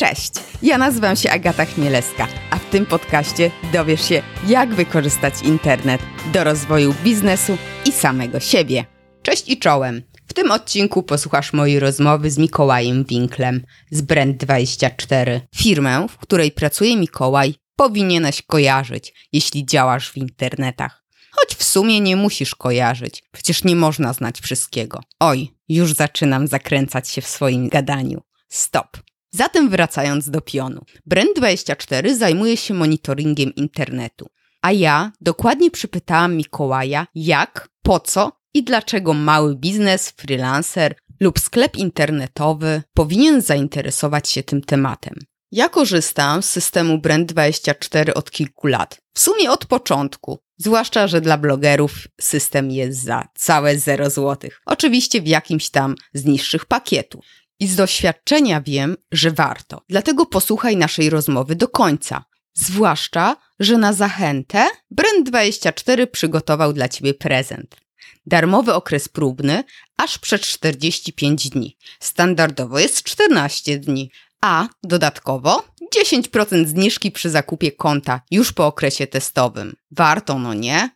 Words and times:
Cześć, 0.00 0.32
ja 0.62 0.78
nazywam 0.78 1.16
się 1.16 1.30
Agata 1.30 1.64
Chmielewska, 1.64 2.28
a 2.50 2.58
w 2.58 2.70
tym 2.70 2.86
podcaście 2.86 3.50
dowiesz 3.72 4.08
się, 4.08 4.22
jak 4.46 4.74
wykorzystać 4.74 5.34
internet 5.42 6.00
do 6.32 6.44
rozwoju 6.44 6.94
biznesu 7.04 7.58
i 7.86 7.92
samego 7.92 8.40
siebie. 8.40 8.84
Cześć 9.22 9.48
i 9.48 9.58
czołem! 9.58 10.02
W 10.26 10.32
tym 10.32 10.50
odcinku 10.50 11.02
posłuchasz 11.02 11.52
mojej 11.52 11.80
rozmowy 11.80 12.30
z 12.30 12.38
Mikołajem 12.38 13.04
Winklem 13.04 13.64
z 13.90 14.02
Brand24. 14.02 15.40
Firmę, 15.56 16.06
w 16.10 16.16
której 16.16 16.52
pracuje 16.52 16.96
Mikołaj, 16.96 17.54
powinieneś 17.76 18.42
kojarzyć, 18.42 19.28
jeśli 19.32 19.66
działasz 19.66 20.10
w 20.10 20.16
internetach. 20.16 21.04
Choć 21.30 21.54
w 21.54 21.64
sumie 21.64 22.00
nie 22.00 22.16
musisz 22.16 22.54
kojarzyć, 22.54 23.24
przecież 23.32 23.64
nie 23.64 23.76
można 23.76 24.12
znać 24.12 24.40
wszystkiego. 24.40 25.00
Oj, 25.20 25.50
już 25.68 25.92
zaczynam 25.92 26.46
zakręcać 26.46 27.08
się 27.08 27.22
w 27.22 27.28
swoim 27.28 27.68
gadaniu. 27.68 28.20
Stop! 28.48 29.07
Zatem 29.30 29.68
wracając 29.68 30.30
do 30.30 30.40
pionu. 30.40 30.84
Brand24 31.10 32.14
zajmuje 32.14 32.56
się 32.56 32.74
monitoringiem 32.74 33.54
internetu. 33.54 34.26
A 34.62 34.72
ja 34.72 35.12
dokładnie 35.20 35.70
przypytałam 35.70 36.36
Mikołaja, 36.36 37.06
jak, 37.14 37.68
po 37.82 38.00
co 38.00 38.32
i 38.54 38.64
dlaczego 38.64 39.14
mały 39.14 39.56
biznes, 39.56 40.10
freelancer 40.10 40.94
lub 41.20 41.38
sklep 41.38 41.76
internetowy 41.76 42.82
powinien 42.94 43.40
zainteresować 43.40 44.28
się 44.28 44.42
tym 44.42 44.62
tematem. 44.62 45.14
Ja 45.52 45.68
korzystam 45.68 46.42
z 46.42 46.50
systemu 46.50 46.98
Brand24 46.98 48.10
od 48.14 48.30
kilku 48.30 48.66
lat, 48.66 49.00
w 49.14 49.20
sumie 49.20 49.50
od 49.50 49.66
początku, 49.66 50.38
zwłaszcza, 50.56 51.06
że 51.06 51.20
dla 51.20 51.38
blogerów 51.38 51.92
system 52.20 52.70
jest 52.70 53.02
za 53.02 53.28
całe 53.34 53.78
0 53.78 54.10
zł. 54.10 54.50
Oczywiście 54.66 55.22
w 55.22 55.26
jakimś 55.26 55.70
tam 55.70 55.94
z 56.14 56.24
niższych 56.24 56.66
pakietów. 56.66 57.24
I 57.60 57.66
z 57.66 57.76
doświadczenia 57.76 58.60
wiem, 58.60 58.96
że 59.12 59.30
warto. 59.30 59.82
Dlatego 59.88 60.26
posłuchaj 60.26 60.76
naszej 60.76 61.10
rozmowy 61.10 61.56
do 61.56 61.68
końca. 61.68 62.24
Zwłaszcza, 62.54 63.36
że 63.60 63.78
na 63.78 63.92
zachętę 63.92 64.66
Brand24 64.98 66.06
przygotował 66.06 66.72
dla 66.72 66.88
Ciebie 66.88 67.14
prezent. 67.14 67.76
Darmowy 68.26 68.74
okres 68.74 69.08
próbny 69.08 69.64
aż 69.96 70.18
przed 70.18 70.42
45 70.42 71.48
dni. 71.50 71.76
Standardowo 72.00 72.78
jest 72.78 73.02
14 73.02 73.78
dni, 73.78 74.10
a 74.40 74.68
dodatkowo 74.82 75.64
10% 75.96 76.66
zniżki 76.66 77.10
przy 77.10 77.30
zakupie 77.30 77.72
konta 77.72 78.20
już 78.30 78.52
po 78.52 78.66
okresie 78.66 79.06
testowym. 79.06 79.76
Warto, 79.90 80.38
no 80.38 80.54
nie? 80.54 80.90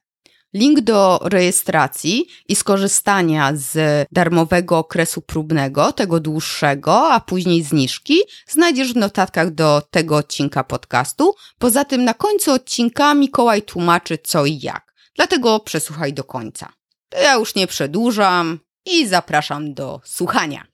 Link 0.54 0.80
do 0.80 1.20
rejestracji 1.22 2.26
i 2.48 2.56
skorzystania 2.56 3.52
z 3.54 3.78
darmowego 4.12 4.78
okresu 4.78 5.22
próbnego, 5.22 5.92
tego 5.92 6.20
dłuższego, 6.20 7.12
a 7.12 7.20
później 7.20 7.62
zniżki, 7.62 8.18
znajdziesz 8.48 8.92
w 8.92 8.96
notatkach 8.96 9.50
do 9.50 9.82
tego 9.90 10.16
odcinka 10.16 10.64
podcastu. 10.64 11.34
Poza 11.58 11.84
tym 11.84 12.04
na 12.04 12.14
końcu 12.14 12.52
odcinka 12.52 13.14
Mikołaj 13.14 13.62
tłumaczy 13.62 14.18
co 14.18 14.46
i 14.46 14.60
jak. 14.62 14.94
Dlatego 15.16 15.60
przesłuchaj 15.60 16.12
do 16.12 16.24
końca. 16.24 16.72
To 17.08 17.18
ja 17.18 17.34
już 17.34 17.54
nie 17.54 17.66
przedłużam 17.66 18.58
i 18.86 19.06
zapraszam 19.06 19.74
do 19.74 20.00
słuchania. 20.04 20.66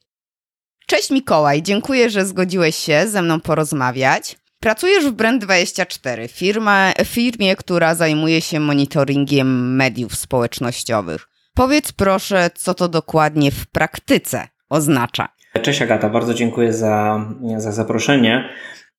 Cześć 0.86 1.10
Mikołaj, 1.10 1.62
dziękuję, 1.62 2.10
że 2.10 2.26
zgodziłeś 2.26 2.76
się 2.76 3.08
ze 3.08 3.22
mną 3.22 3.40
porozmawiać. 3.40 4.36
Pracujesz 4.60 5.04
w 5.04 5.16
Brand24, 5.16 6.28
firma, 6.28 6.92
firmie, 7.04 7.56
która 7.56 7.94
zajmuje 7.94 8.40
się 8.40 8.60
monitoringiem 8.60 9.76
mediów 9.76 10.14
społecznościowych. 10.14 11.28
Powiedz 11.54 11.92
proszę, 11.92 12.50
co 12.54 12.74
to 12.74 12.88
dokładnie 12.88 13.50
w 13.50 13.66
praktyce 13.66 14.48
oznacza. 14.68 15.28
Cześć 15.62 15.82
Agata, 15.82 16.08
bardzo 16.08 16.34
dziękuję 16.34 16.72
za, 16.72 17.26
za 17.56 17.72
zaproszenie. 17.72 18.48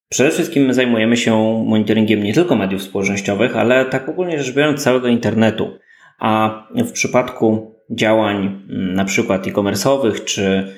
Przede 0.09 0.31
wszystkim 0.31 0.73
zajmujemy 0.73 1.17
się 1.17 1.63
monitoringiem 1.67 2.23
nie 2.23 2.33
tylko 2.33 2.55
mediów 2.55 2.83
społecznościowych, 2.83 3.55
ale 3.55 3.85
tak 3.85 4.09
ogólnie 4.09 4.43
rzecz 4.43 4.55
biorąc 4.55 4.83
całego 4.83 5.07
internetu. 5.07 5.77
A 6.19 6.63
w 6.75 6.91
przypadku 6.91 7.75
działań 7.91 8.65
na 8.69 9.05
przykład 9.05 9.47
e-commerce'owych 9.47 10.23
czy 10.23 10.73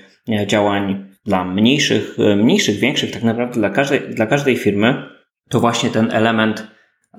działań 0.47 1.10
dla 1.25 1.43
mniejszych, 1.43 2.17
mniejszych, 2.37 2.79
większych, 2.79 3.11
tak 3.11 3.23
naprawdę 3.23 3.53
dla 3.53 3.69
każdej, 3.69 3.99
dla 4.15 4.25
każdej 4.25 4.57
firmy, 4.57 5.03
to 5.49 5.59
właśnie 5.59 5.89
ten 5.89 6.11
element 6.11 6.67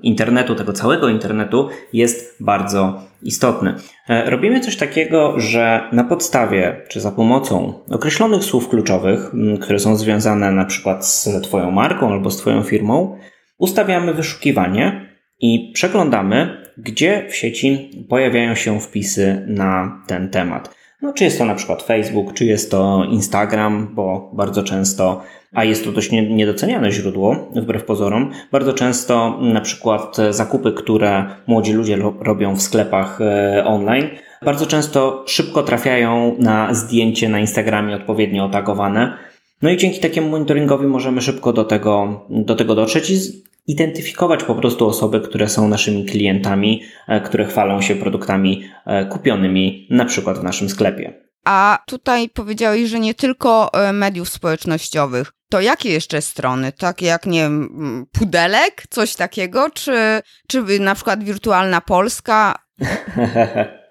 internetu, 0.01 0.55
tego 0.55 0.73
całego 0.73 1.09
internetu 1.09 1.69
jest 1.93 2.43
bardzo 2.43 3.01
istotny. 3.21 3.75
E, 4.09 4.29
robimy 4.29 4.59
coś 4.59 4.77
takiego, 4.77 5.39
że 5.39 5.81
na 5.91 6.03
podstawie 6.03 6.81
czy 6.89 7.01
za 7.01 7.11
pomocą 7.11 7.73
określonych 7.89 8.43
słów 8.43 8.69
kluczowych, 8.69 9.31
które 9.61 9.79
są 9.79 9.95
związane 9.95 10.51
na 10.51 10.65
przykład 10.65 11.05
z 11.05 11.29
Twoją 11.43 11.71
marką 11.71 12.11
albo 12.11 12.31
z 12.31 12.37
Twoją 12.37 12.63
firmą, 12.63 13.17
ustawiamy 13.57 14.13
wyszukiwanie 14.13 15.09
i 15.39 15.71
przeglądamy, 15.73 16.63
gdzie 16.77 17.27
w 17.29 17.35
sieci 17.35 17.91
pojawiają 18.09 18.55
się 18.55 18.79
wpisy 18.79 19.45
na 19.47 20.03
ten 20.07 20.29
temat. 20.29 20.75
No, 21.03 21.13
czy 21.13 21.23
jest 21.23 21.37
to 21.37 21.45
na 21.45 21.55
przykład 21.55 21.83
Facebook, 21.83 22.33
czy 22.33 22.45
jest 22.45 22.71
to 22.71 23.03
Instagram, 23.09 23.89
bo 23.95 24.29
bardzo 24.33 24.63
często, 24.63 25.21
a 25.53 25.63
jest 25.63 25.83
to 25.83 25.91
dość 25.91 26.11
niedoceniane 26.11 26.91
źródło, 26.91 27.35
wbrew 27.55 27.85
pozorom, 27.85 28.31
bardzo 28.51 28.73
często 28.73 29.39
na 29.41 29.61
przykład 29.61 30.17
zakupy, 30.29 30.71
które 30.71 31.25
młodzi 31.47 31.73
ludzie 31.73 31.97
robią 32.19 32.55
w 32.55 32.61
sklepach 32.61 33.21
e, 33.21 33.63
online, 33.65 34.07
bardzo 34.45 34.65
często 34.65 35.23
szybko 35.27 35.63
trafiają 35.63 36.35
na 36.39 36.73
zdjęcie 36.73 37.29
na 37.29 37.39
Instagramie 37.39 37.95
odpowiednio 37.95 38.45
otagowane. 38.45 39.17
No 39.61 39.69
i 39.69 39.77
dzięki 39.77 39.99
takiemu 39.99 40.29
monitoringowi 40.29 40.87
możemy 40.87 41.21
szybko 41.21 41.53
do 41.53 41.63
tego, 41.63 42.21
do 42.29 42.55
tego 42.55 42.75
dotrzeć 42.75 43.09
i 43.09 43.43
identyfikować 43.67 44.43
po 44.43 44.55
prostu 44.55 44.87
osoby, 44.87 45.21
które 45.21 45.49
są 45.49 45.67
naszymi 45.67 46.05
klientami, 46.05 46.83
e, 47.07 47.21
które 47.21 47.45
chwalą 47.45 47.81
się 47.81 47.95
produktami 47.95 48.63
e, 48.85 49.05
kupionymi 49.05 49.87
na 49.89 50.05
przykład 50.05 50.39
w 50.39 50.43
naszym 50.43 50.69
sklepie. 50.69 51.23
A 51.45 51.79
tutaj 51.87 52.29
powiedziałeś, 52.29 52.89
że 52.89 52.99
nie 52.99 53.13
tylko 53.13 53.73
e, 53.73 53.93
mediów 53.93 54.29
społecznościowych. 54.29 55.31
To 55.49 55.61
jakie 55.61 55.89
jeszcze 55.89 56.21
strony? 56.21 56.71
Takie 56.71 57.05
jak, 57.05 57.25
nie 57.25 57.39
wiem, 57.39 58.05
Pudelek? 58.11 58.83
Coś 58.89 59.15
takiego? 59.15 59.69
Czy, 59.69 60.21
czy 60.47 60.79
na 60.79 60.95
przykład 60.95 61.23
Wirtualna 61.23 61.81
Polska? 61.81 62.55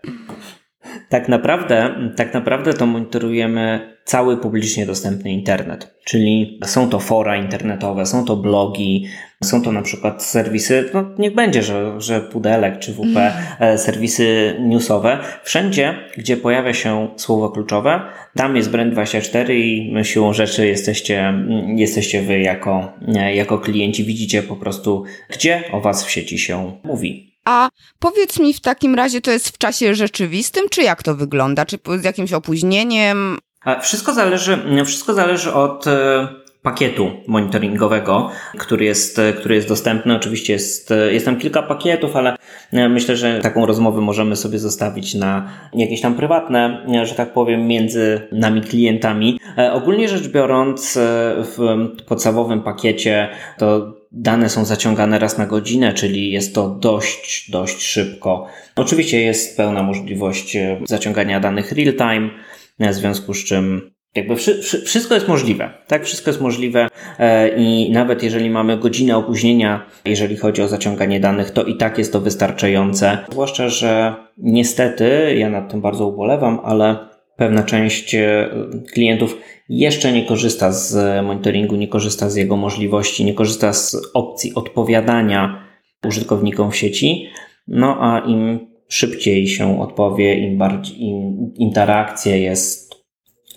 tak 1.09 1.29
naprawdę, 1.29 1.95
tak 2.17 2.35
naprawdę 2.35 2.75
to 2.75 2.87
monitorujemy 2.87 3.93
cały 4.05 4.37
publicznie 4.37 4.87
dostępny 4.87 5.31
internet. 5.31 5.95
Czyli 6.05 6.61
są 6.65 6.89
to 6.89 7.01
fora 7.01 7.37
internetowe, 7.37 8.07
są 8.07 8.25
to 8.25 8.37
blogi, 8.37 9.07
są 9.43 9.63
to 9.63 9.73
na 9.73 9.83
przykład 9.83 10.25
serwisy, 10.25 10.91
no 10.95 11.05
niech 11.19 11.35
będzie, 11.35 11.63
że, 11.63 12.01
że 12.01 12.21
Pudelek 12.21 12.79
czy 12.79 12.93
WP, 12.93 13.33
e, 13.61 13.79
serwisy 13.79 14.57
newsowe. 14.61 15.19
Wszędzie, 15.43 15.95
gdzie 16.17 16.37
pojawia 16.37 16.75
się 16.75 17.09
słowo 17.17 17.51
kluczowe, 17.51 18.01
tam 18.37 18.57
jest 18.57 18.71
Brand24 18.71 19.53
i 19.53 19.95
siłą 20.03 20.33
rzeczy 20.33 20.67
jesteście, 20.67 21.35
jesteście 21.77 22.23
wy 22.23 22.41
jako, 22.41 22.93
jako 23.35 23.59
klienci, 23.59 24.05
widzicie 24.05 24.43
po 24.43 24.57
prostu, 24.57 25.05
gdzie 25.29 25.63
o 25.73 25.81
was 25.81 26.05
w 26.05 26.11
sieci 26.11 26.39
się 26.39 26.73
mówi. 26.85 27.32
A 27.45 27.69
powiedz 27.99 28.39
mi 28.39 28.55
w 28.55 28.61
takim 28.61 28.95
razie, 28.95 29.21
to 29.21 29.31
jest 29.31 29.49
w 29.49 29.59
czasie 29.59 29.95
rzeczywistym, 29.95 30.69
czy 30.69 30.83
jak 30.83 31.03
to 31.03 31.15
wygląda? 31.15 31.65
Czy 31.67 31.79
z 32.01 32.05
jakimś 32.05 32.33
opóźnieniem? 32.33 33.39
Wszystko 33.83 34.15
zależy, 34.15 34.59
wszystko 34.85 35.15
zależy 35.15 35.53
od 35.53 35.87
e, 35.87 36.29
pakietu 36.63 37.11
monitoringowego, 37.27 38.31
który 38.59 38.85
jest, 38.85 39.21
który 39.39 39.55
jest 39.55 39.69
dostępny. 39.69 40.17
Oczywiście 40.17 40.53
jest, 40.53 40.93
jest 41.11 41.25
tam 41.25 41.39
kilka 41.39 41.63
pakietów, 41.63 42.17
ale 42.17 42.37
e, 42.73 42.89
myślę, 42.89 43.17
że 43.17 43.41
taką 43.41 43.67
rozmowę 43.67 44.01
możemy 44.01 44.37
sobie 44.37 44.59
zostawić 44.59 45.15
na 45.15 45.49
jakieś 45.75 46.01
tam 46.01 46.15
prywatne, 46.15 46.87
e, 46.95 47.07
że 47.07 47.15
tak 47.15 47.33
powiem, 47.33 47.67
między 47.67 48.29
nami 48.33 48.61
klientami. 48.61 49.41
Ogólnie 49.73 50.09
rzecz 50.09 50.29
biorąc, 50.29 50.99
w 51.37 51.87
podstawowym 52.07 52.63
pakiecie 52.63 53.29
to 53.59 54.02
dane 54.13 54.49
są 54.49 54.65
zaciągane 54.65 55.19
raz 55.19 55.39
na 55.39 55.47
godzinę, 55.47 55.93
czyli 55.93 56.33
jest 56.33 56.55
to 56.55 56.69
dość, 56.69 57.51
dość 57.51 57.83
szybko. 57.83 58.47
Oczywiście 58.77 59.21
jest 59.21 59.57
pełna 59.57 59.83
możliwość 59.83 60.57
zaciągania 60.85 61.41
danych 61.41 61.73
real 61.73 61.95
time 61.95 62.31
w 62.79 62.95
związku 62.95 63.35
z 63.35 63.45
czym 63.45 63.93
jakby 64.15 64.37
wszystko 64.85 65.15
jest 65.15 65.29
możliwe, 65.29 65.71
tak? 65.87 66.05
Wszystko 66.05 66.31
jest 66.31 66.41
możliwe 66.41 66.89
e, 67.19 67.49
i 67.49 67.91
nawet 67.91 68.23
jeżeli 68.23 68.51
mamy 68.51 68.79
godzinę 68.79 69.17
opóźnienia, 69.17 69.87
jeżeli 70.05 70.37
chodzi 70.37 70.63
o 70.63 70.69
zaciąganie 70.69 71.21
danych, 71.21 71.51
to 71.51 71.65
i 71.65 71.77
tak 71.77 71.99
jest 71.99 72.13
to 72.13 72.21
wystarczające. 72.21 73.19
Zwłaszcza, 73.31 73.69
że 73.69 74.15
niestety, 74.39 75.35
ja 75.39 75.51
nad 75.51 75.71
tym 75.71 75.81
bardzo 75.81 76.07
ubolewam, 76.07 76.61
ale 76.65 77.12
pewna 77.37 77.63
część 77.63 78.15
e, 78.15 78.51
klientów 78.93 79.39
jeszcze 79.69 80.13
nie 80.13 80.25
korzysta 80.25 80.73
z 80.73 81.25
monitoringu, 81.25 81.77
nie 81.77 81.89
korzysta 81.89 82.31
z 82.31 82.37
jego 82.37 82.57
możliwości, 82.57 83.25
nie 83.25 83.35
korzysta 83.35 83.73
z 83.73 83.97
opcji 84.15 84.55
odpowiadania 84.55 85.69
użytkownikom 86.07 86.71
w 86.71 86.77
sieci. 86.77 87.29
No 87.69 87.97
a 88.01 88.19
im 88.19 88.73
szybciej 88.89 89.49
się 89.49 89.81
odpowie, 89.81 90.35
im 90.35 90.59
bardziej, 90.59 91.03
im 91.03 91.51
interakcja 91.57 92.37
jest 92.37 92.95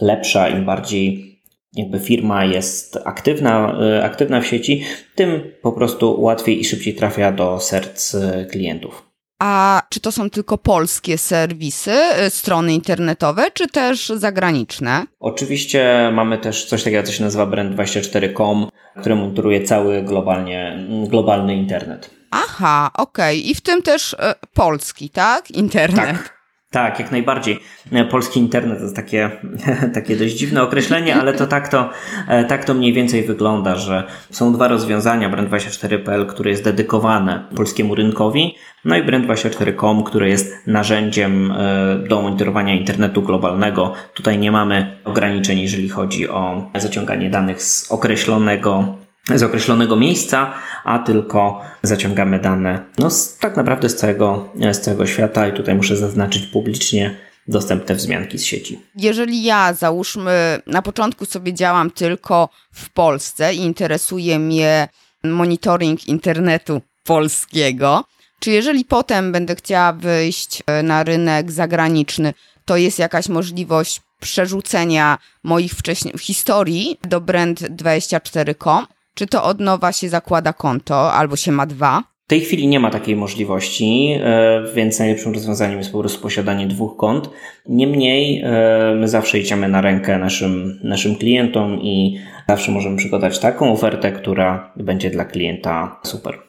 lepsza, 0.02 0.50
im 0.50 0.66
bardziej 0.66 1.36
jakby 1.74 2.00
firma 2.00 2.46
jest 2.46 2.98
aktywna, 3.06 3.78
aktywna 4.04 4.42
w 4.42 4.48
sieci, 4.48 4.84
tym 5.16 5.42
po 5.62 5.72
prostu 5.72 6.22
łatwiej 6.22 6.60
i 6.60 6.66
szybciej 6.66 6.94
trafia 6.94 7.32
do 7.32 7.60
serc 7.60 8.16
klientów. 8.52 9.05
A 9.40 9.82
czy 9.90 10.00
to 10.00 10.12
są 10.12 10.30
tylko 10.30 10.58
polskie 10.58 11.18
serwisy, 11.18 11.96
y, 12.28 12.30
strony 12.30 12.74
internetowe, 12.74 13.52
czy 13.52 13.68
też 13.68 14.10
zagraniczne? 14.10 15.06
Oczywiście 15.20 16.12
mamy 16.14 16.38
też 16.38 16.66
coś 16.66 16.84
takiego, 16.84 17.04
co 17.04 17.12
się 17.12 17.24
nazywa 17.24 17.46
Brand24.com, 17.46 18.68
który 19.00 19.16
monitoruje 19.16 19.64
cały 19.64 20.02
globalnie, 20.04 20.88
globalny 21.08 21.56
internet. 21.56 22.10
Aha, 22.32 22.92
okej. 22.94 23.40
Okay. 23.40 23.52
I 23.52 23.56
w 23.56 23.62
tym 23.62 23.82
też 23.82 24.14
y, 24.14 24.18
polski, 24.54 25.10
tak? 25.10 25.52
Internet. 25.52 26.06
Tak. 26.06 26.35
Tak, 26.76 27.00
jak 27.00 27.12
najbardziej. 27.12 27.60
E, 27.92 28.06
polski 28.06 28.40
internet 28.40 28.80
to 28.80 28.96
takie, 28.96 29.32
takie 29.94 30.16
dość 30.16 30.36
dziwne 30.36 30.64
określenie, 30.64 31.16
ale 31.16 31.34
to 31.34 31.48
tak 31.48 31.68
to, 31.68 31.90
e, 32.28 32.44
tak 32.44 32.66
to 32.66 32.74
mniej 32.74 32.94
więcej 32.94 33.24
wygląda, 33.24 33.76
że 33.76 34.04
są 34.32 34.54
dwa 34.54 34.68
rozwiązania, 34.68 35.30
Brand24.pl, 35.30 36.26
które 36.26 36.52
jest 36.52 36.64
dedykowane 36.64 37.44
polskiemu 37.56 37.96
rynkowi, 37.96 38.56
no 38.86 38.98
i 38.98 39.04
Brand24.com, 39.04 40.04
które 40.04 40.30
jest 40.30 40.68
narzędziem 40.68 41.52
e, 41.52 42.08
do 42.10 42.22
monitorowania 42.22 42.74
internetu 42.74 43.22
globalnego. 43.22 43.94
Tutaj 44.14 44.40
nie 44.40 44.52
mamy 44.52 44.98
ograniczeń, 45.04 45.60
jeżeli 45.60 45.90
chodzi 45.90 46.30
o 46.30 46.72
zaciąganie 46.76 47.30
danych 47.30 47.64
z 47.64 47.92
określonego 47.92 49.05
z 49.36 49.44
określonego 49.44 49.96
miejsca, 49.96 50.54
a 50.84 51.00
tylko 51.00 51.62
zaciągamy 51.84 52.40
dane 52.40 52.84
no, 52.98 53.10
z, 53.10 53.38
tak 53.38 53.58
naprawdę 53.58 53.90
z 53.90 53.96
całego, 53.96 54.50
z 54.72 54.82
całego 54.82 55.08
świata 55.08 55.48
i 55.48 55.54
tutaj 55.54 55.76
muszę 55.76 55.98
zaznaczyć 55.98 56.46
publicznie 56.46 57.16
dostępne 57.48 57.96
wzmianki 57.96 58.38
z 58.38 58.44
sieci. 58.44 58.80
Jeżeli 58.96 59.44
ja, 59.44 59.74
załóżmy, 59.74 60.62
na 60.68 60.82
początku 60.82 61.26
sobie 61.26 61.54
działam 61.54 61.92
tylko 61.92 62.50
w 62.74 62.90
Polsce 62.90 63.54
i 63.54 63.58
interesuje 63.58 64.40
mnie 64.40 64.88
monitoring 65.24 66.08
internetu 66.08 66.82
polskiego, 67.04 68.04
czy 68.40 68.52
jeżeli 68.52 68.86
potem 68.86 69.32
będę 69.32 69.56
chciała 69.56 69.94
wyjść 69.94 70.64
e, 70.66 70.84
na 70.84 71.04
rynek 71.04 71.52
zagraniczny, 71.52 72.34
to 72.66 72.78
jest 72.78 73.00
jakaś 73.00 73.30
możliwość 73.30 74.02
przerzucenia 74.20 75.18
moich 75.44 75.74
wcześniej 75.74 76.18
historii 76.18 76.98
do 77.04 77.22
brand24.com? 77.22 78.86
Czy 79.16 79.28
to 79.28 79.44
od 79.44 79.60
nowa 79.60 79.92
się 79.92 80.10
zakłada 80.10 80.54
konto 80.54 81.14
albo 81.14 81.36
się 81.36 81.52
ma 81.52 81.66
dwa? 81.66 82.04
W 82.26 82.28
tej 82.28 82.42
chwili 82.42 82.68
nie 82.68 82.80
ma 82.80 82.90
takiej 82.90 83.16
możliwości, 83.16 84.20
e, 84.24 84.64
więc 84.76 85.00
najlepszym 85.00 85.34
rozwiązaniem 85.34 85.78
jest 85.78 85.92
po 85.92 86.00
prostu 86.00 86.22
posiadanie 86.22 86.68
dwóch 86.68 86.98
kont. 86.98 87.30
Niemniej 87.66 88.42
e, 88.42 88.96
my 88.96 89.08
zawsze 89.08 89.40
idziemy 89.40 89.68
na 89.68 89.82
rękę 89.82 90.18
naszym, 90.18 90.80
naszym 90.84 91.16
klientom 91.16 91.82
i 91.82 92.20
zawsze 92.48 92.72
możemy 92.72 92.98
przygotować 92.98 93.40
taką 93.40 93.74
ofertę, 93.74 94.12
która 94.12 94.74
będzie 94.76 95.10
dla 95.10 95.26
klienta 95.26 96.00
super. 96.04 96.40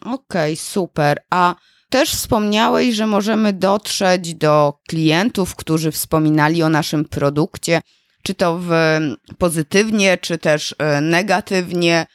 Okej, 0.00 0.14
okay, 0.52 0.56
super. 0.56 1.18
A 1.30 1.54
też 1.90 2.10
wspomniałeś, 2.10 2.94
że 2.94 3.06
możemy 3.06 3.52
dotrzeć 3.52 4.34
do 4.34 4.74
klientów, 4.88 5.56
którzy 5.56 5.90
wspominali 5.90 6.62
o 6.62 6.68
naszym 6.68 7.04
produkcie, 7.04 7.80
czy 8.22 8.34
to 8.34 8.58
w 8.62 8.70
pozytywnie, 9.38 10.18
czy 10.18 10.38
też 10.38 10.74
e, 10.78 11.00
negatywnie. 11.00 12.06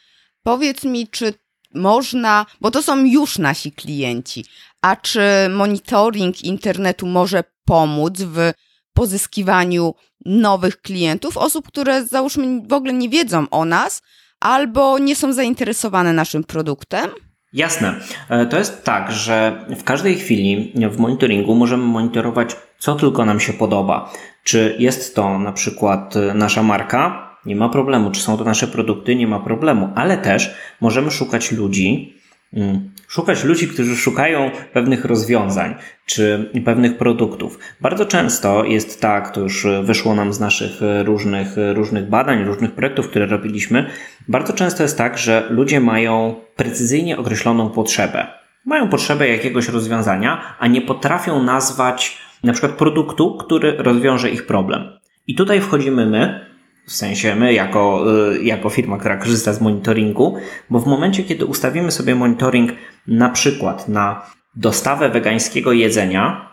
Powiedz 0.44 0.84
mi, 0.84 1.08
czy 1.08 1.34
można, 1.76 2.46
bo 2.62 2.72
to 2.72 2.84
są 2.84 3.06
już 3.06 3.38
nasi 3.38 3.72
klienci, 3.72 4.46
a 4.82 4.96
czy 4.96 5.22
monitoring 5.50 6.44
internetu 6.44 7.08
może 7.08 7.44
pomóc 7.66 8.22
w 8.22 8.52
pozyskiwaniu 8.94 9.94
nowych 10.26 10.82
klientów, 10.82 11.38
osób, 11.38 11.68
które 11.68 12.06
załóżmy 12.06 12.62
w 12.68 12.74
ogóle 12.74 12.94
nie 12.94 13.10
wiedzą 13.10 13.50
o 13.50 13.66
nas 13.66 14.02
albo 14.40 15.00
nie 15.00 15.16
są 15.16 15.34
zainteresowane 15.34 16.14
naszym 16.14 16.44
produktem? 16.44 17.10
Jasne. 17.54 18.00
E, 18.30 18.46
to 18.46 18.58
jest 18.58 18.84
tak, 18.84 19.12
że 19.12 19.66
w 19.70 19.84
każdej 19.84 20.16
chwili 20.16 20.74
w 20.90 20.98
monitoringu 20.98 21.56
możemy 21.56 21.84
monitorować, 21.84 22.56
co 22.80 22.96
tylko 22.96 23.26
nam 23.26 23.40
się 23.40 23.54
podoba. 23.54 24.14
Czy 24.44 24.76
jest 24.80 25.16
to 25.16 25.40
na 25.40 25.52
przykład 25.52 26.14
nasza 26.34 26.64
marka, 26.64 27.31
nie 27.46 27.56
ma 27.56 27.70
problemu. 27.70 28.12
Czy 28.12 28.22
są 28.22 28.38
to 28.38 28.44
nasze 28.44 28.68
produkty, 28.68 29.16
nie 29.16 29.28
ma 29.28 29.40
problemu, 29.40 29.90
ale 29.96 30.18
też 30.18 30.56
możemy 30.82 31.12
szukać 31.12 31.52
ludzi, 31.52 32.14
mm, 32.54 32.92
szukać 33.08 33.44
ludzi, 33.44 33.68
którzy 33.68 33.96
szukają 33.96 34.52
pewnych 34.74 35.06
rozwiązań 35.06 35.76
czy 36.06 36.52
pewnych 36.66 36.98
produktów. 36.98 37.60
Bardzo 37.82 38.06
często 38.06 38.64
jest 38.64 39.02
tak, 39.02 39.32
to 39.32 39.42
już 39.42 39.68
wyszło 39.84 40.16
nam 40.16 40.34
z 40.34 40.40
naszych 40.40 40.72
różnych, 41.04 41.56
różnych 41.74 42.10
badań, 42.10 42.44
różnych 42.44 42.72
projektów, 42.72 43.10
które 43.10 43.26
robiliśmy. 43.26 43.90
Bardzo 44.28 44.54
często 44.54 44.84
jest 44.84 44.98
tak, 44.98 45.18
że 45.18 45.48
ludzie 45.50 45.80
mają 45.80 46.36
precyzyjnie 46.56 47.18
określoną 47.18 47.70
potrzebę. 47.70 48.28
Mają 48.66 48.90
potrzebę 48.90 49.28
jakiegoś 49.28 49.70
rozwiązania, 49.70 50.56
a 50.60 50.68
nie 50.68 50.82
potrafią 50.82 51.44
nazwać 51.44 52.18
na 52.44 52.54
przykład 52.54 52.72
produktu, 52.72 53.38
który 53.38 53.76
rozwiąże 53.78 54.30
ich 54.30 54.46
problem. 54.46 54.84
I 55.28 55.36
tutaj 55.36 55.62
wchodzimy 55.62 56.06
my, 56.06 56.50
w 56.92 56.96
sensie 56.96 57.36
my 57.36 57.54
jako, 57.54 58.06
y, 58.34 58.44
jako 58.44 58.70
firma, 58.70 58.98
która 58.98 59.18
korzysta 59.18 59.54
z 59.54 59.62
monitoringu, 59.62 60.38
bo 60.70 60.80
w 60.80 60.88
momencie, 60.88 61.24
kiedy 61.24 61.46
ustawimy 61.46 61.92
sobie 61.92 62.16
monitoring 62.16 62.72
na 63.08 63.30
przykład 63.30 63.88
na 63.88 64.26
dostawę 64.56 65.10
wegańskiego 65.10 65.72
jedzenia, 65.72 66.50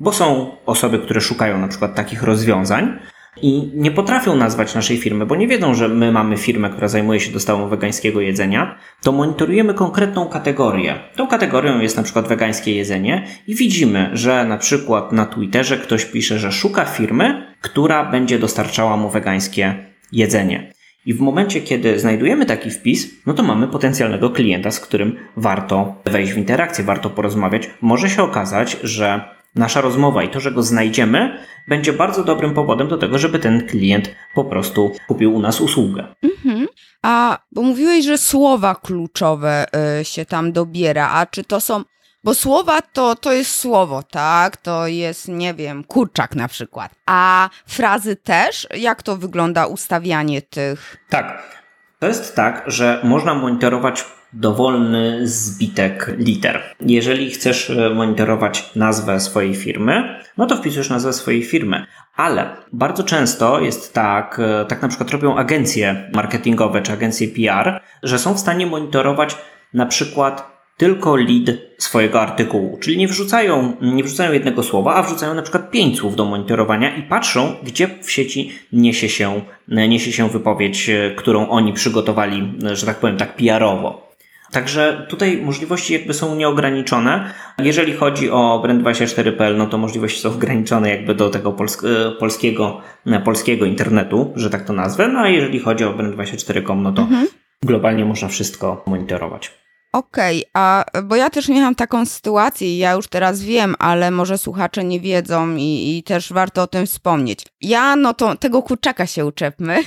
bo 0.00 0.12
są 0.12 0.50
osoby, 0.66 0.98
które 0.98 1.20
szukają 1.20 1.58
na 1.58 1.68
przykład 1.68 1.94
takich 1.94 2.22
rozwiązań, 2.22 2.98
i 3.42 3.70
nie 3.74 3.90
potrafią 3.90 4.36
nazwać 4.36 4.74
naszej 4.74 4.96
firmy, 4.96 5.26
bo 5.26 5.36
nie 5.36 5.48
wiedzą, 5.48 5.74
że 5.74 5.88
my 5.88 6.12
mamy 6.12 6.36
firmę, 6.36 6.70
która 6.70 6.88
zajmuje 6.88 7.20
się 7.20 7.32
dostawą 7.32 7.68
wegańskiego 7.68 8.20
jedzenia, 8.20 8.78
to 9.02 9.12
monitorujemy 9.12 9.74
konkretną 9.74 10.26
kategorię. 10.26 10.98
Tą 11.16 11.26
kategorią 11.26 11.80
jest 11.80 11.96
na 11.96 12.02
przykład 12.02 12.28
wegańskie 12.28 12.74
jedzenie 12.74 13.26
i 13.46 13.54
widzimy, 13.54 14.10
że 14.12 14.44
na 14.44 14.56
przykład 14.56 15.12
na 15.12 15.26
Twitterze 15.26 15.78
ktoś 15.78 16.04
pisze, 16.04 16.38
że 16.38 16.52
szuka 16.52 16.84
firmy, 16.84 17.54
która 17.60 18.10
będzie 18.10 18.38
dostarczała 18.38 18.96
mu 18.96 19.10
wegańskie 19.10 19.74
jedzenie. 20.12 20.72
I 21.06 21.14
w 21.14 21.20
momencie, 21.20 21.60
kiedy 21.60 21.98
znajdujemy 21.98 22.46
taki 22.46 22.70
wpis, 22.70 23.10
no 23.26 23.34
to 23.34 23.42
mamy 23.42 23.68
potencjalnego 23.68 24.30
klienta, 24.30 24.70
z 24.70 24.80
którym 24.80 25.16
warto 25.36 26.02
wejść 26.04 26.32
w 26.32 26.36
interakcję, 26.36 26.84
warto 26.84 27.10
porozmawiać. 27.10 27.70
Może 27.80 28.10
się 28.10 28.22
okazać, 28.22 28.76
że 28.82 29.20
nasza 29.54 29.80
rozmowa 29.80 30.22
i 30.22 30.28
to, 30.28 30.40
że 30.40 30.52
go 30.52 30.62
znajdziemy, 30.62 31.38
będzie 31.68 31.92
bardzo 31.92 32.24
dobrym 32.24 32.54
powodem 32.54 32.88
do 32.88 32.98
tego, 32.98 33.18
żeby 33.18 33.38
ten 33.38 33.66
klient 33.66 34.14
po 34.34 34.44
prostu 34.44 34.92
kupił 35.08 35.34
u 35.34 35.40
nas 35.40 35.60
usługę. 35.60 36.14
Mhm. 36.22 36.66
A 37.02 37.38
bo 37.52 37.62
mówiłeś, 37.62 38.04
że 38.04 38.18
słowa 38.18 38.74
kluczowe 38.74 39.66
y, 40.00 40.04
się 40.04 40.24
tam 40.24 40.52
dobiera, 40.52 41.10
a 41.10 41.26
czy 41.26 41.44
to 41.44 41.60
są. 41.60 41.84
Bo 42.24 42.34
słowa 42.34 42.82
to, 42.82 43.16
to 43.16 43.32
jest 43.32 43.54
słowo, 43.54 44.02
tak? 44.02 44.56
To 44.56 44.86
jest, 44.86 45.28
nie 45.28 45.54
wiem, 45.54 45.84
kurczak 45.84 46.36
na 46.36 46.48
przykład. 46.48 46.94
A 47.06 47.50
frazy 47.66 48.16
też? 48.16 48.66
Jak 48.76 49.02
to 49.02 49.16
wygląda 49.16 49.66
ustawianie 49.66 50.42
tych? 50.42 50.96
Tak. 51.08 51.60
To 51.98 52.06
jest 52.06 52.36
tak, 52.36 52.64
że 52.66 53.00
można 53.04 53.34
monitorować 53.34 54.04
dowolny 54.32 55.28
zbitek 55.28 56.14
liter. 56.18 56.62
Jeżeli 56.80 57.30
chcesz 57.30 57.70
e, 57.70 57.90
monitorować 57.90 58.70
nazwę 58.76 59.20
swojej 59.20 59.54
firmy, 59.54 60.20
no 60.36 60.46
to 60.46 60.56
wpisujesz 60.56 60.90
nazwę 60.90 61.12
swojej 61.12 61.42
firmy. 61.42 61.86
Ale 62.16 62.56
bardzo 62.72 63.02
często 63.02 63.60
jest 63.60 63.94
tak, 63.94 64.40
e, 64.44 64.64
tak 64.64 64.82
na 64.82 64.88
przykład 64.88 65.10
robią 65.10 65.36
agencje 65.36 66.10
marketingowe 66.14 66.82
czy 66.82 66.92
agencje 66.92 67.28
PR, 67.28 67.80
że 68.02 68.18
są 68.18 68.34
w 68.34 68.40
stanie 68.40 68.66
monitorować 68.66 69.36
na 69.74 69.86
przykład 69.86 70.60
tylko 70.76 71.16
lead 71.16 71.58
swojego 71.78 72.20
artykułu. 72.20 72.78
Czyli 72.80 72.96
nie 72.96 73.08
wrzucają, 73.08 73.76
nie 73.82 74.04
wrzucają 74.04 74.32
jednego 74.32 74.62
słowa, 74.62 74.94
a 74.94 75.02
wrzucają 75.02 75.34
na 75.34 75.42
przykład 75.42 75.70
pięć 75.70 75.98
słów 75.98 76.16
do 76.16 76.24
monitorowania 76.24 76.96
i 76.96 77.02
patrzą, 77.02 77.54
gdzie 77.62 77.88
w 78.02 78.10
sieci 78.10 78.52
niesie 78.72 79.08
się, 79.08 79.40
niesie 79.68 80.12
się 80.12 80.28
wypowiedź, 80.28 80.90
e, 80.90 81.10
którą 81.16 81.48
oni 81.48 81.72
przygotowali, 81.72 82.52
że 82.72 82.86
tak 82.86 82.96
powiem, 82.96 83.16
tak 83.16 83.36
PR-owo. 83.36 84.09
Także 84.50 85.06
tutaj 85.08 85.42
możliwości 85.42 85.92
jakby 85.92 86.14
są 86.14 86.34
nieograniczone. 86.34 87.30
Jeżeli 87.58 87.92
chodzi 87.92 88.30
o 88.30 88.62
Brand24.pl, 88.64 89.56
no 89.56 89.66
to 89.66 89.78
możliwości 89.78 90.20
są 90.20 90.30
ograniczone 90.30 90.90
jakby 90.90 91.14
do 91.14 91.30
tego 91.30 91.56
e, 91.84 92.10
polskiego, 92.10 92.80
e, 93.06 93.20
polskiego 93.20 93.66
internetu, 93.66 94.32
że 94.36 94.50
tak 94.50 94.64
to 94.64 94.72
nazwę. 94.72 95.08
No 95.08 95.18
a 95.18 95.28
jeżeli 95.28 95.60
chodzi 95.60 95.84
o 95.84 95.92
Brand24.com, 95.92 96.82
no 96.82 96.92
to 96.92 97.02
mhm. 97.02 97.26
globalnie 97.62 98.04
można 98.04 98.28
wszystko 98.28 98.84
monitorować. 98.86 99.60
Okej, 99.92 100.38
okay, 100.38 100.50
a 100.54 100.84
bo 101.02 101.16
ja 101.16 101.30
też 101.30 101.48
miałam 101.48 101.74
taką 101.74 102.06
sytuację 102.06 102.78
ja 102.78 102.92
już 102.92 103.08
teraz 103.08 103.42
wiem, 103.42 103.74
ale 103.78 104.10
może 104.10 104.38
słuchacze 104.38 104.84
nie 104.84 105.00
wiedzą 105.00 105.56
i, 105.56 105.98
i 105.98 106.02
też 106.02 106.32
warto 106.32 106.62
o 106.62 106.66
tym 106.66 106.86
wspomnieć. 106.86 107.46
Ja, 107.60 107.96
no 107.96 108.14
to 108.14 108.36
tego 108.36 108.62
kurczaka 108.62 109.06
się 109.06 109.26
uczepmy. 109.26 109.82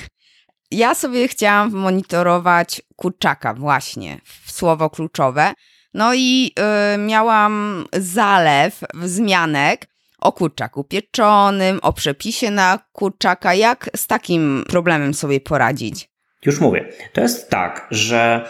Ja 0.70 0.94
sobie 0.94 1.28
chciałam 1.28 1.72
monitorować 1.72 2.82
kurczaka 2.96 3.54
właśnie, 3.54 4.20
słowo 4.54 4.90
kluczowe. 4.90 5.52
No 5.94 6.14
i 6.14 6.50
y, 6.94 6.98
miałam 6.98 7.84
zalew 7.92 8.80
wzmianek 8.94 9.86
o 10.18 10.32
kurczaku 10.32 10.84
pieczonym, 10.84 11.78
o 11.82 11.92
przepisie 11.92 12.50
na 12.50 12.78
kurczaka. 12.92 13.54
Jak 13.54 13.90
z 13.96 14.06
takim 14.06 14.64
problemem 14.68 15.14
sobie 15.14 15.40
poradzić? 15.40 16.08
Już 16.46 16.60
mówię. 16.60 16.88
To 17.12 17.20
jest 17.20 17.50
tak, 17.50 17.86
że 17.90 18.48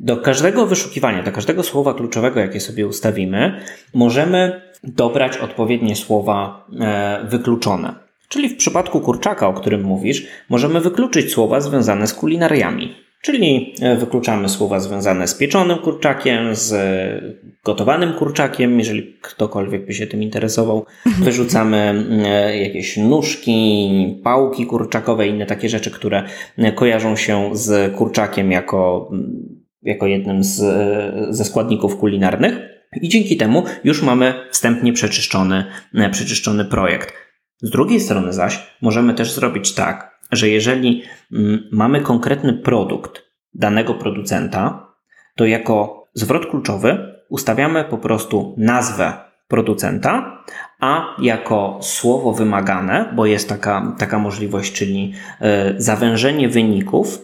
do 0.00 0.16
każdego 0.16 0.66
wyszukiwania, 0.66 1.22
do 1.22 1.32
każdego 1.32 1.62
słowa 1.62 1.94
kluczowego, 1.94 2.40
jakie 2.40 2.60
sobie 2.60 2.86
ustawimy, 2.86 3.64
możemy 3.94 4.62
dobrać 4.82 5.38
odpowiednie 5.38 5.96
słowa 5.96 6.66
e, 6.80 7.26
wykluczone. 7.28 7.94
Czyli 8.28 8.48
w 8.48 8.56
przypadku 8.56 9.00
kurczaka, 9.00 9.48
o 9.48 9.52
którym 9.52 9.82
mówisz, 9.82 10.26
możemy 10.48 10.80
wykluczyć 10.80 11.32
słowa 11.32 11.60
związane 11.60 12.06
z 12.06 12.14
kulinariami. 12.14 13.03
Czyli 13.24 13.74
e, 13.80 13.96
wykluczamy 13.96 14.48
słowa 14.48 14.80
związane 14.80 15.28
z 15.28 15.34
pieczonym 15.34 15.78
kurczakiem, 15.78 16.54
z 16.54 16.74
gotowanym 17.64 18.12
kurczakiem, 18.12 18.78
jeżeli 18.78 19.16
ktokolwiek 19.22 19.86
by 19.86 19.94
się 19.94 20.06
tym 20.06 20.22
interesował. 20.22 20.86
Wyrzucamy 21.24 22.06
e, 22.26 22.58
jakieś 22.58 22.96
nóżki, 22.96 24.20
pałki 24.24 24.66
kurczakowe, 24.66 25.28
inne 25.28 25.46
takie 25.46 25.68
rzeczy, 25.68 25.90
które 25.90 26.22
kojarzą 26.74 27.16
się 27.16 27.50
z 27.56 27.96
kurczakiem 27.96 28.52
jako, 28.52 29.10
jako 29.82 30.06
jednym 30.06 30.44
z, 30.44 30.56
ze 31.30 31.44
składników 31.44 31.96
kulinarnych. 31.96 32.54
I 33.02 33.08
dzięki 33.08 33.36
temu 33.36 33.62
już 33.84 34.02
mamy 34.02 34.34
wstępnie 34.50 34.92
przeczyszczony, 34.92 35.64
przeczyszczony 36.10 36.64
projekt. 36.64 37.12
Z 37.62 37.70
drugiej 37.70 38.00
strony 38.00 38.32
zaś 38.32 38.66
możemy 38.82 39.14
też 39.14 39.32
zrobić 39.32 39.74
tak, 39.74 40.13
że 40.36 40.48
jeżeli 40.48 41.02
mm, 41.32 41.68
mamy 41.72 42.00
konkretny 42.00 42.52
produkt 42.52 43.22
danego 43.54 43.94
producenta, 43.94 44.86
to 45.36 45.46
jako 45.46 46.08
zwrot 46.14 46.46
kluczowy 46.46 47.14
ustawiamy 47.28 47.84
po 47.84 47.98
prostu 47.98 48.54
nazwę 48.58 49.12
producenta, 49.48 50.44
a 50.80 51.16
jako 51.18 51.78
słowo 51.82 52.32
wymagane, 52.32 53.12
bo 53.16 53.26
jest 53.26 53.48
taka, 53.48 53.94
taka 53.98 54.18
możliwość, 54.18 54.72
czyli 54.72 55.12
e, 55.40 55.74
zawężenie 55.76 56.48
wyników 56.48 57.18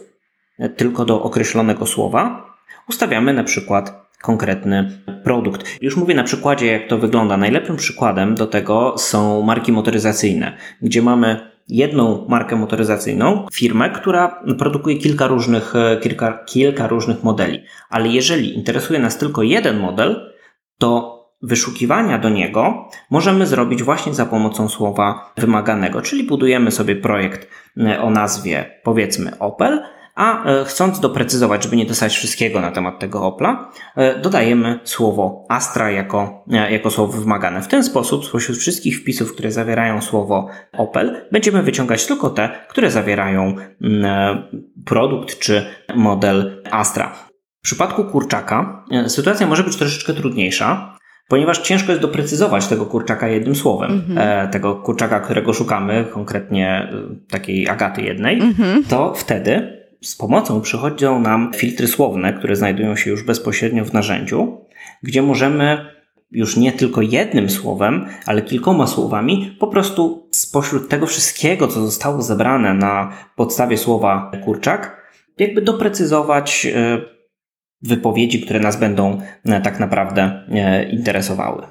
e, 0.59 0.69
tylko 0.69 1.05
do 1.05 1.23
określonego 1.23 1.85
słowa, 1.85 2.45
ustawiamy 2.89 3.33
na 3.33 3.43
przykład 3.43 4.11
konkretny 4.21 5.03
produkt. 5.23 5.81
Już 5.81 5.97
mówię 5.97 6.15
na 6.15 6.23
przykładzie, 6.23 6.67
jak 6.67 6.87
to 6.87 6.97
wygląda. 6.97 7.37
Najlepszym 7.37 7.75
przykładem 7.75 8.35
do 8.35 8.47
tego 8.47 8.97
są 8.97 9.41
marki 9.41 9.71
motoryzacyjne, 9.71 10.57
gdzie 10.81 11.01
mamy 11.01 11.50
jedną 11.71 12.25
markę 12.29 12.55
motoryzacyjną, 12.55 13.47
firmę, 13.53 13.89
która 13.89 14.43
produkuje 14.59 14.97
kilka 14.97 15.27
różnych, 15.27 15.75
e, 15.75 15.97
kilka, 15.97 16.43
kilka 16.45 16.87
różnych 16.87 17.23
modeli. 17.23 17.63
Ale 17.89 18.07
jeżeli 18.07 18.55
interesuje 18.55 18.99
nas 18.99 19.17
tylko 19.17 19.43
jeden 19.43 19.79
model, 19.79 20.31
to 20.77 21.21
wyszukiwania 21.41 22.19
do 22.19 22.29
niego 22.29 22.89
możemy 23.09 23.47
zrobić 23.47 23.83
właśnie 23.83 24.13
za 24.13 24.25
pomocą 24.25 24.69
słowa 24.69 25.33
wymaganego, 25.37 26.01
czyli 26.01 26.23
budujemy 26.23 26.71
sobie 26.71 26.95
projekt 26.95 27.47
e, 27.77 28.01
o 28.01 28.09
nazwie 28.09 28.79
powiedzmy 28.83 29.39
Opel, 29.39 29.83
a 30.21 30.45
e, 30.45 30.65
chcąc 30.65 30.99
doprecyzować, 30.99 31.63
żeby 31.63 31.75
nie 31.75 31.85
dostać 31.85 32.13
wszystkiego 32.13 32.61
na 32.61 32.71
temat 32.71 32.99
tego 32.99 33.23
Opla, 33.23 33.71
e, 33.95 34.19
dodajemy 34.19 34.79
słowo 34.83 35.45
Astra 35.49 35.91
jako, 35.91 36.43
e, 36.51 36.71
jako 36.71 36.91
słowo 36.91 37.19
wymagane. 37.19 37.61
W 37.61 37.67
ten 37.67 37.83
sposób 37.83 38.25
spośród 38.25 38.57
wszystkich 38.57 38.99
wpisów, 38.99 39.33
które 39.33 39.51
zawierają 39.51 40.01
słowo 40.01 40.47
Opel, 40.73 41.25
będziemy 41.31 41.63
wyciągać 41.63 42.05
tylko 42.05 42.29
te, 42.29 42.49
które 42.69 42.91
zawierają 42.91 43.55
mm, 43.81 44.43
produkt 44.85 45.39
czy 45.39 45.65
model 45.95 46.63
Astra. 46.71 47.13
W 47.59 47.63
przypadku 47.63 48.03
kurczaka 48.03 48.85
sytuacja 49.07 49.47
może 49.47 49.63
być 49.63 49.77
troszeczkę 49.77 50.13
trudniejsza, 50.13 50.97
ponieważ 51.27 51.59
ciężko 51.59 51.91
jest 51.91 52.01
doprecyzować 52.01 52.67
tego 52.67 52.85
kurczaka 52.85 53.27
jednym 53.27 53.55
słowem. 53.55 54.01
Mm-hmm. 54.01 54.49
tego 54.49 54.75
kurczaka, 54.75 55.19
którego 55.19 55.53
szukamy, 55.53 56.05
konkretnie 56.13 56.93
takiej 57.29 57.69
Agaty 57.69 58.01
jednej, 58.01 58.41
mm-hmm. 58.41 58.89
to 58.89 59.13
wtedy 59.13 59.80
z 60.03 60.15
pomocą 60.15 60.61
przychodzą 60.61 61.19
nam 61.19 61.51
filtry 61.55 61.87
słowne, 61.87 62.33
które 62.33 62.55
znajdują 62.55 62.95
się 62.95 63.09
już 63.09 63.23
bezpośrednio 63.23 63.85
w 63.85 63.93
narzędziu, 63.93 64.65
gdzie 65.03 65.21
możemy 65.21 65.85
już 66.31 66.57
nie 66.57 66.71
tylko 66.71 67.01
jednym 67.01 67.49
słowem, 67.49 68.07
ale 68.25 68.41
kilkoma 68.41 68.87
słowami, 68.87 69.57
po 69.59 69.67
prostu 69.67 70.29
spośród 70.31 70.89
tego 70.89 71.05
wszystkiego, 71.05 71.67
co 71.67 71.81
zostało 71.81 72.21
zebrane 72.21 72.73
na 72.73 73.13
podstawie 73.35 73.77
słowa 73.77 74.31
kurczak, 74.45 75.01
jakby 75.37 75.61
doprecyzować 75.61 76.65
e, 76.65 77.01
wypowiedzi, 77.81 78.41
które 78.41 78.59
nas 78.59 78.79
będą 78.79 79.21
e, 79.45 79.61
tak 79.61 79.79
naprawdę 79.79 80.45
e, 80.51 80.89
interesowały. 80.89 81.63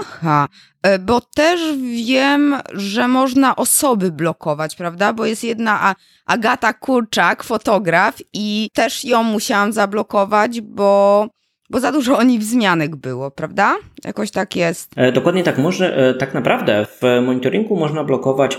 Aha, 0.00 0.48
e, 0.82 0.98
bo 0.98 1.20
też 1.20 1.60
wiem, 2.06 2.56
że 2.72 3.08
można 3.08 3.56
osoby 3.56 4.12
blokować, 4.12 4.76
prawda? 4.76 5.12
Bo 5.12 5.26
jest 5.26 5.44
jedna 5.44 5.94
Agata 6.26 6.72
Kurczak, 6.72 7.42
fotograf, 7.42 8.18
i 8.32 8.68
też 8.74 9.04
ją 9.04 9.22
musiałam 9.22 9.72
zablokować, 9.72 10.60
bo, 10.60 11.26
bo 11.70 11.80
za 11.80 11.92
dużo 11.92 12.18
o 12.18 12.22
niej 12.22 12.38
wzmianek 12.38 12.96
było, 12.96 13.30
prawda? 13.30 13.76
Jakoś 14.04 14.30
tak 14.30 14.56
jest. 14.56 14.90
E, 14.96 15.12
dokładnie 15.12 15.42
tak. 15.42 15.58
Można, 15.58 15.86
e, 15.86 16.14
tak 16.14 16.34
naprawdę 16.34 16.86
w 17.00 17.22
monitoringu 17.22 17.76
można 17.76 18.04
blokować 18.04 18.58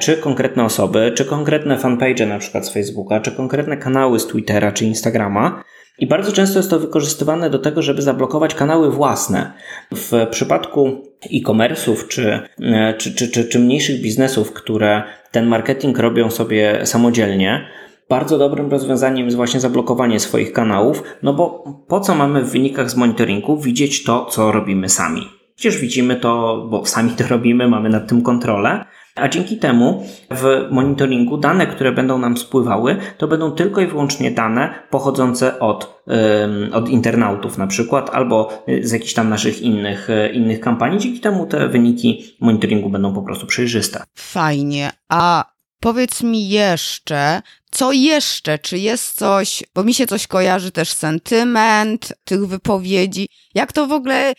czy 0.00 0.16
konkretne 0.16 0.64
osoby, 0.64 1.12
czy 1.16 1.24
konkretne 1.24 1.78
fanpage 1.78 2.26
na 2.26 2.38
przykład 2.38 2.66
z 2.66 2.72
Facebooka, 2.72 3.20
czy 3.20 3.32
konkretne 3.32 3.76
kanały 3.76 4.20
z 4.20 4.26
Twittera, 4.26 4.72
czy 4.72 4.84
Instagrama. 4.84 5.62
I 5.98 6.06
bardzo 6.06 6.32
często 6.32 6.58
jest 6.58 6.70
to 6.70 6.78
wykorzystywane 6.78 7.50
do 7.50 7.58
tego, 7.58 7.82
żeby 7.82 8.02
zablokować 8.02 8.54
kanały 8.54 8.90
własne. 8.90 9.52
W 9.92 10.26
przypadku 10.30 11.02
e-commerce'ów 11.32 12.08
czy, 12.08 12.40
e, 12.62 12.94
czy, 12.94 13.14
czy, 13.14 13.28
czy, 13.28 13.44
czy 13.44 13.58
mniejszych 13.58 14.00
biznesów, 14.00 14.52
które 14.52 15.02
ten 15.30 15.46
marketing 15.46 15.98
robią 15.98 16.30
sobie 16.30 16.86
samodzielnie, 16.86 17.66
bardzo 18.08 18.38
dobrym 18.38 18.70
rozwiązaniem 18.70 19.24
jest 19.24 19.36
właśnie 19.36 19.60
zablokowanie 19.60 20.20
swoich 20.20 20.52
kanałów, 20.52 21.02
no 21.22 21.34
bo 21.34 21.64
po 21.88 22.00
co 22.00 22.14
mamy 22.14 22.42
w 22.42 22.50
wynikach 22.50 22.90
z 22.90 22.96
monitoringu 22.96 23.60
widzieć 23.60 24.04
to, 24.04 24.24
co 24.24 24.52
robimy 24.52 24.88
sami? 24.88 25.28
Przecież 25.56 25.80
widzimy 25.80 26.16
to, 26.16 26.64
bo 26.70 26.86
sami 26.86 27.10
to 27.10 27.28
robimy, 27.28 27.68
mamy 27.68 27.88
nad 27.88 28.08
tym 28.08 28.22
kontrolę, 28.22 28.84
a 29.14 29.28
dzięki 29.28 29.56
temu 29.56 30.06
w 30.30 30.68
monitoringu 30.70 31.36
dane, 31.36 31.66
które 31.66 31.92
będą 31.92 32.18
nam 32.18 32.36
spływały, 32.36 32.96
to 33.18 33.28
będą 33.28 33.50
tylko 33.50 33.80
i 33.80 33.86
wyłącznie 33.86 34.30
dane 34.30 34.74
pochodzące 34.90 35.58
od, 35.58 36.04
od 36.72 36.88
internautów 36.88 37.58
na 37.58 37.66
przykład, 37.66 38.10
albo 38.12 38.64
z 38.82 38.92
jakichś 38.92 39.14
tam 39.14 39.28
naszych 39.28 39.62
innych, 39.62 40.10
e, 40.10 40.32
innych 40.32 40.60
kampanii. 40.60 40.98
Dzięki 40.98 41.20
temu 41.20 41.46
te 41.46 41.68
wyniki 41.68 42.24
monitoringu 42.40 42.90
będą 42.90 43.14
po 43.14 43.22
prostu 43.22 43.46
przejrzyste. 43.46 44.02
Fajnie. 44.14 44.90
A 45.08 45.44
powiedz 45.80 46.22
mi 46.22 46.48
jeszcze, 46.48 47.42
co 47.70 47.92
jeszcze? 47.92 48.58
Czy 48.58 48.78
jest 48.78 49.18
coś, 49.18 49.62
bo 49.74 49.84
mi 49.84 49.94
się 49.94 50.06
coś 50.06 50.26
kojarzy 50.26 50.70
też 50.70 50.92
sentyment 50.92 52.12
tych 52.24 52.46
wypowiedzi. 52.46 53.28
Jak 53.54 53.72
to 53.72 53.86
w 53.86 53.92
ogóle 53.92 54.32
y, 54.32 54.36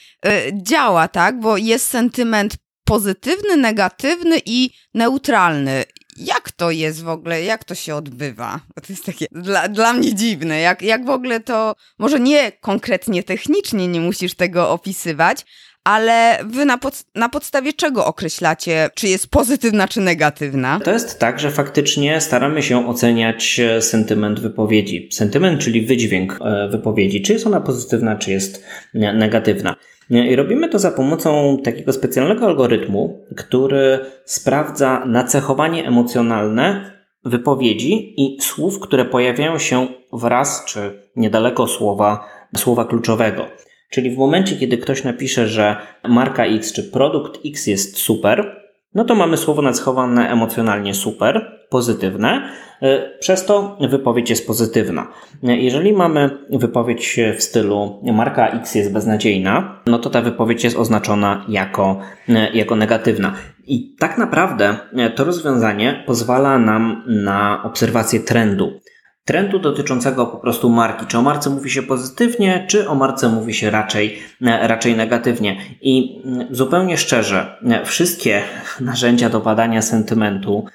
działa, 0.53 1.08
tak? 1.08 1.39
Bo 1.39 1.58
jest 1.58 1.88
sentyment 1.88 2.58
pozytywny, 2.86 3.58
negatywny 3.58 4.42
i 4.46 4.70
neutralny. 4.94 5.84
Jak 6.18 6.51
to 6.51 6.72
jest 6.72 7.04
w 7.04 7.10
ogóle, 7.10 7.44
jak 7.44 7.63
to 7.63 7.75
się 7.75 7.96
odbywa? 7.96 8.60
Bo 8.75 8.82
to 8.82 8.88
jest 8.94 9.06
takie 9.06 9.25
dla, 9.32 9.68
dla 9.68 9.94
mnie 9.94 10.15
dziwne. 10.15 10.60
Jak, 10.60 10.82
jak 10.82 11.06
w 11.06 11.10
ogóle 11.10 11.39
to, 11.39 11.75
może 12.00 12.20
nie 12.20 12.51
konkretnie 12.51 13.24
technicznie 13.24 13.88
nie 13.88 14.01
musisz 14.01 14.36
tego 14.36 14.70
opisywać, 14.70 15.46
ale 15.84 16.39
wy 16.46 16.65
na, 16.65 16.77
pod, 16.77 17.04
na 17.15 17.30
podstawie 17.30 17.74
czego 17.74 18.06
określacie, 18.06 18.89
czy 18.96 19.08
jest 19.08 19.27
pozytywna, 19.27 19.88
czy 19.88 20.01
negatywna? 20.01 20.80
To 20.84 20.92
jest 20.92 21.20
tak, 21.20 21.39
że 21.39 21.51
faktycznie 21.51 22.22
staramy 22.22 22.63
się 22.63 22.88
oceniać 22.88 23.60
e, 23.60 23.82
sentyment 23.82 24.39
wypowiedzi. 24.39 25.10
Sentyment, 25.12 25.62
czyli 25.62 25.86
wydźwięk 25.86 26.39
e, 26.42 26.68
wypowiedzi, 26.72 27.22
czy 27.22 27.34
jest 27.34 27.48
ona 27.48 27.62
pozytywna, 27.62 28.15
czy 28.15 28.32
jest 28.32 28.63
negatywna. 28.94 29.75
I 30.10 30.36
robimy 30.36 30.70
to 30.70 30.80
za 30.80 30.92
pomocą 30.92 31.58
takiego 31.64 31.94
specjalnego 31.94 32.46
algorytmu, 32.46 33.26
który 33.36 34.00
sprawdza 34.26 35.06
nacechowanie 35.06 35.88
emocjonalne 35.88 36.92
wypowiedzi 37.24 38.14
i 38.22 38.42
słów, 38.42 38.80
które 38.80 39.06
pojawiają 39.06 39.60
się 39.60 39.88
wraz 40.14 40.66
czy 40.66 41.02
niedaleko 41.16 41.68
słowa, 41.68 42.28
słowa 42.56 42.86
kluczowego. 42.86 43.46
Czyli 43.90 44.12
w 44.12 44.18
momencie, 44.18 44.56
kiedy 44.56 44.78
ktoś 44.78 45.04
napisze, 45.04 45.48
że 45.48 45.76
marka 46.04 46.46
X 46.46 46.74
czy 46.74 46.84
produkt 46.84 47.40
X 47.46 47.68
jest 47.68 47.98
super, 47.98 48.62
no 48.94 49.06
to 49.06 49.16
mamy 49.16 49.38
słowo 49.38 49.62
nacechowane 49.62 50.30
emocjonalnie 50.30 50.94
super, 50.94 51.55
pozytywne, 51.70 52.50
e, 52.82 53.18
przez 53.20 53.46
to 53.46 53.78
wypowiedź 53.90 54.30
jest 54.30 54.48
pozytywna. 54.48 55.08
E, 55.44 55.58
jeżeli 55.58 55.94
mamy 55.94 56.30
wypowiedź 56.50 57.20
w 57.38 57.44
stylu 57.44 58.04
marka 58.14 58.48
X 58.48 58.76
jest 58.76 58.94
beznadziejna, 58.94 59.82
no 59.88 60.00
to 60.00 60.10
ta 60.10 60.22
wypowiedź 60.22 60.64
jest 60.64 60.78
oznaczona 60.78 61.46
jako, 61.48 62.00
e, 62.30 62.52
jako 62.54 62.76
negatywna. 62.76 63.34
I 63.68 63.96
tak 64.00 64.18
naprawdę 64.18 64.78
to 65.16 65.24
rozwiązanie 65.24 66.04
pozwala 66.08 66.60
nam 66.60 67.04
na 67.08 67.64
obserwację 67.64 68.20
trendu. 68.20 68.80
trendu 69.26 69.60
dotyczącego 69.60 70.26
po 70.26 70.38
prostu 70.38 70.70
marki. 70.70 71.06
Czy 71.06 71.18
o 71.18 71.22
marce 71.22 71.50
mówi 71.50 71.70
się 71.70 71.84
pozytywnie, 71.84 72.66
czy 72.68 72.90
o 72.90 72.96
marce 72.96 73.30
mówi 73.30 73.54
się 73.54 73.70
raczej, 73.70 74.20
raczej 74.42 74.96
negatywnie. 74.96 75.58
I 75.82 76.22
mm, 76.26 76.48
zupełnie 76.52 76.98
szczerze, 76.98 77.58
wszystkie 77.86 78.42
narzędzia 78.80 79.30
do 79.30 79.40
badania 79.40 79.82
sentymentu, 79.82 80.66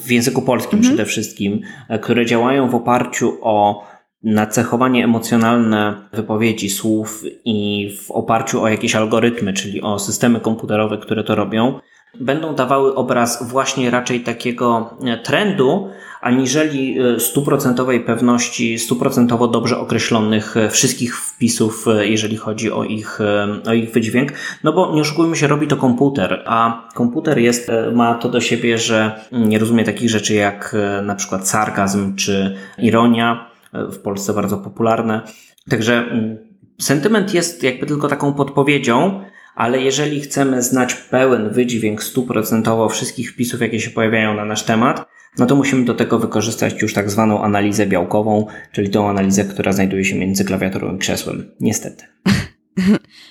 w 0.00 0.10
języku 0.10 0.42
polskim 0.42 0.78
mhm. 0.78 0.94
przede 0.94 1.08
wszystkim, 1.08 1.60
które 2.00 2.26
działają 2.26 2.68
w 2.68 2.74
oparciu 2.74 3.38
o 3.42 3.86
nacechowanie 4.22 5.04
emocjonalne 5.04 6.08
wypowiedzi 6.12 6.70
słów 6.70 7.22
i 7.44 7.90
w 8.02 8.10
oparciu 8.10 8.62
o 8.62 8.68
jakieś 8.68 8.96
algorytmy, 8.96 9.52
czyli 9.52 9.82
o 9.82 9.98
systemy 9.98 10.40
komputerowe, 10.40 10.98
które 10.98 11.24
to 11.24 11.34
robią, 11.34 11.80
będą 12.20 12.54
dawały 12.54 12.94
obraz 12.94 13.48
właśnie 13.50 13.90
raczej 13.90 14.20
takiego 14.20 14.96
e, 15.04 15.18
trendu, 15.18 15.88
aniżeli 16.20 16.98
e, 17.00 17.20
stuprocentowej 17.20 18.00
pewności, 18.00 18.78
stuprocentowo 18.78 19.48
dobrze 19.48 19.78
określonych 19.78 20.56
e, 20.56 20.70
wszystkich 20.70 21.16
wpisów, 21.16 21.86
jeżeli 22.00 22.36
chodzi 22.36 22.72
o 22.72 22.84
ich, 22.84 23.18
o 23.66 23.72
ich 23.72 23.92
wydźwięk. 23.92 24.32
No 24.64 24.72
bo 24.72 24.94
nie 24.94 25.00
oszukujmy 25.00 25.36
się, 25.36 25.46
robi 25.46 25.66
to 25.66 25.76
komputer, 25.76 26.42
a 26.46 26.88
komputer 26.94 27.38
jest, 27.38 27.70
ma 27.92 28.14
to 28.14 28.28
do 28.28 28.40
siebie, 28.40 28.78
że 28.78 29.20
nie 29.32 29.58
rozumie 29.58 29.84
takich 29.84 30.10
rzeczy 30.10 30.34
jak 30.34 30.76
na 31.02 31.14
przykład 31.14 31.48
sarkazm 31.48 32.16
czy 32.16 32.56
ironia, 32.78 33.50
w 33.72 33.98
Polsce 33.98 34.34
bardzo 34.34 34.58
popularne. 34.58 35.22
Także 35.70 35.94
mm, 35.94 36.38
sentyment 36.80 37.34
jest 37.34 37.62
jakby 37.62 37.86
tylko 37.86 38.08
taką 38.08 38.32
podpowiedzią, 38.32 39.22
ale 39.54 39.82
jeżeli 39.82 40.20
chcemy 40.20 40.62
znać 40.62 40.94
pełen 40.94 41.50
wydźwięk 41.50 42.02
stuprocentowo 42.02 42.88
wszystkich 42.88 43.32
wpisów, 43.32 43.60
jakie 43.60 43.80
się 43.80 43.90
pojawiają 43.90 44.34
na 44.34 44.44
nasz 44.44 44.62
temat, 44.62 45.08
no 45.38 45.46
to 45.46 45.56
musimy 45.56 45.84
do 45.84 45.94
tego 45.94 46.18
wykorzystać 46.18 46.82
już 46.82 46.94
tak 46.94 47.10
zwaną 47.10 47.42
analizę 47.42 47.86
białkową, 47.86 48.46
czyli 48.72 48.90
tą 48.90 49.08
analizę, 49.08 49.44
która 49.44 49.72
znajduje 49.72 50.04
się 50.04 50.14
między 50.14 50.44
klawiaturą 50.44 50.96
i 50.96 50.98
krzesłem. 50.98 51.50
Niestety. 51.60 52.04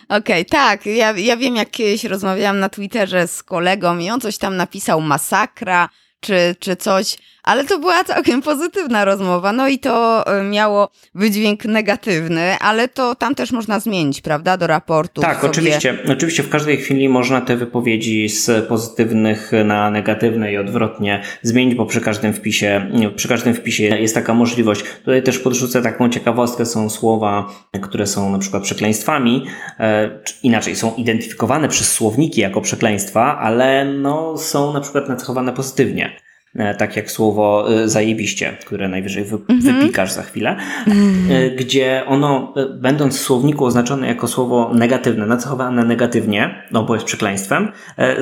Okej, 0.10 0.18
okay, 0.18 0.46
tak. 0.46 0.86
Ja, 0.86 1.12
ja 1.12 1.38
wiem, 1.38 1.56
jak 1.56 1.72
kiedyś 1.72 2.04
rozmawiałam 2.04 2.60
na 2.60 2.70
Twitterze 2.70 3.28
z 3.28 3.44
kolegą 3.44 3.98
i 3.98 4.10
on 4.10 4.22
coś 4.22 4.38
tam 4.38 4.58
napisał 4.58 5.02
masakra, 5.02 5.90
czy, 6.20 6.56
czy 6.60 6.76
coś, 6.76 7.18
ale 7.48 7.66
to 7.66 7.80
była 7.80 8.04
całkiem 8.04 8.42
pozytywna 8.42 9.06
rozmowa, 9.06 9.54
no 9.54 9.68
i 9.68 9.80
to 9.80 10.28
e, 10.28 10.44
miało 10.44 10.90
wydźwięk 11.16 11.66
negatywny, 11.66 12.56
ale 12.60 12.88
to 12.88 13.16
tam 13.16 13.36
też 13.36 13.52
można 13.52 13.80
zmienić, 13.80 14.22
prawda, 14.22 14.58
do 14.58 14.68
raportu. 14.68 15.22
Tak, 15.22 15.38
sobie... 15.38 15.50
oczywiście. 15.50 15.98
Oczywiście 16.12 16.44
w 16.44 16.50
każdej 16.50 16.78
chwili 16.78 17.10
można 17.10 17.42
te 17.42 17.58
wypowiedzi 17.58 18.30
z 18.30 18.68
pozytywnych 18.68 19.52
na 19.66 19.92
negatywne 19.92 20.54
i 20.54 20.58
odwrotnie 20.58 21.24
zmienić, 21.42 21.76
bo 21.76 21.86
przy 21.86 22.02
każdym 22.02 22.34
wpisie, 22.34 22.92
przy 23.16 23.28
każdym 23.28 23.54
wpisie 23.54 23.84
jest 23.84 24.16
taka 24.16 24.34
możliwość. 24.34 24.84
Tutaj 25.06 25.24
też 25.24 25.40
podrzucę 25.40 25.82
taką 25.82 26.10
ciekawostkę, 26.10 26.66
są 26.66 26.90
słowa, 26.90 27.50
które 27.82 28.08
są 28.08 28.32
na 28.32 28.40
przykład 28.40 28.64
przekleństwami, 28.64 29.46
e, 29.80 30.10
inaczej 30.44 30.76
są 30.76 30.96
identyfikowane 30.96 31.68
przez 31.68 31.94
słowniki 31.94 32.42
jako 32.42 32.62
przekleństwa, 32.62 33.38
ale 33.40 33.86
no, 33.86 34.38
są 34.38 34.74
na 34.74 34.82
przykład 34.82 35.10
nacechowane 35.10 35.54
pozytywnie. 35.54 36.17
E, 36.56 36.76
tak 36.76 36.96
jak 36.96 37.12
słowo 37.12 37.74
e, 37.74 37.90
zajebiście, 37.90 38.58
które 38.62 38.88
najwyżej 38.90 39.24
wy, 39.24 39.38
mm 39.50 39.62
-hmm. 39.62 39.82
wypikasz 39.82 40.12
za 40.12 40.24
chwilę, 40.24 40.56
mm. 40.88 41.56
gdzie 41.56 42.04
ono, 42.08 42.54
będąc 42.82 43.18
w 43.18 43.22
słowniku 43.22 43.66
oznaczone 43.66 44.08
jako 44.08 44.28
słowo 44.28 44.72
negatywne, 44.74 45.26
nacechowane 45.26 45.86
negatywnie, 45.86 46.64
no 46.72 46.84
bo 46.84 46.94
jest 46.94 47.06
przekleństwem, 47.06 47.72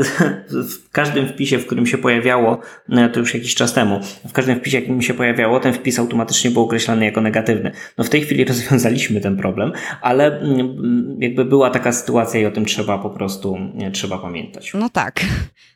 w 0.72 0.90
każdym 0.92 1.28
wpisie, 1.28 1.58
w 1.58 1.66
którym 1.66 1.88
się 1.88 1.98
pojawiało, 1.98 2.60
to 3.14 3.20
już 3.20 3.34
jakiś 3.34 3.56
czas 3.56 3.74
temu, 3.74 4.00
w 4.30 4.34
każdym 4.34 4.60
wpisie, 4.60 4.80
jakim 4.80 5.02
się 5.02 5.14
pojawiało, 5.14 5.60
ten 5.60 5.74
wpis 5.74 6.00
automatycznie 6.00 6.52
był 6.52 6.62
określany 6.62 7.06
jako 7.06 7.22
negatywny. 7.22 7.72
No 7.98 8.04
w 8.04 8.10
tej 8.10 8.22
chwili 8.22 8.46
rozwiązaliśmy 8.54 9.22
ten 9.22 9.38
problem, 9.38 9.72
ale 10.02 10.40
mm, 10.40 11.18
jakby 11.20 11.46
była 11.46 11.70
taka 11.70 11.92
sytuacja 11.92 12.40
i 12.40 12.46
o 12.46 12.52
tym 12.52 12.66
trzeba 12.66 12.98
po 12.98 13.10
prostu, 13.10 13.58
trzeba 13.94 14.18
pamiętać. 14.18 14.74
No 14.74 14.90
tak. 14.90 15.22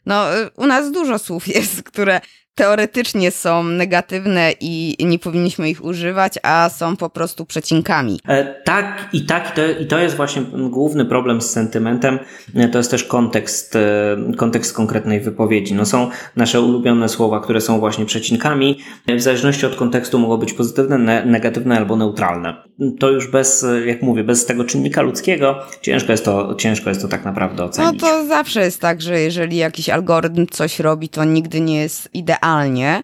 No 0.06 0.26
u 0.58 0.68
nas 0.68 0.92
dużo 0.92 1.20
słów 1.20 1.48
jest, 1.48 1.84
które 1.84 2.22
teoretycznie 2.60 3.32
są 3.32 3.64
negatywne 3.64 4.54
i 4.60 4.96
nie 5.00 5.20
powinniśmy 5.20 5.70
ich 5.70 5.84
używać, 5.84 6.34
a 6.44 6.70
są 6.70 6.98
po 6.98 7.10
prostu 7.10 7.46
przecinkami. 7.46 8.20
E, 8.28 8.62
tak 8.64 9.10
i 9.14 9.26
tak, 9.26 9.50
i 9.50 9.56
to, 9.56 9.82
i 9.84 9.86
to 9.88 10.00
jest 10.00 10.16
właśnie 10.16 10.42
główny 10.70 11.06
problem 11.06 11.42
z 11.42 11.50
sentymentem. 11.50 12.20
E, 12.56 12.68
to 12.68 12.78
jest 12.78 12.92
też 12.92 13.04
kontekst, 13.04 13.76
e, 13.76 14.18
kontekst 14.38 14.74
konkretnej 14.74 15.22
wypowiedzi. 15.22 15.74
No 15.74 15.86
są 15.86 16.10
nasze 16.36 16.62
ulubione 16.62 17.10
słowa, 17.10 17.40
które 17.40 17.62
są 17.62 17.80
właśnie 17.80 18.06
przecinkami. 18.06 18.80
W 19.08 19.22
zależności 19.22 19.66
od 19.66 19.76
kontekstu 19.76 20.20
mogą 20.20 20.38
być 20.38 20.54
pozytywne, 20.54 20.98
ne 20.98 21.26
negatywne 21.26 21.78
albo 21.78 21.96
neutralne. 21.96 22.70
To 23.00 23.10
już 23.10 23.28
bez, 23.28 23.66
jak 23.86 24.02
mówię, 24.02 24.24
bez 24.24 24.46
tego 24.46 24.64
czynnika 24.64 25.02
ludzkiego 25.02 25.60
ciężko 25.82 26.12
jest 26.12 26.26
to, 26.26 26.56
ciężko 26.56 26.90
jest 26.90 27.02
to 27.02 27.08
tak 27.08 27.26
naprawdę 27.26 27.64
ocenić. 27.64 28.02
No 28.02 28.08
to 28.08 28.26
zawsze 28.26 28.62
jest 28.62 28.82
tak, 28.82 29.02
że 29.02 29.20
jeżeli 29.20 29.58
jakiś 29.58 29.90
algorytm 29.90 30.46
coś 30.48 30.80
robi, 30.80 31.10
to 31.10 31.24
nigdy 31.24 31.62
nie 31.62 31.82
jest 31.82 32.10
idealny 32.14 32.49
realnie. 32.50 33.02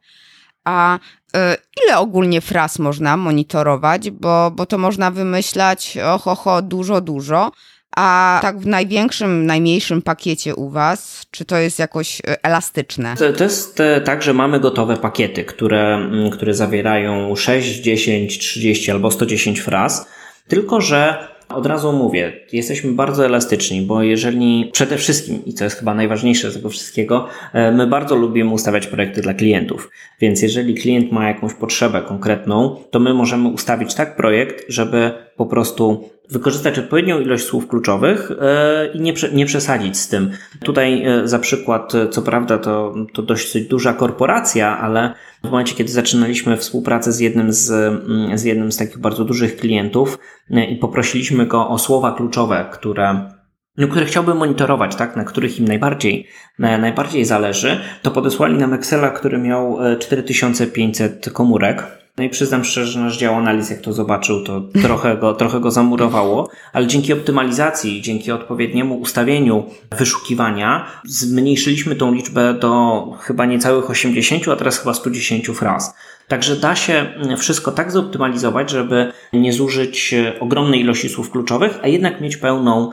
A 0.64 0.96
y, 0.96 1.40
ile 1.86 1.98
ogólnie 1.98 2.42
fraz 2.42 2.80
można 2.80 3.18
monitorować, 3.18 4.12
bo, 4.12 4.52
bo 4.52 4.66
to 4.66 4.78
można 4.78 5.12
wymyślać 5.12 5.98
oho, 6.06 6.36
ho, 6.36 6.62
dużo, 6.62 7.02
dużo. 7.02 7.52
A 7.98 8.40
tak 8.42 8.60
w 8.60 8.68
największym, 8.68 9.46
najmniejszym 9.46 10.02
pakiecie 10.02 10.56
u 10.56 10.70
Was, 10.70 11.26
czy 11.32 11.46
to 11.46 11.58
jest 11.58 11.80
jakoś 11.80 12.20
y, 12.20 12.42
elastyczne? 12.44 13.16
To, 13.18 13.34
to 13.34 13.44
jest 13.44 13.80
e, 13.80 14.02
tak, 14.02 14.24
że 14.24 14.34
mamy 14.34 14.60
gotowe 14.60 14.98
pakiety, 14.98 15.44
które, 15.44 15.96
mm, 15.96 16.30
które 16.30 16.54
zawierają 16.54 17.36
6, 17.36 17.82
10, 17.82 18.40
30 18.40 18.92
albo 18.92 19.12
110 19.12 19.62
fraz, 19.62 20.08
tylko 20.48 20.82
że 20.82 21.28
od 21.50 21.66
razu 21.66 21.94
mówię, 21.94 22.34
jesteśmy 22.54 22.92
bardzo 22.92 23.26
elastyczni, 23.26 23.82
bo 23.82 24.04
jeżeli 24.04 24.70
przede 24.74 24.98
wszystkim, 24.98 25.46
i 25.46 25.54
co 25.54 25.64
jest 25.64 25.80
chyba 25.80 25.94
najważniejsze 25.94 26.52
z 26.52 26.54
tego 26.54 26.70
wszystkiego, 26.70 27.28
e, 27.54 27.72
my 27.72 27.88
bardzo 27.88 28.16
lubimy 28.16 28.50
ustawiać 28.52 28.88
projekty 28.88 29.22
dla 29.22 29.34
klientów. 29.34 29.90
Więc 30.20 30.42
jeżeli 30.42 30.76
klient 30.76 31.12
ma 31.12 31.28
jakąś 31.28 31.54
potrzebę 31.54 32.02
konkretną, 32.02 32.76
to 32.92 33.00
my 33.00 33.14
możemy 33.14 33.50
ustawić 33.50 33.96
tak 33.96 34.16
projekt, 34.16 34.66
żeby 34.70 35.12
po 35.38 35.46
prostu 35.46 36.10
wykorzystać 36.30 36.80
odpowiednią 36.80 37.20
ilość 37.20 37.44
słów 37.44 37.68
kluczowych 37.68 38.32
e, 38.42 38.88
i 38.94 39.02
nie, 39.02 39.14
nie 39.34 39.46
przesadzić 39.46 39.98
z 39.98 40.08
tym. 40.08 40.32
Tutaj 40.64 41.04
e, 41.06 41.28
za 41.28 41.40
przykład, 41.40 41.94
co 42.12 42.22
prawda 42.22 42.58
to, 42.58 42.96
to 43.14 43.22
dość 43.22 43.62
duża 43.62 43.94
korporacja, 43.94 44.80
ale 44.80 45.14
w 45.44 45.50
momencie, 45.52 45.76
kiedy 45.76 45.92
zaczynaliśmy 45.92 46.58
współpracę 46.58 47.12
z 47.12 47.20
jednym 47.20 47.54
z, 47.54 47.72
mm, 47.72 48.38
z 48.38 48.44
jednym 48.44 48.72
z 48.72 48.78
takich 48.78 48.98
bardzo 48.98 49.26
dużych 49.26 49.58
klientów 49.58 50.20
e, 50.52 50.66
i 50.66 50.78
poprosiliśmy 50.78 51.46
go 51.46 51.70
o 51.70 51.80
słowa 51.80 52.12
kluczowe, 52.12 52.66
które 52.72 53.36
no, 53.78 53.88
które 53.88 54.06
chciałbym 54.06 54.38
monitorować, 54.38 54.96
tak, 54.96 55.16
na 55.16 55.24
których 55.24 55.60
im 55.60 55.68
najbardziej, 55.68 56.28
na, 56.60 56.78
najbardziej 56.78 57.26
zależy, 57.26 57.80
to 58.02 58.12
podesłali 58.12 58.58
nam 58.58 58.74
Excela, 58.74 59.10
który 59.10 59.38
miał 59.38 59.78
4500 60.00 61.30
komórek 61.30 62.05
no 62.18 62.24
i 62.24 62.30
przyznam 62.30 62.64
szczerze, 62.64 62.92
że 62.92 63.00
nasz 63.00 63.18
dział 63.18 63.36
analiz, 63.36 63.70
jak 63.70 63.82
to 63.82 63.94
zobaczył, 63.94 64.44
to 64.44 64.62
trochę 64.82 65.18
go, 65.18 65.34
trochę 65.34 65.60
go 65.60 65.72
zamurowało, 65.72 66.50
ale 66.74 66.88
dzięki 66.88 67.14
optymalizacji, 67.14 68.02
dzięki 68.02 68.32
odpowiedniemu 68.32 68.96
ustawieniu 68.96 69.64
wyszukiwania, 69.98 70.86
zmniejszyliśmy 71.06 71.96
tą 71.96 72.14
liczbę 72.14 72.54
do 72.54 73.04
chyba 73.20 73.46
niecałych 73.46 73.90
80, 73.90 74.48
a 74.48 74.56
teraz 74.56 74.80
chyba 74.80 74.94
110 74.94 75.48
fraz. 75.48 75.96
Także 76.28 76.56
da 76.56 76.76
się 76.76 77.06
wszystko 77.38 77.72
tak 77.72 77.92
zoptymalizować, 77.92 78.70
żeby 78.70 79.12
nie 79.34 79.54
zużyć 79.54 80.16
ogromnej 80.40 80.82
ilości 80.82 81.10
słów 81.10 81.32
kluczowych, 81.32 81.80
a 81.82 81.88
jednak 81.88 82.22
mieć 82.22 82.38
pełną 82.38 82.92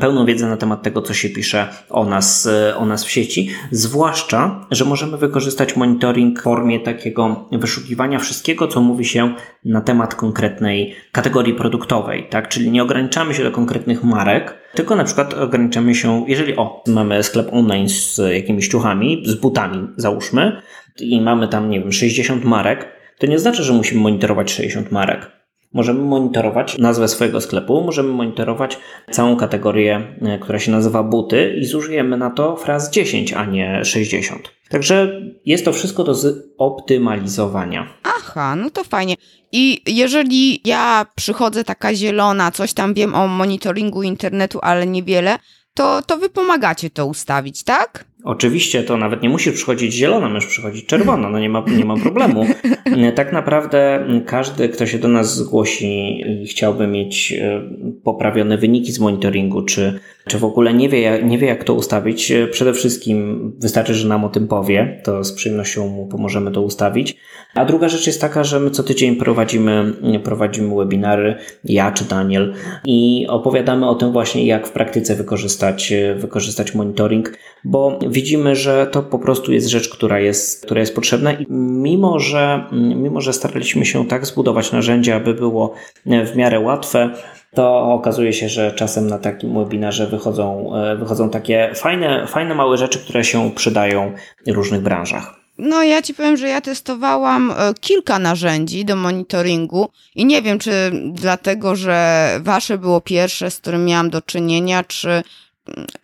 pełną 0.00 0.26
wiedzę 0.26 0.46
na 0.46 0.56
temat 0.56 0.82
tego, 0.82 1.02
co 1.02 1.14
się 1.14 1.28
pisze 1.28 1.68
o 1.90 2.04
nas, 2.04 2.46
e, 2.46 2.76
o 2.76 2.86
nas 2.86 3.04
w 3.04 3.10
sieci. 3.10 3.50
Zwłaszcza, 3.70 4.66
że 4.70 4.84
możemy 4.84 5.16
wykorzystać 5.16 5.76
monitoring 5.76 6.40
w 6.40 6.42
formie 6.42 6.80
takiego 6.80 7.48
wyszukiwania 7.52 8.18
wszystkiego, 8.18 8.68
co 8.68 8.80
mówi 8.80 9.04
się 9.04 9.34
na 9.64 9.80
temat 9.80 10.14
konkretnej 10.14 10.94
kategorii 11.12 11.54
produktowej, 11.54 12.26
tak? 12.30 12.48
Czyli 12.48 12.70
nie 12.70 12.82
ograniczamy 12.82 13.34
się 13.34 13.44
do 13.44 13.50
konkretnych 13.50 14.04
marek, 14.04 14.58
tylko 14.74 14.96
na 14.96 15.04
przykład 15.04 15.34
ograniczamy 15.34 15.94
się, 15.94 16.24
jeżeli 16.28 16.56
o, 16.56 16.84
mamy 16.86 17.22
sklep 17.22 17.48
online 17.52 17.88
z 17.88 18.20
jakimiś 18.32 18.68
ciuchami, 18.68 19.22
z 19.26 19.34
butami, 19.34 19.88
załóżmy, 19.96 20.62
i 21.00 21.20
mamy 21.20 21.48
tam, 21.48 21.70
nie 21.70 21.80
wiem, 21.80 21.92
60 21.92 22.44
marek, 22.44 22.88
to 23.18 23.26
nie 23.26 23.38
znaczy, 23.38 23.62
że 23.62 23.72
musimy 23.72 24.00
monitorować 24.00 24.52
60 24.52 24.92
marek 24.92 25.39
Możemy 25.72 26.00
monitorować 26.00 26.78
nazwę 26.78 27.08
swojego 27.08 27.40
sklepu, 27.40 27.80
możemy 27.84 28.12
monitorować 28.12 28.78
całą 29.10 29.36
kategorię, 29.36 30.16
e, 30.22 30.38
która 30.38 30.58
się 30.58 30.72
nazywa 30.72 31.02
buty 31.02 31.56
i 31.60 31.64
zużyjemy 31.64 32.16
na 32.16 32.30
to 32.30 32.56
fraz 32.56 32.90
10, 32.90 33.32
a 33.32 33.44
nie 33.44 33.84
60. 33.84 34.50
Także 34.70 35.20
jest 35.46 35.64
to 35.64 35.72
wszystko 35.72 36.04
do 36.04 36.14
zoptymalizowania. 36.14 37.86
Aha, 38.02 38.56
no 38.56 38.70
to 38.70 38.84
fajnie. 38.84 39.14
I 39.52 39.82
jeżeli 39.86 40.60
ja 40.68 41.06
przychodzę 41.14 41.64
taka 41.64 41.94
zielona, 41.94 42.50
coś 42.50 42.72
tam 42.72 42.94
wiem 42.94 43.14
o 43.14 43.26
monitoringu 43.26 44.02
internetu, 44.02 44.58
ale 44.62 44.86
niewiele, 44.86 45.38
to, 45.74 46.02
to 46.02 46.16
wy 46.16 46.28
pomagacie 46.28 46.90
to 46.90 47.06
ustawić, 47.06 47.64
tak? 47.64 48.04
Oczywiście 48.24 48.82
to 48.82 48.96
nawet 48.96 49.22
nie 49.22 49.28
musi 49.28 49.52
przychodzić 49.52 49.92
zielona, 49.92 50.28
możesz 50.28 50.46
przychodzić 50.46 50.86
czerwona, 50.86 51.30
no 51.30 51.38
nie 51.38 51.48
ma, 51.48 51.64
nie 51.78 51.84
ma 51.84 51.96
problemu. 51.96 52.46
Tak 53.14 53.32
naprawdę 53.32 54.06
każdy, 54.26 54.68
kto 54.68 54.86
się 54.86 54.98
do 54.98 55.08
nas 55.08 55.36
zgłosi 55.36 56.20
i 56.42 56.46
chciałby 56.46 56.86
mieć 56.86 57.32
e, 57.32 57.62
poprawione 58.04 58.58
wyniki 58.58 58.92
z 58.92 58.98
monitoringu, 58.98 59.62
czy, 59.62 60.00
czy 60.26 60.38
w 60.38 60.44
ogóle 60.44 60.74
nie 60.74 60.88
wie, 60.88 61.20
nie 61.24 61.38
wie, 61.38 61.46
jak 61.46 61.64
to 61.64 61.74
ustawić, 61.74 62.30
e, 62.30 62.46
przede 62.46 62.72
wszystkim 62.72 63.52
wystarczy, 63.58 63.94
że 63.94 64.08
nam 64.08 64.24
o 64.24 64.28
tym 64.28 64.48
powie, 64.48 65.00
to 65.04 65.24
z 65.24 65.32
przyjemnością 65.32 65.88
mu 65.88 66.06
pomożemy 66.06 66.50
to 66.50 66.62
ustawić. 66.62 67.16
A 67.54 67.64
druga 67.64 67.88
rzecz 67.88 68.06
jest 68.06 68.20
taka, 68.20 68.44
że 68.44 68.60
my 68.60 68.70
co 68.70 68.82
tydzień 68.82 69.16
prowadzimy, 69.16 69.92
prowadzimy 70.24 70.76
webinary, 70.76 71.34
ja 71.64 71.92
czy 71.92 72.04
Daniel, 72.04 72.54
i 72.84 73.26
opowiadamy 73.28 73.88
o 73.88 73.94
tym 73.94 74.12
właśnie, 74.12 74.46
jak 74.46 74.66
w 74.66 74.72
praktyce 74.72 75.14
wykorzystać, 75.14 75.92
wykorzystać 76.16 76.74
monitoring, 76.74 77.32
bo 77.64 77.98
widzimy, 78.10 78.56
że 78.56 78.86
to 78.86 79.02
po 79.02 79.18
prostu 79.18 79.52
jest 79.52 79.68
rzecz, 79.68 79.88
która 79.88 80.20
jest, 80.20 80.64
która 80.64 80.80
jest 80.80 80.94
potrzebna 80.94 81.32
i 81.32 81.46
mimo, 81.50 82.18
że, 82.18 82.64
mimo, 82.72 83.20
że 83.20 83.32
staraliśmy 83.32 83.86
się 83.86 84.06
tak 84.06 84.26
zbudować 84.26 84.72
narzędzie, 84.72 85.14
aby 85.14 85.34
było 85.34 85.74
w 86.06 86.36
miarę 86.36 86.60
łatwe, 86.60 87.10
to 87.54 87.80
okazuje 87.80 88.32
się, 88.32 88.48
że 88.48 88.72
czasem 88.72 89.06
na 89.06 89.18
takim 89.18 89.54
webinarze 89.54 90.06
wychodzą, 90.06 90.72
wychodzą 90.98 91.30
takie 91.30 91.70
fajne, 91.74 92.26
fajne 92.26 92.54
małe 92.54 92.76
rzeczy, 92.76 92.98
które 92.98 93.24
się 93.24 93.50
przydają 93.50 94.12
w 94.46 94.50
różnych 94.50 94.80
branżach. 94.80 95.40
No, 95.58 95.82
ja 95.82 96.02
ci 96.02 96.14
powiem, 96.14 96.36
że 96.36 96.48
ja 96.48 96.60
testowałam 96.60 97.50
e, 97.50 97.54
kilka 97.80 98.18
narzędzi 98.18 98.84
do 98.84 98.96
monitoringu 98.96 99.88
i 100.14 100.24
nie 100.24 100.42
wiem, 100.42 100.58
czy 100.58 100.70
dlatego, 101.12 101.76
że 101.76 102.28
wasze 102.42 102.78
było 102.78 103.00
pierwsze, 103.00 103.50
z 103.50 103.58
którym 103.58 103.84
miałam 103.84 104.10
do 104.10 104.22
czynienia, 104.22 104.84
czy, 104.84 105.22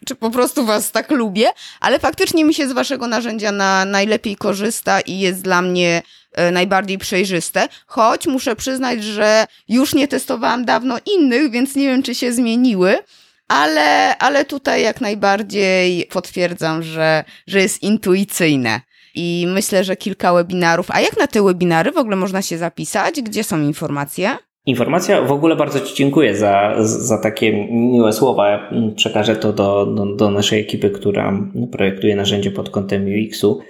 czy 0.06 0.14
po 0.14 0.30
prostu 0.30 0.66
was 0.66 0.92
tak 0.92 1.10
lubię, 1.10 1.48
ale 1.80 1.98
faktycznie 1.98 2.44
mi 2.44 2.54
się 2.54 2.68
z 2.68 2.72
waszego 2.72 3.06
narzędzia 3.06 3.52
na 3.52 3.84
najlepiej 3.84 4.36
korzysta 4.36 5.00
i 5.00 5.18
jest 5.18 5.42
dla 5.42 5.62
mnie 5.62 6.02
e, 6.32 6.50
najbardziej 6.50 6.98
przejrzyste, 6.98 7.68
choć 7.86 8.26
muszę 8.26 8.56
przyznać, 8.56 9.04
że 9.04 9.46
już 9.68 9.94
nie 9.94 10.08
testowałam 10.08 10.64
dawno 10.64 10.98
innych, 11.16 11.50
więc 11.50 11.74
nie 11.76 11.86
wiem, 11.86 12.02
czy 12.02 12.14
się 12.14 12.32
zmieniły. 12.32 12.98
Ale, 13.48 14.18
ale 14.18 14.44
tutaj 14.44 14.82
jak 14.82 15.00
najbardziej 15.00 16.06
potwierdzam, 16.06 16.82
że, 16.82 17.24
że 17.46 17.60
jest 17.60 17.82
intuicyjne 17.82 18.80
i 19.14 19.46
myślę, 19.48 19.84
że 19.84 19.96
kilka 19.96 20.32
webinarów. 20.32 20.90
A 20.90 21.00
jak 21.00 21.16
na 21.16 21.26
te 21.26 21.42
webinary 21.42 21.92
w 21.92 21.98
ogóle 21.98 22.16
można 22.16 22.42
się 22.42 22.58
zapisać? 22.58 23.22
Gdzie 23.22 23.44
są 23.44 23.60
informacje? 23.60 24.38
Informacja, 24.66 25.22
w 25.22 25.32
ogóle 25.32 25.56
bardzo 25.56 25.80
Ci 25.80 25.94
dziękuję 25.94 26.36
za, 26.36 26.74
za 26.84 27.18
takie 27.18 27.66
miłe 27.70 28.12
słowa. 28.12 28.70
Przekażę 28.96 29.36
to 29.36 29.52
do, 29.52 29.86
do, 29.86 30.06
do 30.06 30.30
naszej 30.30 30.60
ekipy, 30.60 30.90
która 30.90 31.38
projektuje 31.72 32.16
narzędzie 32.16 32.50
pod 32.50 32.70
kątem 32.70 33.04
UX-u. 33.04 33.60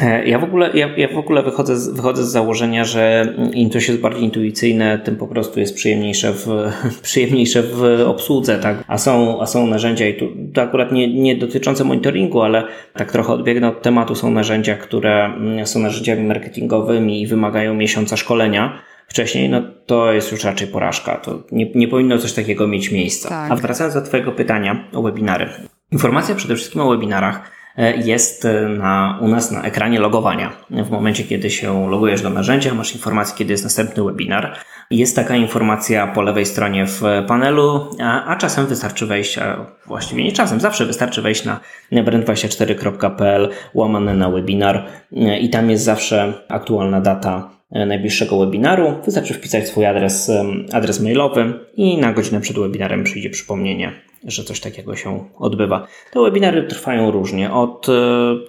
E, 0.00 0.28
ja 0.28 0.38
w 0.38 0.44
ogóle, 0.44 0.70
ja, 0.74 0.96
ja 0.96 1.08
w 1.08 1.18
ogóle 1.18 1.42
wychodzę, 1.42 1.76
z, 1.76 1.88
wychodzę 1.88 2.24
z 2.24 2.28
założenia, 2.28 2.84
że 2.84 3.34
im 3.54 3.70
coś 3.70 3.88
jest 3.88 4.00
bardziej 4.00 4.24
intuicyjne, 4.24 4.98
tym 4.98 5.16
po 5.16 5.26
prostu 5.26 5.60
jest 5.60 5.74
przyjemniejsze 5.74 6.32
w, 6.32 6.46
przyjemniejsze 7.02 7.62
w 7.62 7.82
obsłudze, 8.06 8.58
tak? 8.58 8.84
A 8.88 8.98
są, 8.98 9.40
a 9.40 9.46
są 9.46 9.66
narzędzia 9.66 10.08
i 10.08 10.14
tu, 10.14 10.28
to 10.54 10.62
akurat 10.62 10.92
nie, 10.92 11.14
nie 11.14 11.36
dotyczące 11.36 11.84
monitoringu, 11.84 12.42
ale 12.42 12.64
tak 12.94 13.12
trochę 13.12 13.32
odbiegnę 13.32 13.68
od 13.68 13.82
tematu, 13.82 14.14
są 14.14 14.30
narzędzia, 14.30 14.76
które 14.76 15.24
mm, 15.24 15.66
są 15.66 15.80
narzędziami 15.80 16.26
marketingowymi 16.26 17.22
i 17.22 17.26
wymagają 17.26 17.74
miesiąca 17.74 18.16
szkolenia 18.16 18.89
wcześniej, 19.10 19.48
no 19.48 19.62
to 19.86 20.12
jest 20.12 20.32
już 20.32 20.44
raczej 20.44 20.68
porażka. 20.68 21.16
To 21.16 21.42
nie, 21.52 21.70
nie 21.74 21.88
powinno 21.88 22.18
coś 22.18 22.32
takiego 22.32 22.68
mieć 22.68 22.90
miejsca. 22.90 23.28
Tak. 23.28 23.52
A 23.52 23.56
wracając 23.56 23.94
do 23.94 24.02
Twojego 24.02 24.32
pytania 24.32 24.84
o 24.92 25.02
webinary. 25.02 25.48
Informacja 25.92 26.34
przede 26.34 26.56
wszystkim 26.56 26.80
o 26.80 26.90
webinarach 26.90 27.50
E, 27.76 27.96
jest 27.96 28.44
e, 28.44 28.68
na, 28.68 29.18
u 29.20 29.28
nas 29.28 29.50
na 29.50 29.62
ekranie 29.62 30.00
logowania. 30.00 30.52
W 30.70 30.90
momencie, 30.90 31.24
kiedy 31.24 31.50
się 31.50 31.90
logujesz 31.90 32.22
do 32.22 32.30
narzędzia, 32.30 32.74
masz 32.74 32.94
informację, 32.94 33.36
kiedy 33.38 33.52
jest 33.52 33.64
następny 33.64 34.04
webinar. 34.04 34.56
Jest 34.90 35.16
taka 35.16 35.36
informacja 35.36 36.06
po 36.06 36.22
lewej 36.22 36.46
stronie 36.46 36.86
w 36.86 37.02
panelu, 37.26 37.96
a, 38.02 38.24
a 38.24 38.36
czasem 38.36 38.66
wystarczy 38.66 39.06
wejść, 39.06 39.38
a 39.38 39.66
właściwie 39.86 40.24
nie 40.24 40.32
czasem, 40.32 40.60
zawsze 40.60 40.86
wystarczy 40.86 41.22
wejść 41.22 41.44
na 41.44 41.60
brand24.pl 41.92 43.48
łamane 43.74 44.14
na 44.14 44.30
webinar 44.30 44.86
e, 45.16 45.38
i 45.38 45.50
tam 45.50 45.70
jest 45.70 45.84
zawsze 45.84 46.32
aktualna 46.48 47.00
data 47.00 47.59
najbliższego 47.72 48.38
webinaru. 48.38 48.94
Wystarczy 49.04 49.34
wpisać 49.34 49.68
swój 49.68 49.86
adres, 49.86 50.32
adres 50.72 51.00
mailowy 51.00 51.54
i 51.76 51.98
na 51.98 52.12
godzinę 52.12 52.40
przed 52.40 52.58
webinarem 52.58 53.04
przyjdzie 53.04 53.30
przypomnienie 53.30 53.92
że 54.24 54.44
coś 54.44 54.60
takiego 54.60 54.96
się 54.96 55.24
odbywa. 55.38 55.86
Te 56.12 56.20
webinary 56.20 56.62
trwają 56.62 57.10
różnie, 57.10 57.52
od 57.52 57.86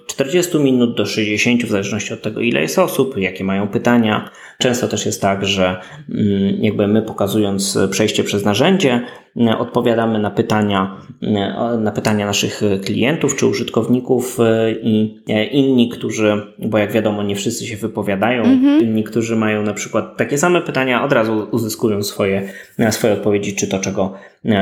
40 0.06 0.56
e, 0.56 0.60
minut 0.60 0.96
do 0.96 1.06
60, 1.06 1.64
w 1.64 1.70
zależności 1.70 2.14
od 2.14 2.22
tego, 2.22 2.40
ile 2.40 2.62
jest 2.62 2.78
osób, 2.78 3.16
jakie 3.16 3.44
mają 3.44 3.68
pytania. 3.68 4.30
Często 4.58 4.88
też 4.88 5.06
jest 5.06 5.22
tak, 5.22 5.46
że 5.46 5.80
mm, 6.10 6.64
jakby 6.64 6.88
my 6.88 7.02
pokazując 7.02 7.78
przejście 7.90 8.24
przez 8.24 8.44
narzędzie, 8.44 9.00
mm, 9.36 9.60
odpowiadamy 9.60 10.18
na 10.18 10.30
pytania, 10.30 10.96
mm, 11.22 11.82
na 11.82 11.92
pytania 11.92 12.26
naszych 12.26 12.60
klientów 12.84 13.36
czy 13.36 13.46
użytkowników 13.46 14.38
e, 14.40 14.72
i 14.72 15.22
e, 15.28 15.44
inni, 15.44 15.88
którzy, 15.88 16.42
bo 16.58 16.78
jak 16.78 16.92
wiadomo, 16.92 17.22
nie 17.22 17.36
wszyscy 17.36 17.66
się 17.66 17.76
wypowiadają, 17.76 18.42
mhm. 18.42 18.80
inni, 18.80 19.04
którzy 19.04 19.36
mają 19.36 19.62
na 19.62 19.74
przykład 19.74 20.16
takie 20.16 20.38
same 20.38 20.60
pytania, 20.60 21.04
od 21.04 21.12
razu 21.12 21.46
uzyskują 21.50 22.02
swoje, 22.02 22.48
swoje 22.90 23.12
odpowiedzi, 23.12 23.56
czy 23.56 23.68
to, 23.68 23.78
czego, 23.78 24.14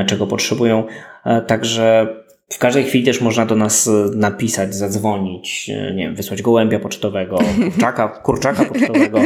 czego 0.07 0.27
potrzebują. 0.27 0.83
Także 1.47 2.07
w 2.51 2.57
każdej 2.57 2.83
chwili 2.83 3.05
też 3.05 3.21
można 3.21 3.45
do 3.45 3.55
nas 3.55 3.87
e, 3.87 3.91
napisać, 4.15 4.75
zadzwonić, 4.75 5.69
e, 5.69 5.93
nie 5.93 6.03
wiem, 6.03 6.15
wysłać 6.15 6.41
gołębia 6.41 6.79
pocztowego, 6.79 7.39
kurczaka, 7.71 8.07
kurczaka 8.07 8.65
pocztowego. 8.65 9.19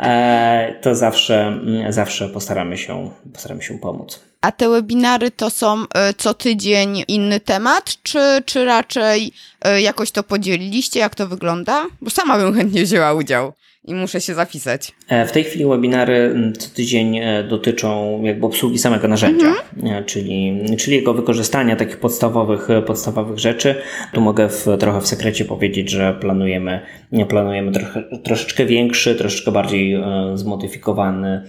E, 0.00 0.74
to 0.82 0.94
zawsze, 0.94 1.46
mm, 1.46 1.92
zawsze 1.92 2.28
postaramy 2.28 2.78
się, 2.78 3.10
postaramy 3.32 3.62
się 3.62 3.78
pomóc. 3.78 4.20
A 4.40 4.52
te 4.52 4.68
webinary 4.68 5.30
to 5.30 5.50
są 5.50 5.84
co 6.16 6.34
tydzień 6.34 7.04
inny 7.08 7.40
temat, 7.40 8.02
czy, 8.02 8.42
czy 8.44 8.64
raczej 8.64 9.32
jakoś 9.80 10.10
to 10.10 10.22
podzieliliście? 10.22 11.00
Jak 11.00 11.14
to 11.14 11.26
wygląda? 11.26 11.86
Bo 12.00 12.10
sama 12.10 12.38
bym 12.38 12.54
chętnie 12.54 12.82
wzięła 12.82 13.12
udział 13.12 13.52
i 13.90 13.94
muszę 13.94 14.20
się 14.20 14.34
zapisać. 14.34 14.92
E, 15.08 15.26
w 15.26 15.32
tej 15.32 15.44
chwili 15.44 15.66
webinary 15.66 16.14
mm, 16.14 16.52
co 16.52 16.70
tydzień 16.74 17.18
e, 17.18 17.44
dotyczą 17.44 18.20
jakby 18.22 18.46
obsługi 18.46 18.78
samego 18.78 19.08
narzędzia, 19.08 19.46
mhm. 19.46 19.94
E, 19.94 20.04
czyli, 20.04 20.60
czyli 20.78 20.96
jego 20.96 21.14
wykorzystania 21.14 21.76
takich 21.76 21.96
podstawowych, 21.96 22.68
podstawowych 22.86 23.38
rzeczy. 23.38 23.74
Tu 24.12 24.20
mogę 24.20 24.48
w, 24.48 24.66
trochę 24.78 25.00
w 25.00 25.06
sekrecie 25.06 25.44
powiedzieć, 25.44 25.90
że 25.90 26.14
planujemy, 26.20 26.80
planujemy 27.28 27.72
trochę, 27.72 28.02
troszeczkę 28.24 28.66
większy, 28.66 29.14
troszeczkę 29.14 29.52
bardziej 29.52 30.02
zmodyfikowany 30.34 31.42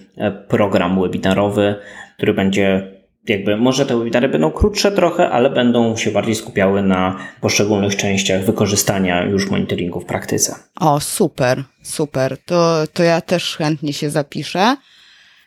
program 0.48 1.02
webinarowy, 1.02 1.76
który 2.18 2.34
będzie 2.34 3.01
jakby 3.28 3.58
może 3.58 3.86
te 3.86 3.98
webinary 3.98 4.30
będą 4.30 4.52
krótsze 4.52 4.92
trochę, 4.92 5.30
ale 5.30 5.50
będą 5.50 5.98
się 5.98 6.12
bardziej 6.12 6.36
skupiały 6.36 6.84
na 6.84 7.18
poszczególnych 7.42 7.96
częściach 7.96 8.46
wykorzystania 8.46 9.24
już 9.24 9.50
monitoringu 9.50 10.00
w 10.00 10.06
praktyce. 10.06 10.56
O, 10.80 11.00
super, 11.00 11.64
super. 11.84 12.38
To, 12.46 12.84
to 12.94 13.04
ja 13.04 13.22
też 13.22 13.56
chętnie 13.58 13.94
się 13.94 14.10
zapiszę. 14.10 14.76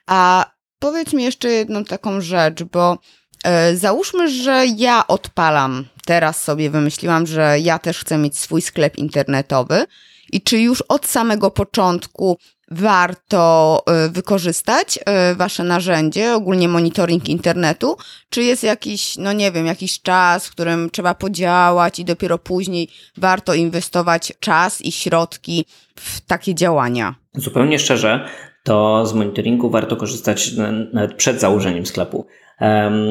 A 0.07 0.51
powiedz 0.79 1.13
mi 1.13 1.25
jeszcze 1.25 1.49
jedną 1.49 1.85
taką 1.85 2.21
rzecz, 2.21 2.63
bo 2.63 2.99
e, 3.45 3.77
załóżmy, 3.77 4.31
że 4.31 4.65
ja 4.77 5.07
odpalam. 5.07 5.85
Teraz 6.07 6.43
sobie 6.43 6.71
wymyśliłam, 6.71 7.27
że 7.27 7.61
ja 7.61 7.79
też 7.79 7.99
chcę 7.99 8.19
mieć 8.19 8.39
swój 8.39 8.63
sklep 8.63 8.97
internetowy. 8.99 9.87
I 10.33 10.43
czy 10.43 10.59
już 10.59 10.83
od 10.83 11.07
samego 11.07 11.51
początku 11.51 12.39
warto 12.70 13.83
y, 14.07 14.11
wykorzystać 14.11 14.98
y, 15.33 15.35
wasze 15.35 15.64
narzędzie, 15.64 16.35
ogólnie 16.35 16.68
monitoring 16.68 17.29
internetu, 17.29 17.96
czy 18.31 18.42
jest 18.42 18.62
jakiś, 18.62 19.16
no 19.16 19.33
nie 19.33 19.53
wiem, 19.53 19.66
jakiś 19.66 20.03
czas, 20.03 20.46
w 20.46 20.50
którym 20.50 20.90
trzeba 20.90 21.14
podziałać 21.14 21.98
i 21.98 22.05
dopiero 22.05 22.38
później 22.38 22.88
warto 23.16 23.55
inwestować 23.55 24.33
czas 24.40 24.83
i 24.83 24.92
środki 24.92 25.64
w 25.96 26.20
takie 26.20 26.55
działania? 26.55 27.14
Zupełnie 27.35 27.79
szczerze, 27.79 28.29
to 28.62 29.07
z 29.07 29.14
monitoringu 29.14 29.70
warto 29.70 29.96
korzystać 29.96 30.53
nawet 30.92 31.14
przed 31.14 31.40
założeniem 31.40 31.87
sklepu. 31.87 32.27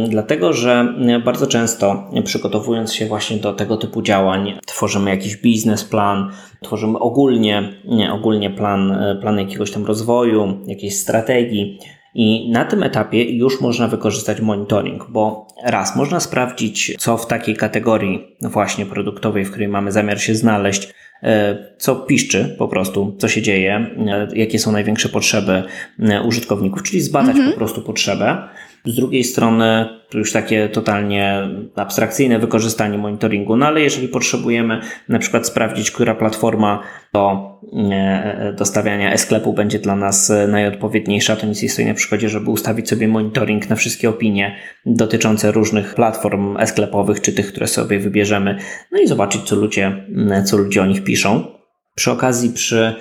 Dlatego, 0.10 0.53
że 0.53 0.93
bardzo 1.25 1.47
często 1.47 2.10
przygotowując 2.23 2.93
się 2.93 3.06
właśnie 3.06 3.38
do 3.38 3.53
tego 3.53 3.77
typu 3.77 4.01
działań, 4.01 4.60
tworzymy 4.65 5.10
jakiś 5.10 5.38
biznesplan, 5.38 6.32
tworzymy 6.62 6.99
ogólnie, 6.99 7.73
ogólnie 8.12 8.49
plan, 8.49 8.97
plan 9.21 9.39
jakiegoś 9.39 9.71
tam 9.71 9.86
rozwoju, 9.86 10.60
jakiejś 10.67 10.99
strategii. 10.99 11.79
I 12.15 12.51
na 12.51 12.65
tym 12.65 12.84
etapie 12.84 13.23
już 13.23 13.62
można 13.62 13.88
wykorzystać 13.88 14.41
monitoring, 14.41 15.06
bo 15.10 15.47
raz 15.63 15.95
można 15.95 16.19
sprawdzić, 16.19 16.95
co 16.99 17.17
w 17.17 17.27
takiej 17.27 17.56
kategorii 17.56 18.38
właśnie 18.41 18.86
produktowej, 18.86 19.45
w 19.45 19.49
której 19.49 19.67
mamy 19.67 19.91
zamiar 19.91 20.21
się 20.21 20.36
znaleźć, 20.36 20.93
e, 21.23 21.58
co 21.77 21.95
piszczy 21.95 22.56
po 22.58 22.67
prostu, 22.67 23.15
co 23.19 23.27
się 23.27 23.41
dzieje, 23.41 23.95
e, 24.08 24.27
jakie 24.36 24.60
są 24.60 24.71
największe 24.71 25.10
potrzeby 25.10 25.63
e, 25.99 26.21
użytkowników, 26.21 26.84
czyli 26.84 27.01
zbadać 27.01 27.36
mhm. 27.36 27.51
po 27.51 27.58
prostu 27.58 27.82
potrzebę. 27.82 28.38
Z 28.86 28.96
drugiej 28.96 29.24
strony 29.24 29.89
już 30.13 30.32
takie 30.32 30.69
totalnie 30.69 31.50
abstrakcyjne 31.76 32.39
wykorzystanie 32.39 32.98
monitoringu. 32.98 33.56
No 33.56 33.65
ale 33.65 33.82
jeżeli 33.82 34.08
potrzebujemy 34.08 34.82
na 35.10 35.19
przykład 35.19 35.48
sprawdzić, 35.48 35.91
która 35.91 36.15
platforma 36.15 36.84
do 37.13 37.54
e, 37.91 38.54
do 38.58 38.65
stawiania 38.65 39.13
e-sklepu 39.13 39.54
będzie 39.54 39.80
dla 39.80 39.96
nas 39.96 40.32
najodpowiedniejsza, 40.48 41.36
to 41.36 41.46
nic 41.46 41.63
nie 41.63 41.69
stoi 41.69 41.86
na 41.86 41.93
przykładzie, 41.93 42.30
żeby 42.30 42.52
ustawić 42.52 42.89
sobie 42.89 43.08
monitoring 43.08 43.69
na 43.69 43.76
wszystkie 43.76 44.10
opinie 44.10 44.56
dotyczące 44.86 45.52
różnych 45.52 45.96
platform 45.96 46.58
e-sklepowych, 46.58 47.22
czy 47.22 47.34
tych, 47.34 47.48
które 47.48 47.67
sobie 47.67 48.00
wybierzemy, 48.00 48.58
no 48.91 49.00
i 49.00 49.08
zobaczyć, 49.08 49.41
co 49.41 49.56
ludzie, 49.56 50.06
co 50.46 50.58
ludzie 50.58 50.82
o 50.82 50.86
nich 50.86 51.04
piszą. 51.04 51.46
Przy 51.96 52.12
okazji, 52.12 52.50
przy 52.50 52.96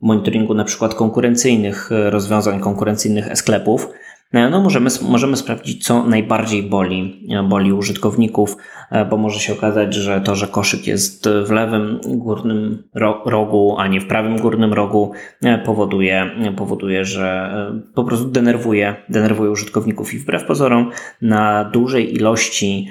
monitoringu 0.00 0.54
na 0.54 0.64
przykład 0.64 0.94
konkurencyjnych 0.94 1.90
rozwiązań, 2.10 2.60
konkurencyjnych 2.60 3.30
e-sklepów, 3.30 3.88
E, 3.88 4.07
no 4.32 4.60
możemy, 4.60 4.90
możemy 5.02 5.36
sprawdzić, 5.36 5.84
co 5.84 6.04
najbardziej 6.04 6.62
boli, 6.62 7.28
e, 7.30 7.42
boli 7.42 7.72
użytkowników, 7.72 8.56
e, 8.90 9.04
bo 9.04 9.16
może 9.16 9.40
się 9.40 9.52
okazać, 9.52 9.94
że 9.94 10.20
to, 10.20 10.36
że 10.36 10.46
koszyk 10.46 10.86
jest 10.86 11.28
w 11.46 11.50
lewym 11.50 12.00
górnym 12.06 12.82
rogu, 13.24 13.76
a 13.78 13.86
nie 13.86 14.00
w 14.00 14.06
prawym 14.06 14.36
górnym 14.36 14.72
rogu, 14.72 15.12
powoduje, 15.64 16.30
powoduje 16.56 17.04
że 17.04 17.54
po 17.94 18.04
prostu 18.04 18.28
denerwuje, 18.28 18.96
denerwuje 19.08 19.50
użytkowników 19.50 20.14
i 20.14 20.18
wbrew 20.18 20.44
pozorom 20.44 20.90
na 21.22 21.64
dużej 21.64 22.14
ilości 22.14 22.88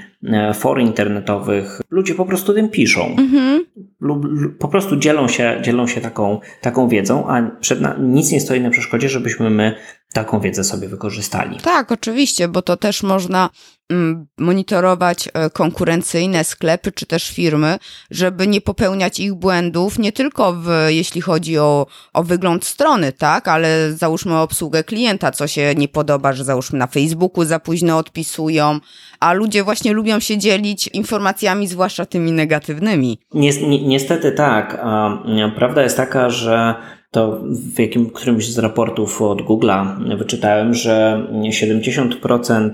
for 0.54 0.82
internetowych 0.82 1.82
ludzie 1.90 2.16
po 2.16 2.26
prostu 2.26 2.54
tym 2.54 2.70
piszą. 2.70 3.16
Mhm. 3.18 3.66
Lub, 4.00 4.26
lub, 4.26 4.58
po 4.58 4.68
prostu 4.68 4.96
dzielą 4.96 5.28
się, 5.28 5.60
dzielą 5.64 5.88
się 5.88 6.02
taką, 6.02 6.40
taką 6.62 6.88
wiedzą, 6.88 7.28
a 7.28 7.52
przed 7.60 7.82
na, 7.82 7.96
nic 8.00 8.32
nie 8.32 8.42
stoi 8.42 8.62
na 8.62 8.70
przeszkodzie, 8.70 9.10
żebyśmy 9.10 9.50
my 9.50 9.76
taką 10.14 10.40
wiedzę 10.40 10.64
sobie 10.64 10.88
wykorzystali. 10.88 11.58
Tak, 11.64 11.92
oczywiście, 11.92 12.48
bo 12.48 12.62
to 12.62 12.78
też 12.78 13.04
można 13.04 13.50
monitorować 14.38 15.30
e, 15.34 15.50
konkurencyjne 15.50 16.44
sklepy 16.44 16.92
czy 16.92 17.06
też 17.06 17.30
firmy, 17.32 17.78
żeby 18.12 18.48
nie 18.48 18.62
popełniać 18.62 19.20
ich 19.20 19.34
błędów, 19.34 20.00
nie 20.00 20.12
tylko 20.12 20.54
w, 20.54 20.70
jeśli 20.88 21.22
chodzi 21.22 21.58
o, 21.58 21.88
o 22.14 22.24
wygląd 22.24 22.66
strony, 22.66 23.12
tak, 23.12 23.48
ale 23.48 23.94
załóżmy 23.94 24.38
obsługę 24.38 24.84
klienta, 24.84 25.32
co 25.32 25.48
się 25.48 25.76
nie 25.76 25.88
podoba, 25.88 26.34
że 26.34 26.44
załóżmy 26.44 26.80
na 26.80 26.88
Facebooku 26.88 27.46
za 27.46 27.60
późno 27.60 27.98
odpisują, 27.98 28.80
a 29.20 29.34
ludzie 29.34 29.64
właśnie 29.64 29.94
lubią 29.94 30.20
się 30.20 30.38
dzielić 30.38 30.88
informacjami, 30.88 31.68
zwłaszcza 31.68 32.06
tymi 32.06 32.32
negatywnymi. 32.32 33.20
Niestety 33.88 34.32
tak. 34.32 34.82
Prawda 35.56 35.84
jest 35.84 35.98
taka, 35.98 36.30
że 36.30 36.76
to 37.12 37.42
w 37.76 37.80
jakim, 37.80 38.10
którymś 38.10 38.50
z 38.50 38.58
raportów 38.58 39.22
od 39.22 39.42
Google'a 39.42 40.18
wyczytałem, 40.18 40.74
że 40.74 41.28
70% 41.50 42.72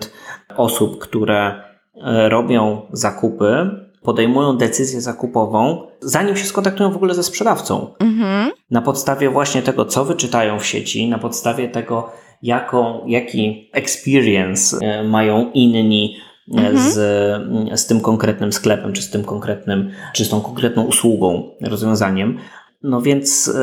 osób, 0.57 0.99
które 0.99 1.63
e, 2.05 2.29
robią 2.29 2.81
zakupy, 2.91 3.69
podejmują 4.03 4.57
decyzję 4.57 5.01
zakupową, 5.01 5.87
zanim 6.01 6.37
się 6.37 6.45
skontaktują 6.45 6.91
w 6.91 6.95
ogóle 6.95 7.13
ze 7.13 7.23
sprzedawcą. 7.23 7.93
Mhm. 7.99 8.51
Na 8.71 8.81
podstawie 8.81 9.29
właśnie 9.29 9.61
tego, 9.61 9.85
co 9.85 10.05
wyczytają 10.05 10.59
w 10.59 10.65
sieci, 10.65 11.09
na 11.09 11.17
podstawie 11.17 11.69
tego, 11.69 12.09
jaką, 12.43 13.07
jaki 13.07 13.69
experience 13.73 14.77
e, 14.81 15.03
mają 15.03 15.51
inni 15.51 16.17
e, 16.51 16.57
mhm. 16.57 16.77
z, 16.77 16.93
z 17.79 17.85
tym 17.85 18.01
konkretnym 18.01 18.53
sklepem, 18.53 18.93
czy 18.93 19.01
z 19.01 19.09
tym 19.09 19.23
konkretnym, 19.23 19.91
czy 20.13 20.25
z 20.25 20.29
tą 20.29 20.41
konkretną 20.41 20.83
usługą, 20.83 21.49
rozwiązaniem. 21.61 22.37
No 22.83 23.01
więc 23.01 23.53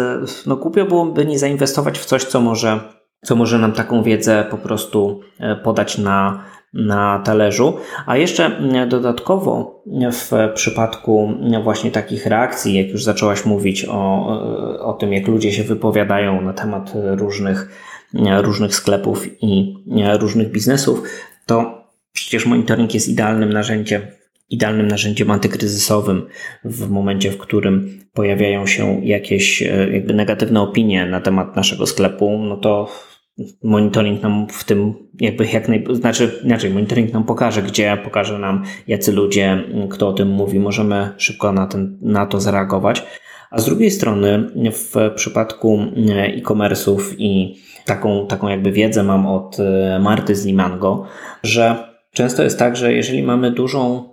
no 0.47 0.57
głupio 0.57 0.85
byłoby 0.85 1.27
nie 1.27 1.39
zainwestować 1.39 1.99
w 1.99 2.05
coś, 2.05 2.25
co 2.25 2.41
może, 2.41 2.81
co 3.25 3.37
może 3.37 3.59
nam 3.59 3.73
taką 3.73 4.03
wiedzę 4.03 4.45
po 4.51 4.59
prostu 4.59 5.21
podać 5.63 5.99
na, 5.99 6.45
na 6.73 7.23
talerzu. 7.25 7.77
A 8.07 8.17
jeszcze 8.17 8.61
dodatkowo 8.89 9.83
w 10.13 10.53
przypadku 10.55 11.33
właśnie 11.63 11.91
takich 11.91 12.27
reakcji, 12.27 12.75
jak 12.75 12.89
już 12.89 13.05
zaczęłaś 13.05 13.45
mówić 13.45 13.85
o, 13.89 14.27
o 14.81 14.93
tym, 14.93 15.13
jak 15.13 15.29
ludzie 15.29 15.53
się 15.53 15.63
wypowiadają 15.63 16.41
na 16.41 16.53
temat 16.53 16.93
różnych, 16.95 17.69
różnych 18.41 18.75
sklepów 18.75 19.27
i 19.43 19.75
różnych 20.19 20.53
biznesów, 20.53 21.03
to 21.47 21.85
przecież 22.13 22.47
monitoring 22.47 22.95
jest 22.95 23.09
idealnym 23.09 23.53
narzędziem 23.53 24.03
idealnym 24.51 24.89
narzędziem 24.89 25.31
antykryzysowym 25.31 26.27
w 26.65 26.91
momencie, 26.91 27.31
w 27.31 27.39
którym 27.39 28.01
pojawiają 28.13 28.67
się 28.67 29.01
jakieś 29.05 29.63
e, 29.63 29.91
jakby 29.93 30.15
negatywne 30.15 30.61
opinie 30.61 31.07
na 31.07 31.21
temat 31.21 31.57
naszego 31.57 31.87
sklepu, 31.87 32.39
no 32.39 32.57
to 32.57 32.89
monitoring 33.63 34.23
nam 34.23 34.47
w 34.51 34.65
tym 34.65 34.95
jakby 35.21 35.47
jak 35.47 35.69
naj... 35.69 35.85
znaczy 35.93 36.41
inaczej, 36.45 36.71
monitoring 36.71 37.13
nam 37.13 37.25
pokaże, 37.25 37.63
gdzie, 37.63 37.99
pokaże 38.05 38.39
nam 38.39 38.65
jacy 38.87 39.13
ludzie, 39.13 39.65
kto 39.91 40.09
o 40.09 40.13
tym 40.13 40.29
mówi, 40.29 40.59
możemy 40.59 41.11
szybko 41.17 41.53
na, 41.53 41.67
ten, 41.67 41.99
na 42.03 42.27
to 42.27 42.41
zareagować. 42.41 43.03
A 43.51 43.61
z 43.61 43.65
drugiej 43.65 43.91
strony 43.91 44.51
w 44.73 45.11
przypadku 45.15 45.79
e, 46.11 46.35
e-commerce'ów 46.35 47.15
i 47.19 47.57
taką, 47.85 48.27
taką 48.27 48.49
jakby 48.49 48.73
wiedzę 48.73 49.03
mam 49.03 49.27
od 49.27 49.57
e, 49.61 49.99
Marty 49.99 50.35
z 50.35 50.47
Limango, 50.47 51.07
że 51.43 51.77
często 52.13 52.43
jest 52.43 52.59
tak, 52.59 52.77
że 52.77 52.93
jeżeli 52.93 53.23
mamy 53.23 53.51
dużą 53.51 54.11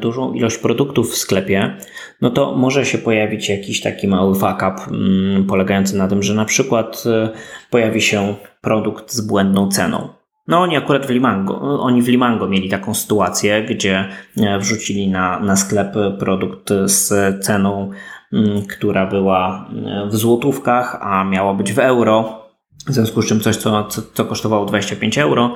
dużą 0.00 0.32
ilość 0.32 0.58
produktów 0.58 1.10
w 1.10 1.16
sklepie, 1.16 1.76
no 2.20 2.30
to 2.30 2.56
może 2.56 2.86
się 2.86 2.98
pojawić 2.98 3.48
jakiś 3.48 3.80
taki 3.80 4.08
mały 4.08 4.34
fuck 4.34 4.56
up 4.56 4.76
mm, 4.90 5.46
polegający 5.46 5.96
na 5.96 6.08
tym, 6.08 6.22
że 6.22 6.34
na 6.34 6.44
przykład 6.44 7.04
e, 7.06 7.28
pojawi 7.70 8.00
się 8.00 8.34
produkt 8.60 9.12
z 9.12 9.20
błędną 9.20 9.68
ceną. 9.68 10.08
No 10.48 10.58
oni 10.60 10.76
akurat 10.76 11.06
w 11.06 11.10
Limango, 11.10 11.80
oni 11.80 12.02
w 12.02 12.08
Limango 12.08 12.48
mieli 12.48 12.68
taką 12.68 12.94
sytuację, 12.94 13.62
gdzie 13.62 14.08
e, 14.36 14.58
wrzucili 14.58 15.08
na, 15.08 15.40
na 15.40 15.56
sklep 15.56 15.94
produkt 16.18 16.70
z 16.84 17.10
ceną, 17.44 17.90
mm, 18.32 18.62
która 18.66 19.06
była 19.06 19.70
w 20.10 20.16
złotówkach, 20.16 20.98
a 21.00 21.24
miała 21.24 21.54
być 21.54 21.72
w 21.72 21.78
euro. 21.78 22.46
W 22.88 22.92
związku 22.92 23.22
z 23.22 23.26
czym 23.26 23.40
coś, 23.40 23.56
co, 23.56 23.84
co, 23.84 24.02
co 24.14 24.24
kosztowało 24.24 24.66
25 24.66 25.18
euro, 25.18 25.54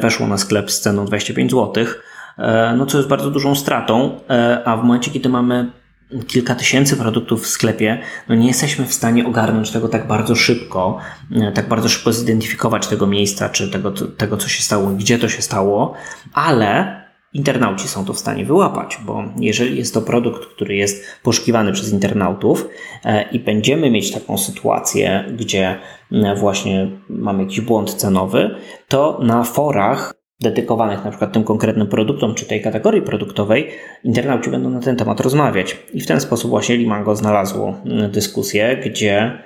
weszło 0.00 0.26
na 0.26 0.38
sklep 0.38 0.70
z 0.70 0.80
ceną 0.80 1.04
25 1.04 1.50
złotych 1.50 2.02
E, 2.02 2.09
no 2.76 2.86
co 2.86 2.98
jest 2.98 3.08
bardzo 3.08 3.30
dużą 3.30 3.54
stratą, 3.54 4.20
e, 4.30 4.62
a 4.64 4.76
w 4.76 4.82
momencie, 4.82 5.10
kiedy 5.10 5.28
mamy 5.28 5.70
kilka 6.26 6.54
tysięcy 6.54 6.96
produktów 6.96 7.42
w 7.42 7.46
sklepie, 7.46 7.98
no 8.28 8.34
nie 8.34 8.46
jesteśmy 8.46 8.86
w 8.86 8.94
stanie 8.94 9.26
ogarnąć 9.26 9.70
tego 9.70 9.88
tak 9.88 10.06
bardzo 10.06 10.36
szybko, 10.36 10.98
e, 11.36 11.52
tak 11.52 11.68
bardzo 11.68 11.88
szybko 11.88 12.12
zidentyfikować 12.12 12.86
tego 12.86 13.06
miejsca, 13.06 13.48
czy 13.48 13.70
tego, 13.70 13.92
tego 13.92 14.36
co 14.36 14.48
się 14.48 14.62
stało, 14.62 14.86
gdzie 14.86 15.18
to 15.18 15.28
się 15.28 15.42
stało, 15.42 15.94
ale 16.34 17.00
internauci 17.32 17.88
są 17.88 18.04
to 18.04 18.12
w 18.12 18.18
stanie 18.18 18.44
wyłapać, 18.44 18.98
bo 19.06 19.24
jeżeli 19.36 19.78
jest 19.78 19.94
to 19.94 20.02
produkt, 20.02 20.46
który 20.46 20.76
jest 20.76 21.04
poszukiwany 21.22 21.72
przez 21.72 21.92
internautów 21.92 22.68
i 23.32 23.38
będziemy 23.38 23.90
mieć 23.90 24.12
taką 24.12 24.38
sytuację, 24.38 25.24
gdzie 25.36 25.78
właśnie 26.36 26.90
mamy 27.08 27.42
jakiś 27.42 27.60
błąd 27.60 27.94
cenowy, 27.94 28.56
to 28.88 29.18
na 29.22 29.44
forach 29.44 30.19
dedykowanych 30.40 31.04
na 31.04 31.10
przykład 31.10 31.32
tym 31.32 31.44
konkretnym 31.44 31.86
produktom 31.86 32.34
czy 32.34 32.46
tej 32.46 32.62
kategorii 32.62 33.02
produktowej, 33.02 33.68
internauci 34.04 34.50
będą 34.50 34.70
na 34.70 34.80
ten 34.80 34.96
temat 34.96 35.20
rozmawiać. 35.20 35.76
I 35.94 36.00
w 36.00 36.06
ten 36.06 36.20
sposób 36.20 36.50
właśnie 36.50 36.76
Limango 36.76 37.16
znalazło 37.16 37.74
mm, 37.84 38.10
dyskusję, 38.10 38.80
gdzie 38.84 39.38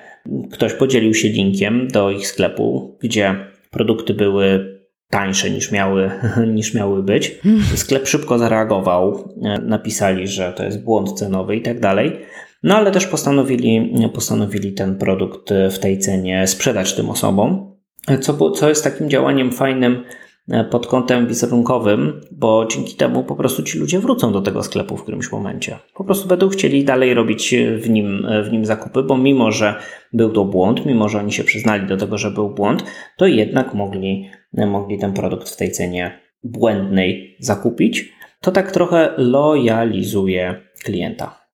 ktoś 0.52 0.72
podzielił 0.72 1.14
się 1.14 1.28
linkiem 1.28 1.88
do 1.88 2.10
ich 2.10 2.26
sklepu, 2.28 2.96
gdzie 3.00 3.34
produkty 3.70 4.14
były 4.14 4.74
tańsze 5.10 5.50
niż 5.50 5.72
miały, 5.72 6.10
niż 6.54 6.74
miały 6.74 7.02
być. 7.02 7.40
Sklep 7.74 8.08
szybko 8.08 8.38
zareagował, 8.38 9.34
e, 9.42 9.58
napisali, 9.58 10.28
że 10.28 10.52
to 10.52 10.64
jest 10.64 10.84
błąd 10.84 11.12
cenowy 11.12 11.56
i 11.56 11.62
tak 11.62 11.80
dalej. 11.80 12.20
No 12.62 12.76
ale 12.76 12.90
też 12.90 13.06
postanowili, 13.06 13.94
postanowili 14.14 14.72
ten 14.72 14.98
produkt 14.98 15.50
w 15.70 15.78
tej 15.78 15.98
cenie 15.98 16.46
sprzedać 16.46 16.94
tym 16.94 17.10
osobom, 17.10 17.74
co, 18.20 18.50
co 18.50 18.68
jest 18.68 18.84
takim 18.84 19.10
działaniem 19.10 19.52
fajnym 19.52 19.96
E, 19.96 20.23
pod 20.70 20.86
kątem 20.86 21.26
wizerunkowym, 21.26 22.20
bo 22.32 22.66
dzięki 22.66 22.94
temu 22.94 23.24
po 23.24 23.36
prostu 23.36 23.62
ci 23.62 23.78
ludzie 23.78 23.98
wrócą 23.98 24.32
do 24.32 24.42
tego 24.42 24.62
sklepu 24.62 24.96
w 24.96 25.02
którymś 25.02 25.32
momencie. 25.32 25.78
Po 25.94 26.04
prostu 26.04 26.28
będą 26.28 26.48
chcieli 26.48 26.84
dalej 26.84 27.14
robić 27.14 27.54
w 27.78 27.90
nim, 27.90 28.26
w 28.44 28.52
nim 28.52 28.64
zakupy, 28.64 29.02
bo 29.02 29.16
mimo, 29.16 29.52
że 29.52 29.74
był 30.12 30.32
to 30.32 30.44
błąd, 30.44 30.86
mimo, 30.86 31.08
że 31.08 31.18
oni 31.18 31.32
się 31.32 31.44
przyznali 31.44 31.86
do 31.86 31.96
tego, 31.96 32.18
że 32.18 32.30
był 32.30 32.50
błąd, 32.50 32.84
to 33.16 33.26
jednak 33.26 33.74
mogli, 33.74 34.30
mogli 34.52 34.98
ten 34.98 35.12
produkt 35.12 35.48
w 35.48 35.56
tej 35.56 35.72
cenie 35.72 36.20
błędnej 36.42 37.36
zakupić. 37.40 38.12
To 38.40 38.52
tak 38.52 38.72
trochę 38.72 39.14
lojalizuje 39.16 40.60
klienta. 40.84 41.46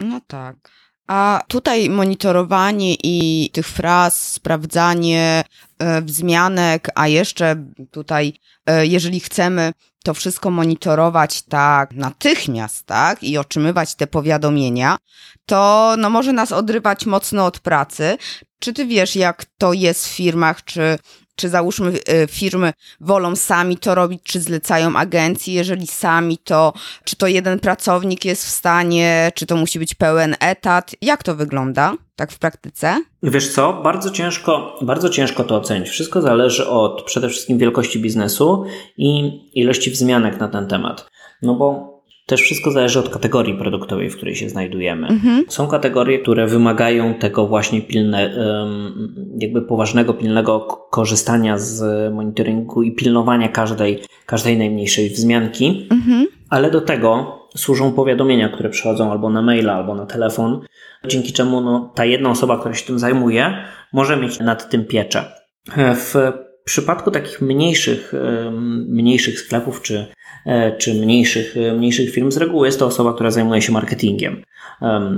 No 0.00 0.20
tak. 0.26 0.56
A 1.06 1.40
tutaj 1.48 1.90
monitorowanie 1.90 2.94
i 3.04 3.50
tych 3.52 3.68
fraz, 3.68 4.32
sprawdzanie 4.32 5.44
e, 5.71 5.71
wzmianek, 6.02 6.88
a 6.94 7.08
jeszcze 7.08 7.56
tutaj, 7.90 8.32
e, 8.66 8.86
jeżeli 8.86 9.20
chcemy 9.20 9.72
to 10.04 10.14
wszystko 10.14 10.50
monitorować 10.50 11.42
tak 11.42 11.94
natychmiast, 11.94 12.86
tak, 12.86 13.22
i 13.22 13.38
otrzymywać 13.38 13.94
te 13.94 14.06
powiadomienia, 14.06 14.96
to 15.46 15.94
no 15.98 16.10
może 16.10 16.32
nas 16.32 16.52
odrywać 16.52 17.06
mocno 17.06 17.46
od 17.46 17.58
pracy. 17.58 18.18
Czy 18.58 18.72
ty 18.72 18.86
wiesz, 18.86 19.16
jak 19.16 19.44
to 19.58 19.72
jest 19.72 20.08
w 20.08 20.10
firmach, 20.10 20.64
czy 20.64 20.98
czy 21.36 21.48
załóżmy 21.48 21.90
y, 21.90 22.26
firmy 22.30 22.72
wolą 23.00 23.36
sami 23.36 23.76
to 23.76 23.94
robić, 23.94 24.20
czy 24.22 24.40
zlecają 24.40 24.96
agencji, 24.96 25.54
jeżeli 25.54 25.86
sami 25.86 26.38
to, 26.38 26.72
czy 27.04 27.16
to 27.16 27.26
jeden 27.26 27.58
pracownik 27.58 28.24
jest 28.24 28.44
w 28.44 28.48
stanie, 28.48 29.32
czy 29.34 29.46
to 29.46 29.56
musi 29.56 29.78
być 29.78 29.94
pełen 29.94 30.36
etat, 30.40 30.94
jak 31.00 31.22
to 31.22 31.34
wygląda? 31.34 31.94
tak 32.16 32.32
w 32.32 32.38
praktyce? 32.38 33.02
Wiesz 33.22 33.52
co, 33.52 33.72
bardzo 33.72 34.10
ciężko, 34.10 34.78
bardzo 34.82 35.08
ciężko 35.08 35.44
to 35.44 35.56
ocenić. 35.56 35.88
Wszystko 35.88 36.22
zależy 36.22 36.68
od 36.68 37.02
przede 37.02 37.28
wszystkim 37.28 37.58
wielkości 37.58 37.98
biznesu 37.98 38.64
i 38.96 39.40
ilości 39.54 39.90
wzmianek 39.90 40.40
na 40.40 40.48
ten 40.48 40.66
temat. 40.66 41.10
No 41.42 41.54
bo 41.54 41.91
też 42.32 42.42
wszystko 42.42 42.70
zależy 42.70 42.98
od 42.98 43.08
kategorii 43.08 43.54
produktowej, 43.54 44.10
w 44.10 44.16
której 44.16 44.34
się 44.36 44.48
znajdujemy. 44.48 45.08
Mhm. 45.08 45.44
Są 45.48 45.66
kategorie, 45.66 46.18
które 46.18 46.46
wymagają 46.46 47.14
tego 47.14 47.46
właśnie 47.46 47.82
pilne, 47.82 48.34
jakby 49.38 49.62
poważnego, 49.62 50.14
pilnego 50.14 50.60
korzystania 50.90 51.58
z 51.58 51.82
monitoringu 52.14 52.82
i 52.82 52.92
pilnowania 52.92 53.48
każdej, 53.48 54.02
każdej 54.26 54.58
najmniejszej 54.58 55.10
wzmianki, 55.10 55.88
mhm. 55.90 56.26
ale 56.50 56.70
do 56.70 56.80
tego 56.80 57.38
służą 57.56 57.92
powiadomienia, 57.92 58.48
które 58.48 58.70
przychodzą 58.70 59.10
albo 59.10 59.30
na 59.30 59.42
maila, 59.42 59.74
albo 59.74 59.94
na 59.94 60.06
telefon, 60.06 60.60
dzięki 61.06 61.32
czemu 61.32 61.60
no, 61.60 61.92
ta 61.94 62.04
jedna 62.04 62.30
osoba, 62.30 62.58
która 62.58 62.74
się 62.74 62.86
tym 62.86 62.98
zajmuje, 62.98 63.54
może 63.92 64.16
mieć 64.16 64.40
nad 64.40 64.70
tym 64.70 64.84
pieczę. 64.84 65.24
W 65.76 66.32
przypadku 66.64 67.10
takich 67.10 67.40
mniejszych, 67.40 68.12
mniejszych 68.88 69.40
sklepów 69.40 69.82
czy, 69.82 70.06
e, 70.46 70.76
czy 70.76 70.94
mniejszych, 70.94 71.54
mniejszych 71.76 72.10
firm, 72.10 72.30
z 72.30 72.36
reguły 72.36 72.66
jest 72.66 72.78
to 72.78 72.86
osoba, 72.86 73.14
która 73.14 73.30
zajmuje 73.30 73.62
się 73.62 73.72
marketingiem 73.72 74.42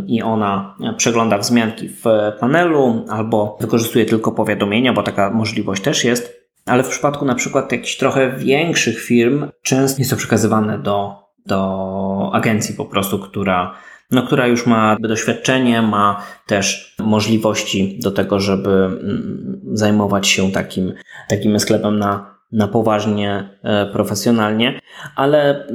i 0.07 0.23
ona 0.23 0.77
przegląda 0.97 1.39
wzmianki 1.39 1.89
w 1.89 2.05
panelu 2.41 3.05
albo 3.09 3.59
wykorzystuje 3.61 4.05
tylko 4.05 4.33
powiadomienia, 4.33 4.93
bo 4.93 5.03
taka 5.03 5.31
możliwość 5.31 5.83
też 5.83 6.05
jest. 6.05 6.45
Ale 6.67 6.83
w 6.83 6.89
przypadku 6.89 7.25
na 7.25 7.35
przykład 7.35 7.73
jakichś 7.73 7.97
trochę 7.97 8.37
większych 8.37 9.01
firm, 9.01 9.49
często 9.63 9.99
jest 9.99 10.11
to 10.11 10.17
przekazywane 10.17 10.79
do, 10.79 11.13
do 11.47 12.31
agencji 12.33 12.75
po 12.75 12.85
prostu, 12.85 13.19
która 13.19 13.75
no, 14.15 14.23
która 14.23 14.47
już 14.47 14.67
ma 14.67 14.97
doświadczenie, 15.01 15.83
ma 15.83 16.23
też 16.47 16.97
możliwości 16.99 17.99
do 18.03 18.11
tego, 18.11 18.41
żeby 18.41 18.71
mm, 18.71 19.61
zajmować 19.73 20.29
się 20.29 20.53
takim, 20.53 20.93
takim 21.29 21.61
sklepem 21.61 21.99
na, 21.99 22.35
na 22.53 22.69
poważnie, 22.69 23.59
e, 23.63 23.87
profesjonalnie, 23.87 24.81
ale 25.17 25.67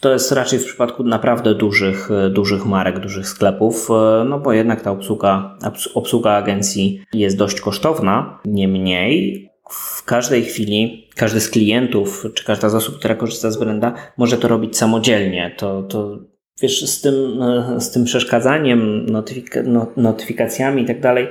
to 0.00 0.12
jest 0.12 0.32
raczej 0.32 0.58
w 0.58 0.64
przypadku 0.64 1.04
naprawdę 1.04 1.54
dużych, 1.54 2.10
e, 2.10 2.30
dużych 2.30 2.66
marek, 2.66 2.98
dużych 2.98 3.28
sklepów, 3.28 3.88
e, 3.90 4.24
no 4.24 4.40
bo 4.40 4.52
jednak 4.52 4.80
ta 4.80 4.90
obsługa, 4.90 5.58
obsługa 5.94 6.30
agencji 6.30 7.04
jest 7.12 7.36
dość 7.36 7.60
kosztowna. 7.60 8.38
Niemniej 8.44 9.44
w 9.70 10.04
każdej 10.04 10.44
chwili 10.44 11.08
każdy 11.16 11.40
z 11.40 11.50
klientów, 11.50 12.26
czy 12.34 12.44
każda 12.44 12.68
z 12.68 12.74
osób, 12.74 12.98
która 12.98 13.14
korzysta 13.14 13.50
z 13.50 13.56
Brenda, 13.56 13.94
może 14.18 14.38
to 14.38 14.48
robić 14.48 14.76
samodzielnie. 14.76 15.54
To, 15.58 15.82
to 15.82 16.18
wiesz, 16.62 16.90
z 16.90 17.00
tym, 17.00 17.42
e, 17.42 17.80
z 17.80 17.90
tym 17.90 18.04
przeszkadzaniem, 18.04 19.06
notyfika, 19.06 19.60
notyfikacjami 19.96 20.82
i 20.82 20.86
tak 20.86 21.00
dalej, 21.00 21.28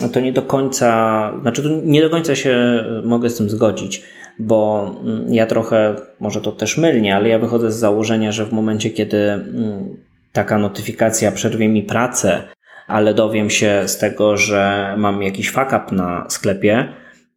no 0.00 0.08
to 0.08 0.20
nie 0.20 0.32
do 0.32 0.42
końca, 0.42 1.32
znaczy 1.42 1.80
nie 1.84 2.02
do 2.02 2.10
końca 2.10 2.36
się 2.36 2.50
e, 2.50 3.02
mogę 3.04 3.30
z 3.30 3.36
tym 3.36 3.50
zgodzić, 3.50 4.02
bo 4.38 4.90
mm, 5.04 5.34
ja 5.34 5.46
trochę, 5.46 5.96
może 6.20 6.40
to 6.40 6.52
też 6.52 6.78
mylnie, 6.78 7.16
ale 7.16 7.28
ja 7.28 7.38
wychodzę 7.38 7.72
z 7.72 7.76
założenia, 7.76 8.32
że 8.32 8.46
w 8.46 8.52
momencie, 8.52 8.90
kiedy 8.90 9.18
mm, 9.18 9.96
taka 10.32 10.58
notyfikacja 10.58 11.32
przerwie 11.32 11.68
mi 11.68 11.82
pracę, 11.82 12.42
ale 12.86 13.14
dowiem 13.14 13.50
się 13.50 13.82
z 13.86 13.98
tego, 13.98 14.36
że 14.36 14.94
mam 14.98 15.22
jakiś 15.22 15.50
fuck 15.50 15.92
na 15.92 16.26
sklepie, 16.28 16.88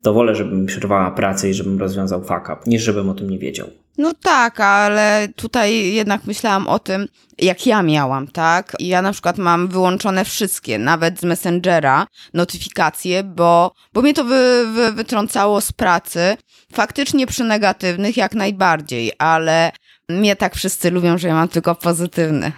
to 0.03 0.13
wolę, 0.13 0.35
żeby 0.35 0.55
mi 0.55 0.67
przerwała 0.67 1.11
pracę 1.11 1.49
i 1.49 1.53
żebym 1.53 1.79
rozwiązał 1.79 2.21
fuck 2.21 2.43
up, 2.43 2.57
niż 2.65 2.83
żebym 2.83 3.09
o 3.09 3.13
tym 3.13 3.29
nie 3.29 3.39
wiedział. 3.39 3.67
No 3.97 4.13
tak, 4.13 4.59
ale 4.59 5.27
tutaj 5.35 5.93
jednak 5.93 6.25
myślałam 6.25 6.67
o 6.67 6.79
tym, 6.79 7.07
jak 7.39 7.67
ja 7.67 7.83
miałam, 7.83 8.27
tak? 8.27 8.75
Ja 8.79 9.01
na 9.01 9.11
przykład 9.11 9.37
mam 9.37 9.67
wyłączone 9.67 10.25
wszystkie, 10.25 10.79
nawet 10.79 11.19
z 11.19 11.23
Messengera, 11.23 12.07
notyfikacje, 12.33 13.23
bo, 13.23 13.71
bo 13.93 14.01
mnie 14.01 14.13
to 14.13 14.23
wy, 14.23 14.67
wy, 14.73 14.91
wytrącało 14.93 15.61
z 15.61 15.71
pracy. 15.71 16.37
Faktycznie 16.73 17.27
przy 17.27 17.43
negatywnych 17.43 18.17
jak 18.17 18.35
najbardziej, 18.35 19.11
ale 19.17 19.71
mnie 20.09 20.35
tak 20.35 20.55
wszyscy 20.55 20.91
lubią, 20.91 21.17
że 21.17 21.27
ja 21.27 21.33
mam 21.33 21.47
tylko 21.47 21.75
pozytywne. 21.75 22.51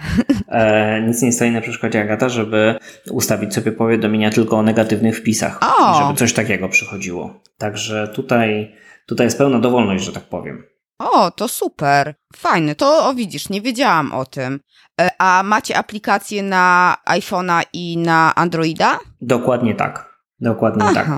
E, 0.52 1.02
nic 1.02 1.22
nie 1.22 1.32
stoi 1.32 1.52
na 1.52 1.62
przeszkodzie, 1.62 2.02
Agata, 2.02 2.30
żeby 2.30 2.76
ustawić 3.12 3.54
sobie 3.54 3.72
powiadomienia 3.72 4.30
tylko 4.30 4.58
o 4.58 4.64
negatywnych 4.64 5.18
wpisach. 5.18 5.60
O! 5.62 6.00
Żeby 6.00 6.18
coś 6.18 6.34
takiego 6.34 6.70
przychodziło. 6.70 7.44
Także 7.58 8.08
tutaj, 8.16 8.76
tutaj 9.08 9.28
jest 9.28 9.38
pełna 9.38 9.60
dowolność, 9.60 10.04
że 10.04 10.12
tak 10.12 10.24
powiem. 10.24 10.64
O, 11.00 11.32
to 11.32 11.48
super. 11.48 12.16
Fajne. 12.36 12.76
To 12.76 13.10
o 13.10 13.14
widzisz, 13.14 13.50
nie 13.50 13.62
wiedziałam 13.62 14.12
o 14.12 14.26
tym. 14.26 14.60
E, 15.02 15.10
a 15.20 15.44
macie 15.44 15.78
aplikację 15.78 16.44
na 16.44 16.96
iPhone'a 17.10 17.64
i 17.74 17.98
na 17.98 18.36
Androida? 18.36 19.00
Dokładnie 19.22 19.76
tak. 19.76 20.10
Dokładnie 20.42 20.84
Aha. 20.86 20.94
tak. 20.94 21.10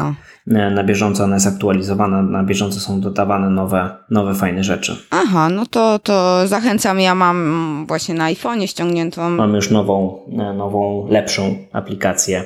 Na 0.72 0.84
bieżąco 0.84 1.24
ona 1.24 1.36
jest 1.36 1.48
aktualizowana, 1.48 2.22
na 2.22 2.44
bieżąco 2.44 2.80
są 2.80 3.02
dodawane 3.02 3.50
nowe, 3.50 3.98
nowe 4.10 4.36
fajne 4.36 4.64
rzeczy. 4.64 4.98
Aha, 5.12 5.50
no 5.50 5.66
to, 5.66 6.00
to 6.00 6.48
zachęcam. 6.48 7.00
Ja 7.00 7.16
mam 7.16 7.86
właśnie 7.88 8.16
na 8.16 8.34
iPhone'ie 8.34 8.68
ściągniętą. 8.68 9.30
Mam 9.30 9.54
już 9.54 9.72
nową, 9.72 10.20
e, 10.40 10.54
nową, 10.54 11.08
lepszą 11.10 11.56
aplikację. 11.74 12.44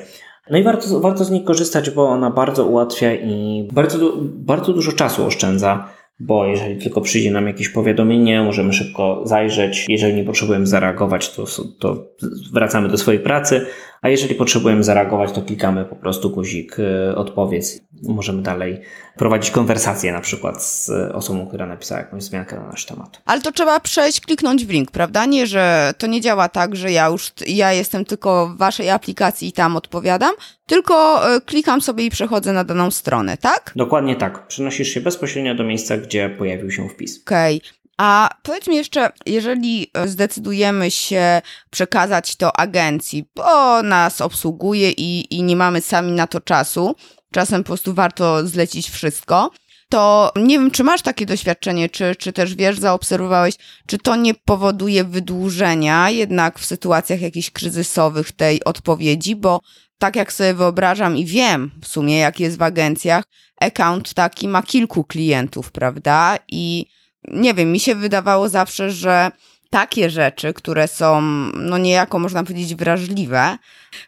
No 0.50 0.58
i 0.58 0.64
warto, 0.64 1.00
warto 1.00 1.24
z 1.24 1.30
niej 1.30 1.44
korzystać, 1.44 1.90
bo 1.90 2.08
ona 2.08 2.30
bardzo 2.30 2.64
ułatwia 2.64 3.14
i 3.14 3.68
bardzo, 3.72 4.12
bardzo 4.22 4.72
dużo 4.72 4.92
czasu 4.92 5.26
oszczędza 5.26 5.88
bo 6.20 6.46
jeżeli 6.46 6.76
tylko 6.76 7.00
przyjdzie 7.00 7.30
nam 7.30 7.46
jakieś 7.46 7.68
powiadomienie, 7.68 8.42
możemy 8.42 8.72
szybko 8.72 9.22
zajrzeć. 9.24 9.84
Jeżeli 9.88 10.14
nie 10.14 10.24
potrzebujemy 10.24 10.66
zareagować, 10.66 11.30
to, 11.30 11.44
to 11.78 12.06
wracamy 12.52 12.88
do 12.88 12.98
swojej 12.98 13.20
pracy, 13.20 13.66
a 14.02 14.08
jeżeli 14.08 14.34
potrzebujemy 14.34 14.84
zareagować, 14.84 15.32
to 15.32 15.42
klikamy 15.42 15.84
po 15.84 15.96
prostu 15.96 16.30
guzik 16.30 16.78
y, 16.78 17.16
odpowiedz. 17.16 17.80
Możemy 18.02 18.42
dalej 18.42 18.80
prowadzić 19.16 19.50
konwersację 19.50 20.12
na 20.12 20.20
przykład 20.20 20.62
z 20.62 20.90
osobą, 21.14 21.46
która 21.46 21.66
napisała 21.66 22.00
jakąś 22.00 22.22
zmiankę 22.22 22.56
na 22.56 22.66
nasz 22.66 22.86
temat. 22.86 23.22
Ale 23.24 23.40
to 23.40 23.52
trzeba 23.52 23.80
przejść, 23.80 24.20
kliknąć 24.20 24.66
w 24.66 24.70
link, 24.70 24.90
prawda? 24.90 25.26
Nie, 25.26 25.46
że 25.46 25.94
to 25.98 26.06
nie 26.06 26.20
działa 26.20 26.48
tak, 26.48 26.76
że 26.76 26.92
ja 26.92 27.08
już, 27.08 27.32
ja 27.46 27.72
jestem 27.72 28.04
tylko 28.04 28.46
w 28.46 28.56
waszej 28.56 28.90
aplikacji 28.90 29.48
i 29.48 29.52
tam 29.52 29.76
odpowiadam, 29.76 30.34
tylko 30.66 31.22
y, 31.36 31.40
klikam 31.40 31.80
sobie 31.80 32.04
i 32.04 32.10
przechodzę 32.10 32.52
na 32.52 32.64
daną 32.64 32.90
stronę, 32.90 33.36
tak? 33.36 33.72
Dokładnie 33.76 34.16
tak. 34.16 34.46
Przenosisz 34.46 34.88
się 34.88 35.00
bezpośrednio 35.00 35.54
do 35.54 35.64
miejsca, 35.64 35.96
gdzie 35.96 36.30
pojawił 36.30 36.70
się 36.70 36.88
wpis. 36.88 37.22
Okej. 37.22 37.56
Okay. 37.56 37.85
A 37.96 38.30
powiedz 38.42 38.66
mi 38.66 38.76
jeszcze, 38.76 39.10
jeżeli 39.26 39.90
e, 39.94 40.08
zdecydujemy 40.08 40.90
się 40.90 41.42
przekazać 41.70 42.36
to 42.36 42.56
agencji, 42.56 43.24
bo 43.34 43.82
nas 43.82 44.20
obsługuje 44.20 44.90
i, 44.90 45.34
i 45.34 45.42
nie 45.42 45.56
mamy 45.56 45.80
sami 45.80 46.12
na 46.12 46.26
to 46.26 46.40
czasu, 46.40 46.94
czasem 47.32 47.62
po 47.62 47.66
prostu 47.66 47.94
warto 47.94 48.46
zlecić 48.46 48.90
wszystko, 48.90 49.50
to 49.88 50.32
nie 50.36 50.58
wiem, 50.58 50.70
czy 50.70 50.84
masz 50.84 51.02
takie 51.02 51.26
doświadczenie, 51.26 51.88
czy, 51.88 52.16
czy 52.16 52.32
też 52.32 52.54
wiesz, 52.54 52.78
zaobserwowałeś, 52.78 53.54
czy 53.86 53.98
to 53.98 54.16
nie 54.16 54.34
powoduje 54.34 55.04
wydłużenia 55.04 56.10
jednak 56.10 56.58
w 56.58 56.66
sytuacjach 56.66 57.20
jakichś 57.20 57.50
kryzysowych 57.50 58.32
tej 58.32 58.64
odpowiedzi, 58.64 59.36
bo 59.36 59.60
tak 59.98 60.16
jak 60.16 60.32
sobie 60.32 60.54
wyobrażam 60.54 61.16
i 61.16 61.24
wiem 61.24 61.70
w 61.82 61.86
sumie, 61.86 62.18
jak 62.18 62.40
jest 62.40 62.58
w 62.58 62.62
agencjach, 62.62 63.24
account 63.60 64.14
taki 64.14 64.48
ma 64.48 64.62
kilku 64.62 65.04
klientów, 65.04 65.72
prawda? 65.72 66.38
I 66.48 66.86
nie 67.32 67.54
wiem, 67.54 67.72
mi 67.72 67.80
się 67.80 67.94
wydawało 67.94 68.48
zawsze, 68.48 68.90
że 68.90 69.30
takie 69.70 70.10
rzeczy, 70.10 70.52
które 70.54 70.88
są, 70.88 71.20
no 71.54 71.78
niejako 71.78 72.18
można 72.18 72.44
powiedzieć, 72.44 72.74
wrażliwe, 72.74 73.58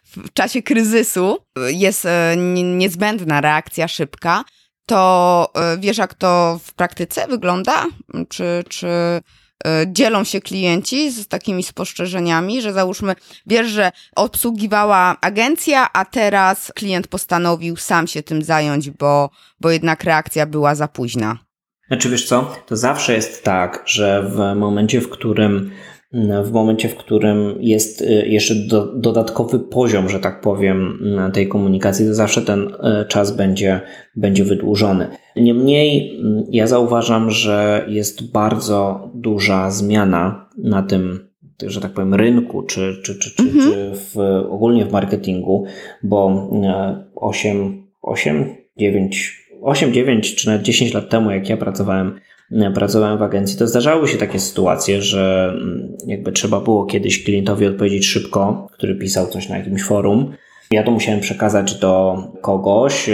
w 0.05 0.33
czasie 0.33 0.61
kryzysu 0.61 1.37
jest 1.67 2.05
e, 2.05 2.35
niezbędna 2.63 3.41
reakcja 3.41 3.87
szybka, 3.87 4.43
to 4.85 5.51
e, 5.55 5.77
wiesz, 5.77 5.97
jak 5.97 6.13
to 6.13 6.59
w 6.63 6.73
praktyce 6.73 7.27
wygląda? 7.27 7.85
Czy, 8.29 8.63
czy 8.69 8.87
e, 8.87 9.21
dzielą 9.87 10.23
się 10.23 10.41
klienci 10.41 11.11
z 11.11 11.27
takimi 11.27 11.63
spostrzeżeniami, 11.63 12.61
że 12.61 12.73
załóżmy, 12.73 13.15
wiesz, 13.45 13.67
że 13.67 13.91
obsługiwała 14.15 15.17
agencja, 15.21 15.93
a 15.93 16.05
teraz 16.05 16.71
klient 16.75 17.07
postanowił 17.07 17.77
sam 17.77 18.07
się 18.07 18.23
tym 18.23 18.41
zająć, 18.41 18.89
bo, 18.89 19.29
bo 19.59 19.71
jednak 19.71 20.03
reakcja 20.03 20.45
była 20.45 20.75
za 20.75 20.87
późna. 20.87 21.48
Znaczy 21.89 22.09
wiesz 22.09 22.25
co, 22.25 22.51
to 22.67 22.77
zawsze 22.77 23.13
jest 23.13 23.43
tak, 23.43 23.83
że 23.85 24.23
w 24.23 24.55
momencie, 24.55 25.01
w 25.01 25.09
którym 25.09 25.71
w 26.43 26.51
momencie, 26.51 26.89
w 26.89 26.95
którym 26.95 27.55
jest 27.59 28.01
y, 28.01 28.05
jeszcze 28.27 28.55
do, 28.55 28.85
dodatkowy 28.85 29.59
poziom, 29.59 30.09
że 30.09 30.19
tak 30.19 30.41
powiem, 30.41 30.99
tej 31.33 31.47
komunikacji, 31.47 32.05
to 32.07 32.13
zawsze 32.13 32.41
ten 32.41 32.67
y, 32.67 33.05
czas 33.07 33.35
będzie, 33.35 33.81
będzie 34.15 34.43
wydłużony. 34.43 35.07
Niemniej 35.35 36.19
ja 36.51 36.67
zauważam, 36.67 37.31
że 37.31 37.85
jest 37.87 38.31
bardzo 38.31 39.11
duża 39.15 39.71
zmiana 39.71 40.49
na 40.57 40.83
tym, 40.83 41.29
że 41.65 41.81
tak 41.81 41.93
powiem, 41.93 42.13
rynku, 42.13 42.63
czy, 42.63 42.97
czy, 43.03 43.19
czy, 43.19 43.35
czy, 43.35 43.43
mhm. 43.43 43.71
czy 43.71 43.91
w, 43.93 44.17
ogólnie 44.49 44.85
w 44.85 44.91
marketingu, 44.91 45.65
bo 46.03 46.49
8, 47.15 47.83
8, 48.01 48.55
9 48.77 49.48
8, 49.61 49.93
9 49.93 50.35
czy 50.35 50.47
nawet 50.47 50.61
10 50.61 50.93
lat 50.93 51.09
temu, 51.09 51.31
jak 51.31 51.49
ja 51.49 51.57
pracowałem, 51.57 52.19
pracowałem 52.75 53.17
w 53.17 53.21
agencji, 53.21 53.59
to 53.59 53.67
zdarzały 53.67 54.07
się 54.07 54.17
takie 54.17 54.39
sytuacje, 54.39 55.01
że 55.01 55.53
mm, 55.53 55.97
jakby 56.07 56.31
trzeba 56.31 56.59
było 56.59 56.85
kiedyś 56.85 57.23
klientowi 57.23 57.65
odpowiedzieć 57.65 58.07
szybko, 58.07 58.67
który 58.71 58.95
pisał 58.95 59.27
coś 59.27 59.49
na 59.49 59.57
jakimś 59.57 59.83
forum. 59.83 60.33
Ja 60.71 60.83
to 60.83 60.91
musiałem 60.91 61.19
przekazać 61.19 61.75
do 61.75 62.23
kogoś, 62.41 63.09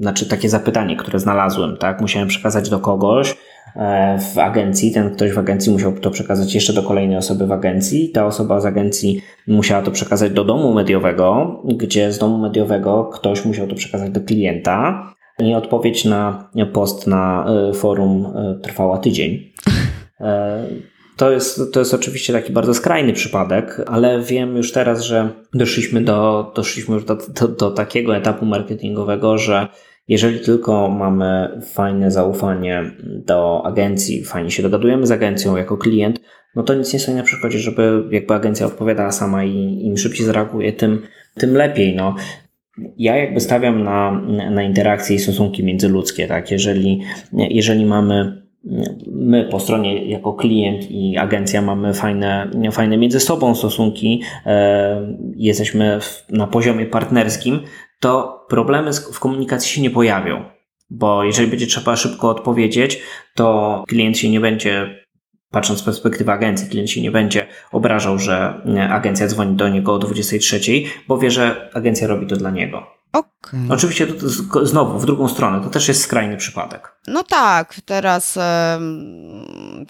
znaczy 0.00 0.28
takie 0.28 0.48
zapytanie, 0.48 0.96
które 0.96 1.18
znalazłem, 1.18 1.76
tak? 1.76 2.00
Musiałem 2.00 2.28
przekazać 2.28 2.70
do 2.70 2.78
kogoś, 2.78 3.34
E, 3.78 4.18
w 4.18 4.38
agencji. 4.38 4.92
Ten 4.92 5.10
ktoś 5.10 5.32
w 5.32 5.38
agencji 5.38 5.72
musiał 5.72 5.92
to 5.92 6.10
przekazać 6.10 6.54
jeszcze 6.54 6.72
do 6.72 6.82
kolejnej 6.82 7.16
osoby 7.16 7.46
w 7.46 7.52
agencji. 7.52 8.08
Ta 8.08 8.26
osoba 8.26 8.60
z 8.60 8.66
agencji 8.66 9.22
musiała 9.46 9.82
to 9.82 9.90
przekazać 9.90 10.32
do 10.32 10.44
domu 10.44 10.74
mediowego, 10.74 11.60
gdzie 11.64 12.12
z 12.12 12.18
domu 12.18 12.38
mediowego 12.38 13.04
ktoś 13.04 13.44
musiał 13.44 13.66
to 13.66 13.74
przekazać 13.74 14.10
do 14.10 14.20
klienta. 14.20 15.02
I 15.38 15.54
odpowiedź 15.54 16.04
na 16.04 16.50
post 16.72 17.06
na 17.06 17.46
e, 17.70 17.74
forum 17.74 18.26
e, 18.26 18.60
trwała 18.62 18.98
tydzień. 18.98 19.40
To 21.16 21.30
jest, 21.30 21.72
to 21.72 21.80
jest 21.80 21.94
oczywiście 21.94 22.32
taki 22.32 22.52
bardzo 22.52 22.74
skrajny 22.74 23.12
przypadek, 23.12 23.82
ale 23.86 24.22
wiem 24.22 24.56
już 24.56 24.72
teraz, 24.72 25.02
że 25.02 25.28
doszliśmy 25.54 26.00
do, 26.00 26.52
doszliśmy 26.56 26.94
już 26.94 27.04
do, 27.04 27.18
do, 27.40 27.48
do 27.48 27.70
takiego 27.70 28.16
etapu 28.16 28.46
marketingowego, 28.46 29.38
że 29.38 29.68
jeżeli 30.08 30.40
tylko 30.40 30.88
mamy 30.88 31.60
fajne 31.72 32.10
zaufanie 32.10 32.90
do 33.04 33.62
agencji, 33.66 34.24
fajnie 34.24 34.50
się 34.50 34.62
dogadujemy 34.62 35.06
z 35.06 35.10
agencją 35.10 35.56
jako 35.56 35.76
klient, 35.76 36.20
no 36.56 36.62
to 36.62 36.74
nic 36.74 36.92
nie 36.92 36.98
stoi 36.98 37.14
na 37.14 37.22
przeszkodzie, 37.22 37.58
żeby 37.58 38.04
jakby 38.10 38.34
agencja 38.34 38.66
odpowiadała 38.66 39.12
sama 39.12 39.44
i 39.44 39.80
im 39.84 39.96
szybciej 39.96 40.26
zareaguje, 40.26 40.72
tym, 40.72 41.02
tym 41.34 41.54
lepiej. 41.54 41.96
No. 41.96 42.14
Ja 42.98 43.16
jakby 43.16 43.40
stawiam 43.40 43.82
na, 43.84 44.10
na 44.50 44.62
interakcje 44.62 45.16
i 45.16 45.18
stosunki 45.18 45.64
międzyludzkie, 45.64 46.26
tak? 46.26 46.50
Jeżeli, 46.50 47.00
jeżeli 47.32 47.86
mamy 47.86 48.42
my 49.06 49.44
po 49.44 49.60
stronie 49.60 50.04
jako 50.10 50.32
klient 50.32 50.90
i 50.90 51.18
agencja 51.18 51.62
mamy 51.62 51.94
fajne, 51.94 52.50
fajne 52.72 52.98
między 52.98 53.20
sobą 53.20 53.54
stosunki, 53.54 54.22
e, 54.46 55.16
jesteśmy 55.36 55.98
na 56.30 56.46
poziomie 56.46 56.86
partnerskim, 56.86 57.60
to 58.00 58.44
problemy 58.48 58.90
w 59.12 59.20
komunikacji 59.20 59.70
się 59.74 59.82
nie 59.82 59.90
pojawią. 59.90 60.44
Bo 60.90 61.24
jeżeli 61.24 61.48
będzie 61.48 61.66
trzeba 61.66 61.96
szybko 61.96 62.30
odpowiedzieć, 62.30 63.02
to 63.34 63.84
klient 63.88 64.18
się 64.18 64.30
nie 64.30 64.40
będzie, 64.40 65.04
patrząc 65.50 65.78
z 65.78 65.82
perspektywy 65.82 66.32
agencji, 66.32 66.68
klient 66.68 66.90
się 66.90 67.02
nie 67.02 67.10
będzie 67.10 67.46
obrażał, 67.72 68.18
że 68.18 68.54
agencja 68.90 69.26
dzwoni 69.26 69.56
do 69.56 69.68
niego 69.68 69.94
o 69.94 69.98
23, 69.98 70.60
bo 71.08 71.18
wie, 71.18 71.30
że 71.30 71.70
agencja 71.74 72.06
robi 72.06 72.26
to 72.26 72.36
dla 72.36 72.50
niego. 72.50 72.86
Okay. 73.12 73.60
Oczywiście 73.70 74.06
to, 74.06 74.66
znowu 74.66 74.98
w 74.98 75.06
drugą 75.06 75.28
stronę, 75.28 75.60
to 75.60 75.70
też 75.70 75.88
jest 75.88 76.02
skrajny 76.02 76.36
przypadek. 76.36 76.92
No 77.06 77.22
tak, 77.22 77.74
teraz 77.84 78.38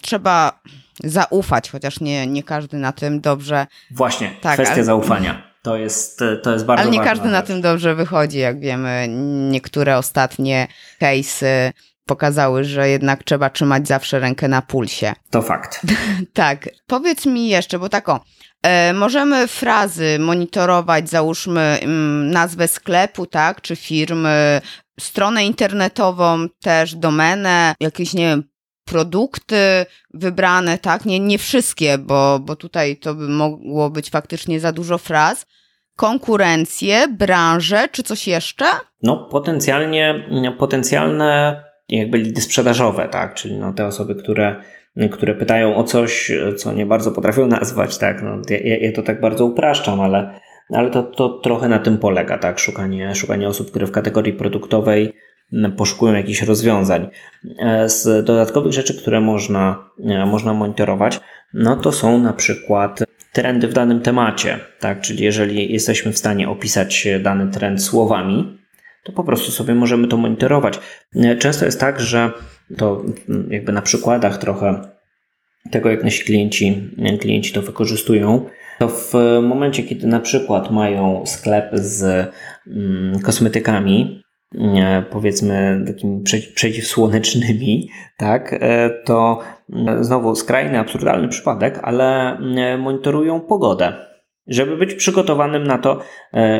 trzeba 0.01 0.59
zaufać, 1.03 1.69
chociaż 1.69 1.99
nie, 1.99 2.27
nie 2.27 2.43
każdy 2.43 2.77
na 2.77 2.91
tym 2.91 3.21
dobrze. 3.21 3.67
Właśnie, 3.91 4.31
tak, 4.41 4.53
kwestia 4.53 4.73
ale... 4.73 4.83
zaufania. 4.83 5.49
To 5.61 5.77
jest, 5.77 6.23
to 6.43 6.53
jest 6.53 6.65
bardzo 6.65 6.83
Ale 6.83 6.91
nie 6.91 6.99
każdy 6.99 7.23
rzecz. 7.23 7.31
na 7.31 7.41
tym 7.41 7.61
dobrze 7.61 7.95
wychodzi, 7.95 8.39
jak 8.39 8.59
wiemy. 8.59 9.07
Niektóre 9.51 9.97
ostatnie 9.97 10.67
case'y 11.01 11.71
pokazały, 12.09 12.63
że 12.63 12.89
jednak 12.89 13.23
trzeba 13.23 13.49
trzymać 13.49 13.87
zawsze 13.87 14.19
rękę 14.19 14.47
na 14.47 14.61
pulsie. 14.61 15.13
To 15.29 15.41
fakt. 15.41 15.81
tak. 16.33 16.69
Powiedz 16.87 17.25
mi 17.25 17.49
jeszcze, 17.49 17.79
bo 17.79 17.89
tak 17.89 18.09
o, 18.09 18.19
e, 18.63 18.93
możemy 18.93 19.47
frazy 19.47 20.19
monitorować, 20.19 21.09
załóżmy 21.09 21.61
mm, 21.61 22.31
nazwę 22.31 22.67
sklepu, 22.67 23.25
tak, 23.25 23.61
czy 23.61 23.75
firmy, 23.75 24.61
stronę 24.99 25.45
internetową, 25.45 26.47
też 26.61 26.95
domenę, 26.95 27.75
jakieś, 27.79 28.13
nie 28.13 28.27
wiem, 28.27 28.43
produkty 28.85 29.85
wybrane, 30.13 30.77
tak? 30.77 31.05
Nie, 31.05 31.19
nie 31.19 31.37
wszystkie, 31.37 31.97
bo, 31.97 32.39
bo 32.39 32.55
tutaj 32.55 32.97
to 32.97 33.15
by 33.15 33.27
mogło 33.27 33.89
być 33.89 34.09
faktycznie 34.09 34.59
za 34.59 34.71
dużo 34.71 34.97
fraz. 34.97 35.45
Konkurencję, 35.95 37.07
branżę, 37.07 37.87
czy 37.91 38.03
coś 38.03 38.27
jeszcze? 38.27 38.65
No, 39.03 39.17
potencjalnie, 39.31 40.27
potencjalne 40.57 41.63
jakby 41.89 42.17
lidy 42.17 42.41
sprzedażowe, 42.41 43.07
tak? 43.07 43.33
Czyli 43.33 43.57
no, 43.57 43.73
te 43.73 43.85
osoby, 43.85 44.15
które, 44.15 44.55
które 45.11 45.35
pytają 45.35 45.75
o 45.75 45.83
coś, 45.83 46.31
co 46.57 46.73
nie 46.73 46.85
bardzo 46.85 47.11
potrafią 47.11 47.47
nazwać, 47.47 47.97
tak? 47.97 48.23
No, 48.23 48.41
ja, 48.49 48.77
ja 48.77 48.91
to 48.91 49.03
tak 49.03 49.21
bardzo 49.21 49.45
upraszczam, 49.45 50.01
ale, 50.01 50.39
ale 50.69 50.89
to, 50.89 51.03
to 51.03 51.29
trochę 51.29 51.69
na 51.69 51.79
tym 51.79 51.97
polega, 51.97 52.37
tak? 52.37 52.59
Szukanie, 52.59 53.15
szukanie 53.15 53.47
osób, 53.47 53.69
które 53.69 53.87
w 53.87 53.91
kategorii 53.91 54.33
produktowej 54.33 55.13
poszukują 55.77 56.13
jakichś 56.13 56.41
rozwiązań. 56.41 57.07
E, 57.59 57.89
z 57.89 58.25
dodatkowych 58.25 58.73
rzeczy, 58.73 59.01
które 59.01 59.21
można, 59.21 59.89
e, 60.05 60.25
można 60.25 60.53
monitorować, 60.53 61.19
no 61.53 61.75
to 61.75 61.91
są 61.91 62.19
na 62.19 62.33
przykład 62.33 63.03
trendy 63.33 63.67
w 63.67 63.73
danym 63.73 64.01
temacie, 64.01 64.59
tak? 64.79 65.01
Czyli 65.01 65.23
jeżeli 65.23 65.73
jesteśmy 65.73 66.13
w 66.13 66.17
stanie 66.17 66.49
opisać 66.49 67.07
dany 67.23 67.51
trend 67.51 67.83
słowami, 67.83 68.58
to 69.03 69.11
po 69.11 69.23
prostu 69.23 69.51
sobie 69.51 69.75
możemy 69.75 70.07
to 70.07 70.17
monitorować. 70.17 70.79
E, 71.15 71.35
często 71.35 71.65
jest 71.65 71.79
tak, 71.79 71.99
że 71.99 72.31
to 72.77 73.03
jakby 73.49 73.71
na 73.71 73.81
przykładach 73.81 74.37
trochę 74.37 74.81
tego, 75.71 75.89
jak 75.89 76.03
nasi 76.03 76.23
klienci, 76.23 76.89
klienci 77.19 77.53
to 77.53 77.61
wykorzystują, 77.61 78.45
to 78.79 78.87
w 78.87 79.13
momencie, 79.43 79.83
kiedy 79.83 80.07
na 80.07 80.19
przykład 80.19 80.71
mają 80.71 81.25
sklep 81.25 81.69
z 81.73 82.31
mm, 82.67 83.19
kosmetykami, 83.19 84.23
powiedzmy 85.09 85.83
takimi 85.87 86.23
przeciwsłonecznymi, 86.55 87.89
tak, 88.17 88.53
e, 88.53 88.89
to 88.89 89.39
e, 89.87 90.03
znowu 90.03 90.35
skrajny, 90.35 90.79
absurdalny 90.79 91.27
przypadek, 91.27 91.79
ale 91.83 92.37
e, 92.37 92.77
monitorują 92.77 93.39
pogodę. 93.39 94.08
Żeby 94.49 94.77
być 94.77 94.93
przygotowanym 94.93 95.63
na 95.63 95.77
to, 95.77 95.99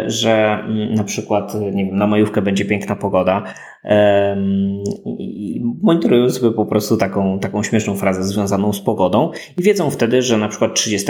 że 0.06 0.60
mm, 0.66 0.94
na 0.94 1.04
przykład 1.04 1.54
nie 1.56 1.86
wiem, 1.86 1.96
na 1.96 2.08
majówkę 2.08 2.42
będzie 2.42 2.66
piękna 2.66 2.96
pogoda, 2.96 3.44
i 5.06 5.62
monitorują 5.82 6.30
sobie 6.30 6.52
po 6.52 6.66
prostu 6.66 6.98
taką, 6.98 7.40
taką 7.40 7.64
śmieszną 7.64 7.96
frazę 7.96 8.24
związaną 8.24 8.74
z 8.74 8.82
pogodą 8.82 9.32
i 9.58 9.64
wiedzą 9.64 9.92
wtedy, 9.92 10.22
że 10.22 10.38
na 10.38 10.48
przykład 10.48 10.76
30, 10.76 11.08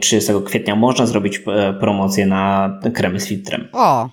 30 0.00 0.32
kwietnia 0.44 0.76
można 0.76 1.06
zrobić 1.06 1.42
promocję 1.80 2.26
na 2.26 2.72
kremy 2.94 3.20
z 3.20 3.28
filtrem. 3.28 3.68
O, 3.72 4.08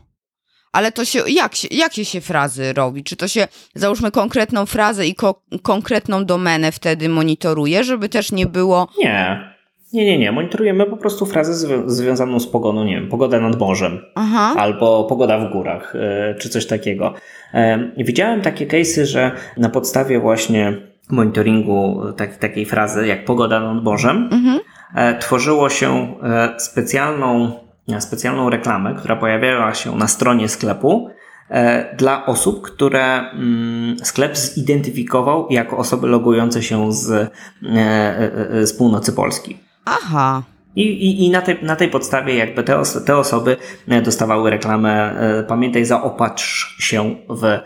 ale 0.75 0.91
to 0.91 1.05
się, 1.05 1.19
jak 1.27 1.55
się, 1.55 1.67
jakie 1.71 2.05
się 2.05 2.21
frazy 2.21 2.73
robi? 2.73 3.03
Czy 3.03 3.15
to 3.15 3.27
się, 3.27 3.47
załóżmy 3.75 4.11
konkretną 4.11 4.65
frazę 4.65 5.07
i 5.07 5.15
ko 5.15 5.43
konkretną 5.63 6.25
domenę 6.25 6.71
wtedy 6.71 7.09
monitoruje, 7.09 7.83
żeby 7.83 8.09
też 8.09 8.31
nie 8.31 8.45
było... 8.45 8.87
Nie, 8.97 9.54
nie, 9.93 10.05
nie, 10.05 10.17
nie. 10.17 10.31
Monitorujemy 10.31 10.86
po 10.86 10.97
prostu 10.97 11.25
frazę 11.25 11.53
zwią 11.53 11.89
związaną 11.89 12.39
z 12.39 12.47
pogodą, 12.47 12.83
nie 12.83 12.95
wiem, 12.95 13.09
pogoda 13.09 13.39
nad 13.39 13.59
morzem 13.59 13.99
Aha. 14.15 14.53
albo 14.57 15.03
pogoda 15.03 15.39
w 15.39 15.51
górach, 15.51 15.93
yy, 16.29 16.36
czy 16.39 16.49
coś 16.49 16.65
takiego. 16.67 17.13
Yy, 17.53 18.03
widziałem 18.05 18.41
takie 18.41 18.67
case'y, 18.67 19.05
że 19.05 19.31
na 19.57 19.69
podstawie 19.69 20.19
właśnie 20.19 20.77
monitoringu 21.09 22.01
tak, 22.17 22.38
takiej 22.38 22.65
frazy 22.65 23.07
jak 23.07 23.25
pogoda 23.25 23.59
nad 23.59 23.83
morzem 23.83 24.29
mhm. 24.31 24.59
yy, 24.95 25.19
tworzyło 25.19 25.69
się 25.69 26.15
specjalną 26.57 27.51
specjalną 27.99 28.49
reklamę, 28.49 28.95
która 28.95 29.15
pojawiała 29.15 29.73
się 29.73 29.95
na 29.95 30.07
stronie 30.07 30.49
sklepu 30.49 31.09
e, 31.49 31.95
dla 31.95 32.25
osób, 32.25 32.61
które 32.61 33.31
mm, 33.31 33.97
sklep 34.03 34.38
zidentyfikował 34.38 35.47
jako 35.49 35.77
osoby 35.77 36.07
logujące 36.07 36.63
się 36.63 36.93
z, 36.93 37.11
e, 37.11 37.29
e, 37.73 38.67
z 38.67 38.73
północy 38.73 39.13
Polski. 39.13 39.64
Aha. 39.86 40.43
I, 40.75 40.81
i, 40.81 41.25
i 41.25 41.29
na, 41.29 41.41
tej, 41.41 41.57
na 41.61 41.75
tej 41.75 41.89
podstawie 41.89 42.36
jakby 42.36 42.63
te, 42.63 42.81
te 43.05 43.17
osoby 43.17 43.57
dostawały 44.03 44.49
reklamę 44.49 45.15
pamiętaj 45.47 45.86
zaopatrz 45.86 46.77
się 46.79 47.15
w, 47.29 47.59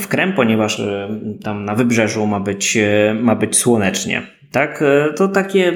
w 0.00 0.08
krem, 0.08 0.32
ponieważ 0.32 0.82
tam 1.42 1.64
na 1.64 1.74
wybrzeżu 1.74 2.26
ma 2.26 2.40
być, 2.40 2.78
ma 3.20 3.36
być 3.36 3.56
słonecznie. 3.56 4.22
Tak, 4.52 4.84
to 5.16 5.28
takie, 5.28 5.72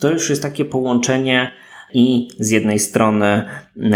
to 0.00 0.10
już 0.10 0.30
jest 0.30 0.42
takie 0.42 0.64
połączenie 0.64 1.50
i 1.94 2.28
z 2.38 2.50
jednej 2.50 2.78
strony, 2.78 3.44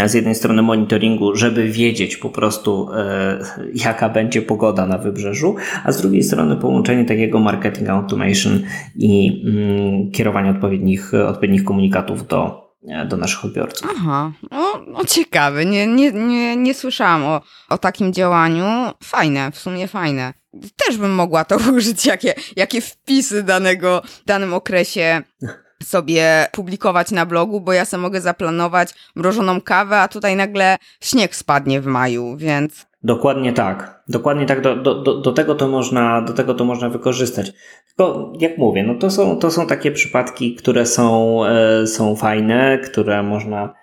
z 0.06 0.14
jednej 0.14 0.34
strony 0.34 0.62
monitoringu, 0.62 1.36
żeby 1.36 1.68
wiedzieć 1.68 2.16
po 2.16 2.30
prostu, 2.30 2.88
e, 2.92 3.38
jaka 3.74 4.08
będzie 4.08 4.42
pogoda 4.42 4.86
na 4.86 4.98
wybrzeżu, 4.98 5.56
a 5.84 5.92
z 5.92 6.00
drugiej 6.00 6.22
strony 6.22 6.56
połączenie 6.56 7.04
takiego 7.04 7.38
marketing 7.38 7.88
automation 7.88 8.62
i 8.96 9.42
mm, 9.46 10.10
kierowania 10.10 10.50
odpowiednich, 10.50 11.14
odpowiednich 11.14 11.64
komunikatów 11.64 12.26
do, 12.26 12.70
do 13.08 13.16
naszych 13.16 13.44
odbiorców. 13.44 13.90
Aha, 13.96 14.32
no, 14.50 14.84
no 14.86 15.04
ciekawe, 15.04 15.64
nie, 15.64 15.86
nie, 15.86 16.12
nie, 16.12 16.56
nie 16.56 16.74
słyszałam 16.74 17.24
o, 17.24 17.40
o 17.68 17.78
takim 17.78 18.12
działaniu. 18.12 18.64
Fajne, 19.02 19.50
w 19.52 19.58
sumie 19.58 19.88
fajne. 19.88 20.32
Też 20.86 20.96
bym 20.96 21.14
mogła 21.14 21.44
to 21.44 21.56
użyć, 21.76 22.06
jakie, 22.06 22.34
jakie 22.56 22.80
wpisy 22.80 23.42
danego, 23.42 24.02
w 24.06 24.24
danym 24.24 24.54
okresie 24.54 25.22
sobie 25.82 26.46
publikować 26.52 27.10
na 27.10 27.26
blogu, 27.26 27.60
bo 27.60 27.72
ja 27.72 27.84
sobie 27.84 28.00
mogę 28.00 28.20
zaplanować 28.20 28.94
mrożoną 29.14 29.60
kawę, 29.60 29.98
a 29.98 30.08
tutaj 30.08 30.36
nagle 30.36 30.76
śnieg 31.00 31.36
spadnie 31.36 31.80
w 31.80 31.86
maju, 31.86 32.36
więc 32.36 32.86
Dokładnie 33.04 33.52
tak. 33.52 34.02
Dokładnie 34.08 34.46
tak. 34.46 34.60
Do, 34.60 34.76
do, 34.76 35.20
do, 35.20 35.32
tego 35.32 35.54
to 35.54 35.68
można, 35.68 36.22
do 36.22 36.32
tego 36.32 36.54
to 36.54 36.64
można 36.64 36.88
wykorzystać. 36.88 37.52
Tylko 37.86 38.32
jak 38.40 38.58
mówię, 38.58 38.82
no 38.82 38.94
to 38.94 39.10
są, 39.10 39.36
to 39.36 39.50
są 39.50 39.66
takie 39.66 39.90
przypadki, 39.90 40.54
które 40.54 40.86
są, 40.86 41.38
e, 41.44 41.86
są 41.86 42.16
fajne, 42.16 42.78
które 42.78 43.22
można, 43.22 43.74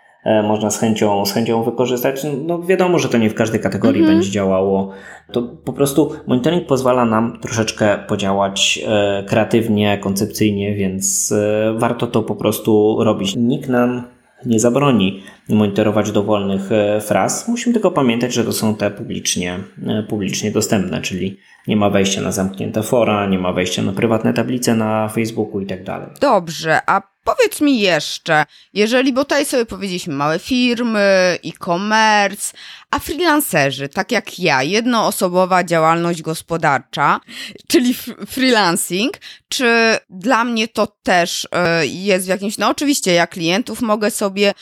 można 0.43 0.71
z 0.71 0.79
chęcią, 0.79 1.25
z 1.25 1.33
chęcią 1.33 1.63
wykorzystać. 1.63 2.25
No 2.45 2.61
wiadomo, 2.61 2.99
że 2.99 3.09
to 3.09 3.17
nie 3.17 3.29
w 3.29 3.33
każdej 3.33 3.59
kategorii 3.59 4.01
mhm. 4.01 4.17
będzie 4.17 4.31
działało. 4.31 4.91
To 5.31 5.41
po 5.41 5.73
prostu 5.73 6.11
monitoring 6.27 6.67
pozwala 6.67 7.05
nam 7.05 7.39
troszeczkę 7.41 7.97
podziałać 8.07 8.83
e, 8.87 9.23
kreatywnie, 9.27 9.97
koncepcyjnie, 9.97 10.75
więc 10.75 11.31
e, 11.31 11.73
warto 11.77 12.07
to 12.07 12.23
po 12.23 12.35
prostu 12.35 12.97
robić. 13.03 13.35
Nikt 13.35 13.69
nam 13.69 14.03
nie 14.45 14.59
zabroni 14.59 15.23
monitorować 15.49 16.11
dowolnych 16.11 16.71
e, 16.71 17.01
fraz. 17.01 17.47
Musimy 17.47 17.73
tylko 17.73 17.91
pamiętać, 17.91 18.33
że 18.33 18.43
to 18.43 18.53
są 18.53 18.75
te 18.75 18.91
publicznie, 18.91 19.59
e, 19.87 20.03
publicznie 20.03 20.51
dostępne, 20.51 21.01
czyli 21.01 21.37
nie 21.67 21.75
ma 21.75 21.89
wejścia 21.89 22.21
na 22.21 22.31
zamknięte 22.31 22.83
fora, 22.83 23.25
nie 23.25 23.39
ma 23.39 23.53
wejścia 23.53 23.81
na 23.81 23.91
prywatne 23.91 24.33
tablice 24.33 24.75
na 24.75 25.09
Facebooku 25.09 25.61
i 25.61 25.65
tak 25.65 25.83
dalej. 25.83 26.07
Dobrze, 26.21 26.79
a 26.85 27.01
powiedz 27.23 27.61
mi 27.61 27.79
jeszcze, 27.79 28.45
jeżeli, 28.73 29.13
bo 29.13 29.23
tutaj 29.23 29.45
sobie 29.45 29.65
powiedzieliśmy 29.65 30.13
małe 30.13 30.39
firmy, 30.39 31.37
e-commerce, 31.45 32.57
a 32.91 32.99
freelancerzy, 32.99 33.89
tak 33.89 34.11
jak 34.11 34.39
ja, 34.39 34.63
jednoosobowa 34.63 35.63
działalność 35.63 36.21
gospodarcza, 36.21 37.19
czyli 37.67 37.93
freelancing, 38.27 39.17
czy 39.49 39.97
dla 40.09 40.43
mnie 40.43 40.67
to 40.67 40.87
też 41.03 41.47
e, 41.51 41.87
jest 41.87 42.25
w 42.25 42.29
jakimś, 42.29 42.57
no 42.57 42.69
oczywiście 42.69 43.13
ja 43.13 43.27
klientów 43.27 43.81
mogę 43.81 44.11
sobie 44.11 44.53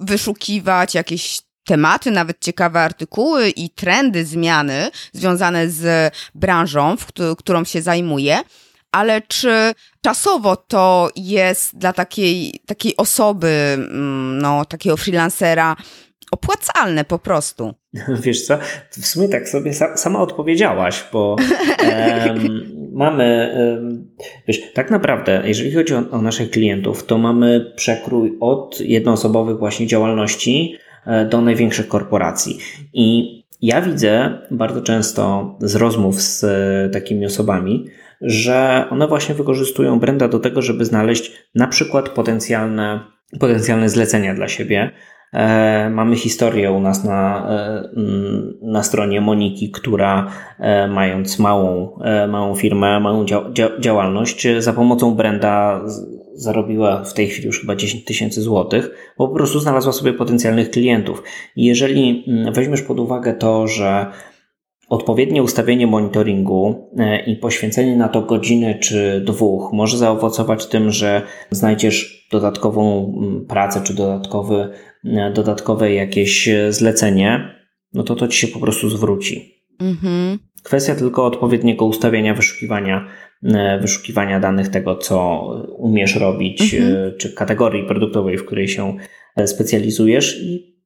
wyszukiwać, 0.00 0.94
jakieś 0.94 1.40
tematy, 1.64 2.10
nawet 2.10 2.40
ciekawe 2.40 2.80
artykuły 2.80 3.50
i 3.50 3.70
trendy, 3.70 4.24
zmiany 4.24 4.90
związane 5.12 5.70
z 5.70 6.14
branżą, 6.34 6.96
w 6.96 7.06
którą 7.36 7.64
się 7.64 7.82
zajmuję, 7.82 8.38
ale 8.92 9.22
czy 9.22 9.72
czasowo 10.00 10.56
to 10.56 11.10
jest 11.16 11.78
dla 11.78 11.92
takiej, 11.92 12.60
takiej 12.66 12.96
osoby, 12.96 13.48
mm, 13.74 14.38
no, 14.38 14.64
takiego 14.64 14.96
freelancera 14.96 15.76
opłacalne 16.30 17.04
po 17.04 17.18
prostu? 17.18 17.74
Wiesz 18.24 18.46
co, 18.46 18.58
w 18.90 19.06
sumie 19.06 19.28
tak 19.28 19.48
sobie 19.48 19.72
sama 19.96 20.20
odpowiedziałaś, 20.20 21.04
bo 21.12 21.36
mamy, 22.92 23.54
wiesz, 24.48 24.72
tak 24.74 24.90
naprawdę, 24.90 25.42
jeżeli 25.44 25.72
chodzi 25.72 25.94
o, 25.94 26.10
o 26.10 26.22
naszych 26.22 26.50
klientów, 26.50 27.06
to 27.06 27.18
mamy 27.18 27.72
przekrój 27.76 28.36
od 28.40 28.80
jednoosobowych 28.80 29.58
właśnie 29.58 29.86
działalności 29.86 30.76
do 31.30 31.40
największych 31.40 31.88
korporacji. 31.88 32.58
I 32.92 33.38
ja 33.62 33.80
widzę 33.82 34.38
bardzo 34.50 34.80
często 34.82 35.54
z 35.60 35.74
rozmów 35.74 36.22
z 36.22 36.44
e, 36.44 36.90
takimi 36.92 37.26
osobami, 37.26 37.86
że 38.20 38.86
one 38.90 39.08
właśnie 39.08 39.34
wykorzystują 39.34 39.98
Brenda 39.98 40.28
do 40.28 40.38
tego, 40.38 40.62
żeby 40.62 40.84
znaleźć 40.84 41.32
na 41.54 41.66
przykład 41.66 42.08
potencjalne, 42.08 43.00
potencjalne 43.40 43.88
zlecenia 43.88 44.34
dla 44.34 44.48
siebie, 44.48 44.92
E, 45.32 45.90
mamy 45.90 46.16
historię 46.16 46.72
u 46.72 46.80
nas 46.80 47.04
na, 47.04 47.48
e, 47.50 47.88
na 48.62 48.82
stronie 48.82 49.20
Moniki, 49.20 49.70
która 49.70 50.26
e, 50.58 50.88
mając 50.88 51.38
małą, 51.38 51.98
małą 52.28 52.54
firmę, 52.54 53.00
małą 53.00 53.24
działalność, 53.80 54.48
za 54.58 54.72
pomocą 54.72 55.14
Brenda 55.14 55.80
zarobiła 56.34 57.04
w 57.04 57.14
tej 57.14 57.28
chwili 57.28 57.46
już 57.46 57.60
chyba 57.60 57.76
10 57.76 58.04
tysięcy 58.04 58.42
złotych, 58.42 59.14
bo 59.18 59.28
po 59.28 59.34
prostu 59.34 59.60
znalazła 59.60 59.92
sobie 59.92 60.12
potencjalnych 60.12 60.70
klientów. 60.70 61.22
jeżeli 61.56 62.24
weźmiesz 62.52 62.82
pod 62.82 63.00
uwagę 63.00 63.34
to, 63.34 63.66
że 63.66 64.06
Odpowiednie 64.88 65.42
ustawienie 65.42 65.86
monitoringu 65.86 66.90
i 67.26 67.36
poświęcenie 67.36 67.96
na 67.96 68.08
to 68.08 68.22
godziny 68.22 68.78
czy 68.80 69.22
dwóch 69.26 69.72
może 69.72 69.98
zaowocować 69.98 70.66
tym, 70.66 70.90
że 70.90 71.22
znajdziesz 71.50 72.28
dodatkową 72.32 73.12
pracę 73.48 73.80
czy 73.84 73.94
dodatkowy 73.94 74.68
E, 75.04 75.32
dodatkowe 75.32 75.92
jakieś 75.92 76.48
e, 76.48 76.72
zlecenie, 76.72 77.54
no 77.92 78.02
to 78.02 78.14
to 78.14 78.28
ci 78.28 78.38
się 78.38 78.48
po 78.48 78.60
prostu 78.60 78.90
zwróci. 78.90 79.64
Mhm. 79.80 80.38
Kwestia 80.62 80.94
tylko 80.94 81.26
odpowiedniego 81.26 81.84
ustawienia 81.86 82.34
wyszukiwania, 82.34 83.06
e, 83.06 83.31
wyszukiwania 83.80 84.40
danych 84.40 84.68
tego, 84.68 84.96
co 84.96 85.40
umiesz 85.76 86.16
robić, 86.16 86.74
mhm. 86.74 87.12
czy 87.18 87.32
kategorii 87.32 87.86
produktowej, 87.86 88.38
w 88.38 88.46
której 88.46 88.68
się 88.68 88.96
specjalizujesz 89.46 90.42
i, 90.42 90.76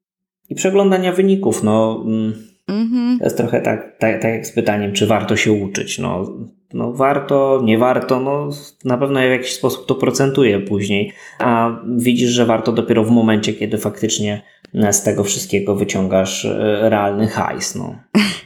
i 0.48 0.54
przeglądania 0.54 1.12
wyników. 1.12 1.62
No, 1.62 2.04
mm, 2.06 2.32
mhm. 2.68 3.18
To 3.18 3.24
jest 3.24 3.36
trochę 3.36 3.60
tak, 3.60 3.98
tak, 3.98 4.22
tak 4.22 4.32
jak 4.32 4.46
z 4.46 4.52
pytaniem, 4.52 4.92
czy 4.92 5.06
warto 5.06 5.36
się 5.36 5.52
uczyć. 5.52 5.98
No, 5.98 6.36
no 6.74 6.92
warto, 6.92 7.60
nie 7.64 7.78
warto, 7.78 8.20
no 8.20 8.50
na 8.84 8.98
pewno 8.98 9.20
w 9.20 9.22
jakiś 9.22 9.52
sposób 9.52 9.86
to 9.86 9.94
procentuje 9.94 10.60
później, 10.60 11.12
a 11.38 11.80
widzisz, 11.96 12.30
że 12.30 12.46
warto 12.46 12.72
dopiero 12.72 13.04
w 13.04 13.10
momencie, 13.10 13.52
kiedy 13.52 13.78
faktycznie 13.78 14.42
z 14.90 15.02
tego 15.02 15.24
wszystkiego 15.24 15.74
wyciągasz 15.74 16.44
e, 16.44 16.90
realny 16.90 17.28
hajs, 17.28 17.74
no. 17.74 17.96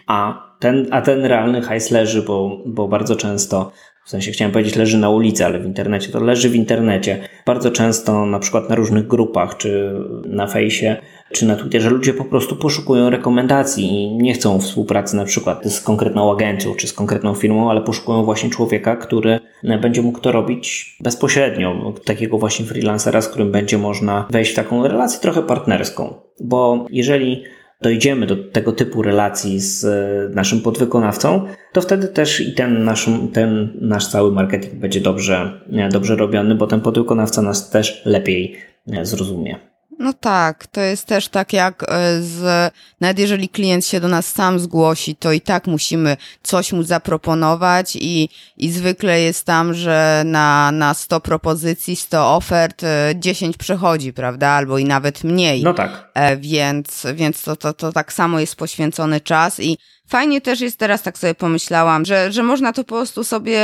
A 0.07 0.51
ten, 0.59 0.87
a 0.91 1.03
ten 1.03 1.25
realny 1.25 1.63
hajs 1.63 1.91
leży, 1.91 2.23
bo, 2.23 2.63
bo 2.67 2.89
bardzo 2.89 3.17
często 3.17 3.73
w 4.11 4.13
sensie 4.13 4.33
chciałem 4.33 4.53
powiedzieć 4.53 4.77
leży 4.77 4.99
na 4.99 5.11
ulicy, 5.11 5.45
ale 5.45 5.59
w 5.59 5.67
internecie 5.67 6.13
to 6.13 6.21
leży 6.21 6.49
w 6.49 6.55
internecie. 6.55 7.19
Bardzo 7.47 7.71
często 7.71 8.27
na 8.27 8.39
przykład 8.39 8.69
na 8.69 8.75
różnych 8.75 9.07
grupach, 9.07 9.57
czy 9.57 9.95
na 10.25 10.47
fejsie, 10.47 10.97
czy 11.33 11.47
na 11.47 11.57
Twitterze 11.57 11.91
ludzie 11.91 12.15
po 12.15 12.25
prostu 12.25 12.57
poszukują 12.57 13.11
rekomendacji 13.11 14.03
i 14.03 14.17
nie 14.17 14.35
chcą 14.35 14.61
współpracy 14.61 15.17
na 15.17 15.25
przykład 15.25 15.65
z 15.65 15.81
konkretną 15.81 16.33
agencją, 16.33 16.75
czy 16.75 16.87
z 16.87 16.93
konkretną 16.93 17.35
firmą, 17.35 17.71
ale 17.71 17.81
poszukują 17.81 18.25
właśnie 18.25 18.51
człowieka, 18.51 18.97
który 18.97 19.41
będzie 19.63 20.03
mógł 20.03 20.21
to 20.21 20.33
robić 20.33 20.97
bezpośrednio. 21.01 21.95
Takiego 22.05 22.39
właśnie 22.39 22.67
freelancera, 22.67 23.21
z 23.21 23.29
którym 23.29 23.53
będzie 23.53 23.79
można 23.79 24.27
wejść 24.31 24.53
w 24.53 24.55
taką 24.55 24.89
relację 24.89 25.21
trochę 25.21 25.43
partnerską. 25.43 26.15
Bo 26.41 26.87
jeżeli 26.91 27.45
dojdziemy 27.81 28.26
do 28.26 28.37
tego 28.37 28.72
typu 28.72 29.03
relacji 29.03 29.61
z 29.61 29.85
e, 29.85 30.35
naszym 30.35 30.61
podwykonawcą, 30.61 31.47
to 31.72 31.81
wtedy 31.81 32.09
też 32.09 32.41
i 32.41 32.55
ten 32.55 32.85
nasz, 32.85 33.07
ten 33.33 33.78
nasz 33.81 34.07
cały 34.07 34.33
marketing 34.33 34.74
będzie 34.74 35.01
dobrze, 35.01 35.61
e, 35.72 35.89
dobrze 35.89 36.16
robiony, 36.16 36.55
bo 36.55 36.66
ten 36.66 36.81
podwykonawca 36.81 37.43
nas 37.43 37.70
też 37.70 38.03
lepiej 38.07 38.57
e, 38.93 39.05
zrozumie. 39.07 39.70
No 40.01 40.13
tak, 40.13 40.67
to 40.67 40.81
jest 40.81 41.07
też 41.07 41.29
tak 41.29 41.53
jak 41.53 41.83
e, 41.83 42.23
z, 42.23 42.73
nawet 43.01 43.19
jeżeli 43.19 43.49
klient 43.49 43.87
się 43.87 44.01
do 44.01 44.09
nas 44.09 44.27
sam 44.33 44.61
zgłosi, 44.61 45.17
to 45.17 45.33
i 45.33 45.41
tak 45.41 45.67
musimy 45.67 46.17
coś 46.43 46.73
mu 46.73 46.83
zaproponować 46.83 47.97
i, 47.97 48.29
i 48.57 48.71
zwykle 48.71 49.21
jest 49.21 49.47
tam, 49.47 49.75
że 49.75 50.23
na, 50.27 50.73
na 50.73 50.95
100 50.95 51.21
propozycji, 51.21 51.97
100 51.97 52.37
ofert 52.37 52.83
10 53.15 53.57
e, 53.57 53.59
przechodzi, 53.59 54.13
prawda, 54.13 54.49
albo 54.49 54.79
i 54.79 54.85
nawet 54.85 55.25
mniej. 55.25 55.63
No 55.63 55.75
tak. 55.75 56.11
E, 56.15 56.37
więc, 56.37 57.07
więc 57.15 57.43
to, 57.43 57.57
to, 57.57 57.73
to 57.73 57.93
tak 57.93 58.13
samo 58.13 58.41
jest 58.41 58.57
poświęcony 58.57 59.21
czas 59.21 59.61
i 59.61 59.79
Fajnie 60.11 60.41
też 60.41 60.61
jest 60.61 60.79
teraz, 60.79 61.03
tak 61.03 61.19
sobie 61.19 61.35
pomyślałam, 61.35 62.05
że, 62.05 62.33
że 62.33 62.43
można 62.43 62.73
to 62.73 62.85
po 62.85 62.95
prostu 62.95 63.25
sobie, 63.25 63.61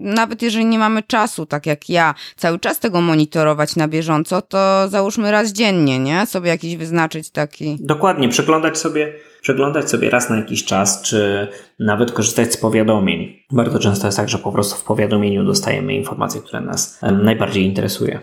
nawet 0.00 0.42
jeżeli 0.42 0.66
nie 0.66 0.78
mamy 0.78 1.02
czasu, 1.02 1.46
tak 1.46 1.66
jak 1.66 1.88
ja, 1.88 2.14
cały 2.36 2.58
czas 2.58 2.78
tego 2.78 3.00
monitorować 3.00 3.76
na 3.76 3.88
bieżąco, 3.88 4.42
to 4.42 4.88
załóżmy 4.88 5.30
raz 5.30 5.52
dziennie, 5.52 5.98
nie? 5.98 6.26
Sobie 6.26 6.48
jakiś 6.48 6.76
wyznaczyć 6.76 7.30
taki. 7.30 7.76
Dokładnie, 7.80 8.28
przeglądać 8.28 8.78
sobie, 8.78 9.12
przeglądać 9.42 9.90
sobie 9.90 10.10
raz 10.10 10.30
na 10.30 10.36
jakiś 10.36 10.64
czas, 10.64 11.02
czy 11.02 11.48
nawet 11.78 12.12
korzystać 12.12 12.52
z 12.52 12.56
powiadomień. 12.56 13.42
Bardzo 13.50 13.78
często 13.78 14.06
jest 14.06 14.16
tak, 14.16 14.28
że 14.28 14.38
po 14.38 14.52
prostu 14.52 14.76
w 14.76 14.84
powiadomieniu 14.84 15.44
dostajemy 15.44 15.94
informacje, 15.94 16.40
które 16.40 16.60
nas 16.60 16.98
najbardziej 17.22 17.64
interesuje. 17.64 18.20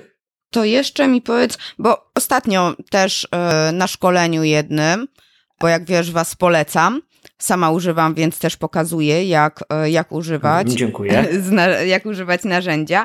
To 0.50 0.64
jeszcze 0.64 1.08
mi 1.08 1.22
powiedz, 1.22 1.58
bo 1.80 2.12
ostatnio 2.16 2.74
też 2.90 3.28
yy, 3.68 3.72
na 3.74 3.88
szkoleniu 3.88 4.44
jednym, 4.44 5.08
bo 5.62 5.68
jak 5.68 5.86
wiesz, 5.86 6.12
was 6.12 6.36
polecam, 6.36 7.02
Sama 7.44 7.72
używam, 7.72 8.14
więc 8.14 8.40
też 8.40 8.58
pokazuję, 8.58 9.26
jak, 9.26 9.64
e, 9.70 9.90
jak 9.90 10.12
używać. 10.12 10.72
Dziękuję. 10.72 11.26
Jak 11.86 12.06
używać 12.06 12.44
narzędzia. 12.44 13.04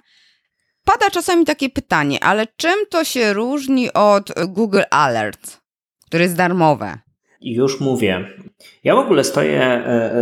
Pada 0.85 1.11
czasami 1.11 1.45
takie 1.45 1.71
pytanie, 1.71 2.25
ale 2.25 2.47
czym 2.57 2.75
to 2.91 3.05
się 3.05 3.33
różni 3.33 3.93
od 3.93 4.33
Google 4.47 4.83
Alert, 4.91 5.61
które 6.07 6.23
jest 6.23 6.37
darmowe? 6.37 6.99
Już 7.41 7.81
mówię. 7.81 8.25
Ja 8.85 8.95
w 8.95 8.99
ogóle 8.99 9.25
stoję, 9.25 9.63
e, 9.63 10.13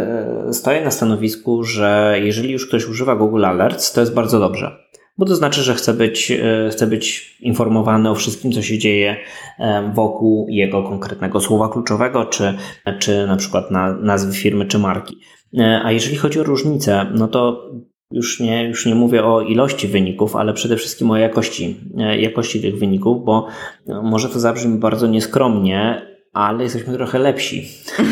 e, 0.48 0.52
stoję 0.52 0.84
na 0.84 0.90
stanowisku, 0.90 1.64
że 1.64 2.16
jeżeli 2.22 2.52
już 2.52 2.68
ktoś 2.68 2.86
używa 2.86 3.16
Google 3.16 3.44
Alerts, 3.44 3.92
to 3.92 4.00
jest 4.00 4.14
bardzo 4.14 4.40
dobrze 4.40 4.84
bo 5.18 5.26
to 5.26 5.36
znaczy, 5.36 5.62
że 5.62 5.74
chce 5.74 5.94
być, 5.94 6.30
e, 6.30 6.68
chce 6.70 6.86
być 6.86 7.36
informowany 7.40 8.10
o 8.10 8.14
wszystkim, 8.14 8.52
co 8.52 8.62
się 8.62 8.78
dzieje 8.78 9.16
e, 9.58 9.92
wokół 9.94 10.46
jego 10.48 10.82
konkretnego 10.82 11.40
słowa 11.40 11.68
kluczowego, 11.68 12.24
czy, 12.24 12.54
czy 12.98 13.26
na 13.26 13.36
przykład 13.36 13.70
na, 13.70 13.92
nazwy 13.92 14.32
firmy, 14.32 14.66
czy 14.66 14.78
marki. 14.78 15.16
E, 15.58 15.80
a 15.84 15.92
jeżeli 15.92 16.16
chodzi 16.16 16.40
o 16.40 16.44
różnice, 16.44 17.06
no 17.14 17.28
to 17.28 17.70
już 18.10 18.40
nie, 18.40 18.68
już 18.68 18.86
nie 18.86 18.94
mówię 18.94 19.24
o 19.24 19.40
ilości 19.40 19.88
wyników, 19.88 20.36
ale 20.36 20.54
przede 20.54 20.76
wszystkim 20.76 21.10
o 21.10 21.16
jakości, 21.16 21.80
jakości 22.18 22.60
tych 22.60 22.78
wyników, 22.78 23.24
bo 23.24 23.46
może 24.02 24.28
to 24.28 24.40
zabrzmi 24.40 24.78
bardzo 24.78 25.06
nieskromnie, 25.06 26.13
ale 26.34 26.64
jesteśmy 26.64 26.94
trochę 26.94 27.18
lepsi. 27.18 27.68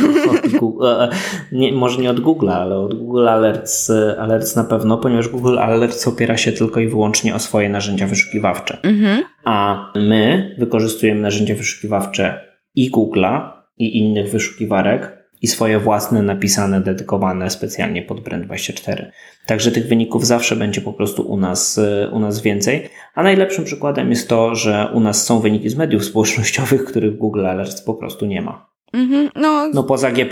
Google, 0.61 0.87
e, 0.87 1.09
nie, 1.53 1.73
może 1.73 2.01
nie 2.01 2.11
od 2.11 2.21
Google, 2.21 2.51
ale 2.51 2.79
od 2.79 2.95
Google 2.95 3.29
Alerts, 3.29 3.93
Alerts 4.19 4.57
na 4.57 4.65
pewno, 4.65 4.99
ponieważ 4.99 5.29
Google 5.29 5.59
Alerts 5.59 6.09
opiera 6.09 6.37
się 6.37 6.53
tylko 6.53 6.81
i 6.81 6.89
wyłącznie 6.89 7.35
o 7.35 7.39
swoje 7.39 7.69
narzędzia 7.69 8.07
wyszukiwawcze. 8.07 8.79
Mhm. 8.83 9.23
A 9.45 9.87
my 9.95 10.55
wykorzystujemy 10.59 11.21
narzędzia 11.21 11.55
wyszukiwawcze 11.55 12.41
i 12.75 12.91
Google'a, 12.91 13.51
i 13.79 13.99
innych 13.99 14.31
wyszukiwarek, 14.31 15.22
i 15.43 15.47
swoje 15.47 15.79
własne 15.79 16.23
napisane, 16.23 16.81
dedykowane 16.81 17.51
specjalnie 17.51 18.03
pod 18.03 18.21
Brand24. 18.21 19.05
Także 19.47 19.73
tych 19.73 19.89
wyników 19.89 20.27
zawsze 20.27 20.57
będzie 20.57 20.81
po 20.81 20.93
prostu 20.93 21.23
u 21.23 21.37
nas, 21.37 21.81
u 22.13 22.19
nas 22.19 22.43
więcej. 22.43 22.89
A 23.15 23.23
najlepszym 23.23 23.65
przykładem 23.65 24.11
jest 24.11 24.29
to, 24.29 24.55
że 24.55 24.89
u 24.95 25.01
nas 25.01 25.27
są 25.27 25.41
wyniki 25.41 25.69
z 25.69 25.77
mediów 25.77 26.05
społecznościowych, 26.05 26.85
których 26.85 27.19
Google 27.19 27.47
Alerts 27.47 27.83
po 27.83 27.95
prostu 27.95 28.27
nie 28.27 28.43
ma. 28.43 28.73
Mm-hmm, 28.95 29.31
no, 29.37 29.69
no 29.75 29.83
poza 29.83 30.11
G 30.11 30.27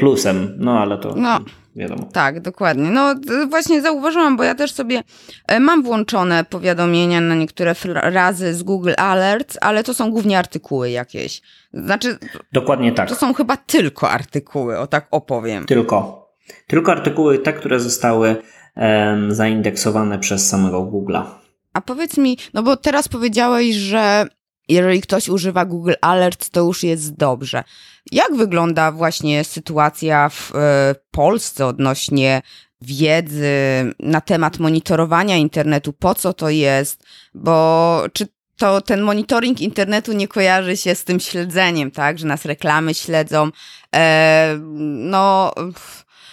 no 0.58 0.80
ale 0.80 0.98
to 0.98 1.14
no, 1.16 1.38
wiadomo. 1.76 2.08
Tak, 2.12 2.40
dokładnie. 2.40 2.90
No 2.90 3.14
właśnie 3.48 3.82
zauważyłam, 3.82 4.36
bo 4.36 4.44
ja 4.44 4.54
też 4.54 4.72
sobie 4.72 5.02
e, 5.48 5.60
mam 5.60 5.82
włączone 5.82 6.44
powiadomienia 6.44 7.20
na 7.20 7.34
niektóre 7.34 7.74
razy 7.94 8.54
z 8.54 8.62
Google 8.62 8.92
Alerts, 8.96 9.58
ale 9.60 9.84
to 9.84 9.94
są 9.94 10.10
głównie 10.10 10.38
artykuły 10.38 10.90
jakieś. 10.90 11.42
Znaczy. 11.72 12.18
Dokładnie 12.52 12.92
tak. 12.92 13.08
To 13.08 13.14
są 13.14 13.34
chyba 13.34 13.56
tylko 13.56 14.10
artykuły, 14.10 14.78
o 14.78 14.86
tak 14.86 15.06
opowiem. 15.10 15.66
Tylko. 15.66 16.20
Tylko 16.66 16.92
artykuły 16.92 17.38
te, 17.38 17.52
które 17.52 17.80
zostały 17.80 18.36
um, 18.76 19.34
zaindeksowane 19.34 20.18
przez 20.18 20.48
samego 20.48 20.78
Google'a. 20.82 21.24
A 21.72 21.80
powiedz 21.80 22.16
mi, 22.16 22.38
no 22.54 22.62
bo 22.62 22.76
teraz 22.76 23.08
powiedziałeś, 23.08 23.74
że 23.74 24.26
jeżeli 24.68 25.00
ktoś 25.00 25.28
używa 25.28 25.64
Google 25.64 25.92
Alerts, 26.00 26.50
to 26.50 26.60
już 26.60 26.82
jest 26.82 27.16
dobrze. 27.16 27.64
Jak 28.12 28.34
wygląda 28.36 28.92
właśnie 28.92 29.44
sytuacja 29.44 30.28
w 30.28 30.52
e, 30.54 30.94
Polsce 31.10 31.66
odnośnie 31.66 32.42
wiedzy 32.82 33.54
na 34.00 34.20
temat 34.20 34.58
monitorowania 34.58 35.36
internetu? 35.36 35.92
Po 35.92 36.14
co 36.14 36.32
to 36.32 36.50
jest? 36.50 37.04
Bo 37.34 38.02
czy 38.12 38.26
to 38.56 38.80
ten 38.80 39.02
monitoring 39.02 39.60
internetu 39.60 40.12
nie 40.12 40.28
kojarzy 40.28 40.76
się 40.76 40.94
z 40.94 41.04
tym 41.04 41.20
śledzeniem, 41.20 41.90
tak? 41.90 42.18
Że 42.18 42.26
nas 42.26 42.44
reklamy 42.44 42.94
śledzą. 42.94 43.50
E, 43.94 44.58
no, 44.88 45.54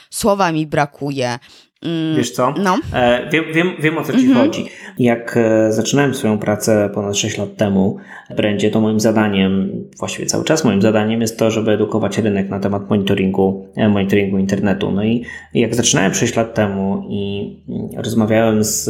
słowa 0.09 0.51
mi 0.51 0.67
brakuje. 0.67 1.39
Mm, 1.83 2.17
Wiesz 2.17 2.31
co? 2.31 2.53
No. 2.63 2.77
E, 2.93 3.29
wiem, 3.29 3.43
wiem, 3.53 3.71
wiem 3.79 3.97
o 3.97 4.03
co 4.03 4.13
ci 4.13 4.25
mhm. 4.25 4.47
chodzi. 4.47 4.65
Jak 4.99 5.37
e, 5.37 5.71
zaczynałem 5.71 6.13
swoją 6.13 6.37
pracę 6.37 6.89
ponad 6.93 7.17
6 7.17 7.37
lat 7.37 7.55
temu 7.55 7.97
w 8.29 8.35
Brandzie, 8.35 8.71
to 8.71 8.81
moim 8.81 8.99
zadaniem, 8.99 9.71
właściwie 9.99 10.25
cały 10.25 10.43
czas 10.43 10.63
moim 10.63 10.81
zadaniem 10.81 11.21
jest 11.21 11.39
to, 11.39 11.51
żeby 11.51 11.71
edukować 11.71 12.17
rynek 12.17 12.49
na 12.49 12.59
temat 12.59 12.89
monitoringu, 12.89 13.67
e, 13.75 13.89
monitoringu 13.89 14.37
internetu. 14.37 14.91
No 14.91 15.03
i 15.03 15.25
jak 15.53 15.75
zaczynałem 15.75 16.13
6 16.13 16.35
lat 16.35 16.53
temu 16.53 17.03
i 17.09 17.55
mm, 17.69 17.89
rozmawiałem 17.97 18.63
z 18.63 18.89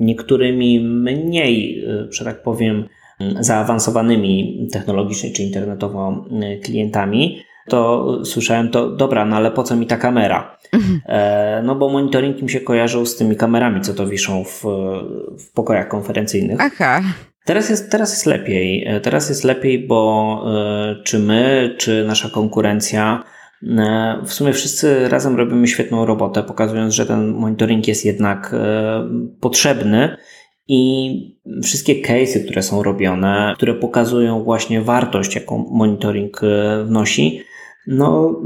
niektórymi 0.00 0.80
mniej, 0.80 1.84
że 2.10 2.24
tak 2.24 2.42
powiem, 2.42 2.84
zaawansowanymi 3.40 4.68
technologicznie 4.72 5.30
czy 5.30 5.42
internetowo 5.42 6.24
klientami, 6.62 7.42
to 7.70 8.18
słyszałem 8.24 8.68
to, 8.70 8.90
dobra, 8.90 9.24
no 9.24 9.36
ale 9.36 9.50
po 9.50 9.62
co 9.62 9.76
mi 9.76 9.86
ta 9.86 9.96
kamera? 9.96 10.56
Mhm. 10.72 11.00
E, 11.06 11.62
no 11.64 11.74
bo 11.74 11.88
monitoring 11.88 12.42
mi 12.42 12.50
się 12.50 12.60
kojarzył 12.60 13.06
z 13.06 13.16
tymi 13.16 13.36
kamerami, 13.36 13.80
co 13.80 13.94
to 13.94 14.06
wiszą 14.06 14.44
w, 14.44 14.62
w 15.38 15.52
pokojach 15.54 15.88
konferencyjnych. 15.88 16.58
Aha. 16.60 17.00
Teraz 17.44 17.70
jest, 17.70 17.90
teraz 17.90 18.10
jest 18.10 18.26
lepiej. 18.26 18.84
E, 18.86 19.00
teraz 19.00 19.28
jest 19.28 19.44
lepiej, 19.44 19.86
bo 19.86 20.42
e, 20.46 21.02
czy 21.04 21.18
my, 21.18 21.74
czy 21.78 22.04
nasza 22.04 22.28
konkurencja, 22.28 23.24
w 24.26 24.32
sumie 24.32 24.52
wszyscy 24.52 25.08
razem 25.08 25.36
robimy 25.36 25.68
świetną 25.68 26.06
robotę, 26.06 26.42
pokazując, 26.42 26.94
że 26.94 27.06
ten 27.06 27.32
monitoring 27.32 27.88
jest 27.88 28.04
jednak 28.04 28.54
potrzebny 29.40 30.16
i 30.68 31.12
wszystkie 31.62 31.94
case'y, 32.02 32.44
które 32.44 32.62
są 32.62 32.82
robione, 32.82 33.52
które 33.56 33.74
pokazują 33.74 34.44
właśnie 34.44 34.82
wartość, 34.82 35.34
jaką 35.34 35.58
monitoring 35.70 36.40
wnosi, 36.84 37.42
no, 37.86 38.40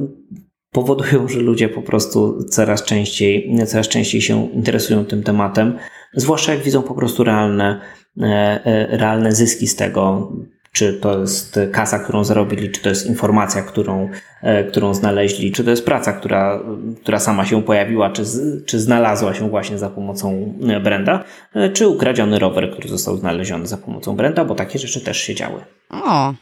powodują, 0.74 1.28
że 1.28 1.41
ludzie 1.41 1.68
po 1.68 1.82
prostu 1.82 2.45
coraz 2.45 2.82
częściej, 2.82 3.57
coraz 3.66 3.89
częściej 3.89 4.22
się 4.22 4.51
interesują 4.53 5.05
tym 5.05 5.22
tematem, 5.22 5.78
zwłaszcza 6.14 6.55
jak 6.55 6.62
widzą 6.62 6.82
po 6.82 6.95
prostu 6.95 7.24
realne, 7.24 7.80
e, 8.20 8.24
e, 8.64 8.97
realne 8.97 9.32
zyski 9.32 9.66
z 9.66 9.76
tego, 9.76 10.32
czy 10.72 10.93
to 10.93 11.20
jest 11.20 11.61
kasa, 11.72 11.99
którą 11.99 12.24
zarobili, 12.24 12.70
czy 12.70 12.82
to 12.82 12.89
jest 12.89 13.07
informacja, 13.07 13.62
którą, 13.62 14.09
e, 14.43 14.64
którą 14.64 14.95
znaleźli, 14.95 15.53
czy 15.53 15.64
to 15.64 15.70
jest 15.70 15.85
praca, 15.85 16.12
która, 16.12 16.61
która 17.03 17.18
sama 17.18 17.47
się 17.47 17.62
pojawiła, 17.62 18.11
czy, 18.11 18.22
czy 18.66 18.80
znalazła 18.80 19.35
się 19.35 19.51
właśnie 19.51 19.78
za 19.78 19.91
pomocą 19.91 20.55
Brenda, 20.82 21.24
czy 21.72 21.89
ukradziony 21.89 22.39
rower, 22.39 22.70
który 22.70 22.89
został 22.89 23.16
znaleziony 23.16 23.66
za 23.66 23.76
pomocą 23.76 24.16
Brenda, 24.16 24.45
bo 24.45 24.55
takie 24.55 24.78
rzeczy 24.78 25.01
też 25.01 25.18
się 25.18 25.35
działy. 25.35 25.61
O, 25.91 26.35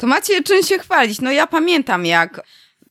to 0.00 0.06
macie 0.06 0.42
czym 0.42 0.62
się 0.62 0.78
chwalić. 0.78 1.20
No 1.20 1.32
ja 1.32 1.46
pamiętam, 1.46 2.06
jak 2.06 2.42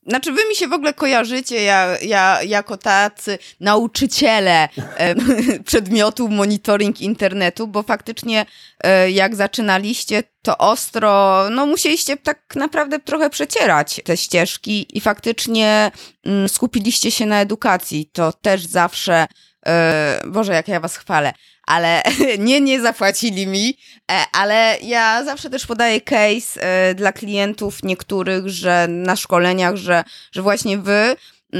znaczy, 0.08 0.32
wy 0.32 0.42
mi 0.50 0.56
się 0.56 0.68
w 0.68 0.74
ogóle 0.74 0.94
kojarzycie 0.94 1.64
ja, 1.64 1.98
ja, 2.02 2.44
jako 2.44 2.78
tacy 2.78 3.38
nauczyciele 3.60 4.70
e, 4.98 5.16
przedmiotu 5.70 6.30
monitoring 6.30 7.02
internetu, 7.02 7.68
bo 7.68 7.84
faktycznie 7.84 8.46
e, 8.84 9.12
jak 9.12 9.36
zaczynaliście, 9.36 10.24
to 10.42 10.58
ostro, 10.58 11.44
no 11.50 11.66
musieliście 11.66 12.18
tak 12.18 12.56
naprawdę 12.56 13.00
trochę 13.00 13.30
przecierać 13.30 14.02
te 14.06 14.18
ścieżki 14.18 14.98
i 14.98 15.02
faktycznie 15.02 15.92
mm, 16.26 16.50
skupiliście 16.50 17.12
się 17.12 17.26
na 17.26 17.42
edukacji. 17.42 18.10
To 18.14 18.34
też 18.34 18.66
zawsze, 18.66 19.28
e, 19.66 20.22
Boże, 20.28 20.54
jak 20.54 20.68
ja 20.68 20.80
was 20.80 20.98
chwalę, 20.98 21.34
ale 21.70 22.04
nie, 22.48 22.62
nie 22.62 22.82
zapłacili 22.82 23.48
mi, 23.48 23.78
e, 24.12 24.16
ale 24.34 24.78
ja 24.84 25.24
zawsze 25.24 25.50
też 25.50 25.66
podaję 25.66 26.02
case 26.02 26.62
e, 26.62 26.96
dla 26.96 27.12
klientów 27.12 27.84
niektórych, 27.84 28.50
że 28.50 28.88
na 28.90 29.16
szkoleniach, 29.16 29.76
że, 29.76 30.04
że 30.32 30.42
właśnie 30.42 30.78
wy 30.78 31.16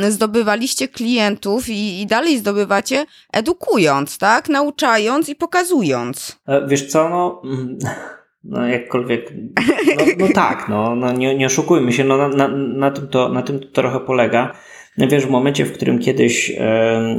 zdobywaliście 0.10 0.88
klientów 0.88 1.70
i, 1.70 2.02
i 2.02 2.08
dalej 2.08 2.38
zdobywacie 2.38 3.06
edukując, 3.34 4.18
tak? 4.18 4.50
Nauczając 4.50 5.30
i 5.30 5.36
pokazując. 5.36 6.40
E, 6.48 6.68
wiesz 6.68 6.88
co, 6.88 7.10
no... 7.10 7.42
Mm, 7.46 7.78
no 8.44 8.68
jakkolwiek, 8.68 9.34
no, 9.98 10.06
no 10.18 10.28
tak, 10.36 10.70
no, 10.70 10.96
no 10.96 11.12
nie, 11.12 11.36
nie 11.36 11.46
oszukujmy 11.46 11.94
się, 11.94 12.04
no 12.04 12.18
na, 12.18 12.28
na, 12.28 12.48
na, 12.58 12.92
tym 12.92 13.08
to, 13.08 13.30
na 13.30 13.42
tym 13.42 13.60
to 13.60 13.68
trochę 13.68 14.00
polega. 14.00 14.56
No 15.00 15.08
wiesz, 15.08 15.26
w 15.26 15.30
momencie, 15.30 15.66
w 15.66 15.74
którym 15.74 16.00
kiedyś 16.00 16.56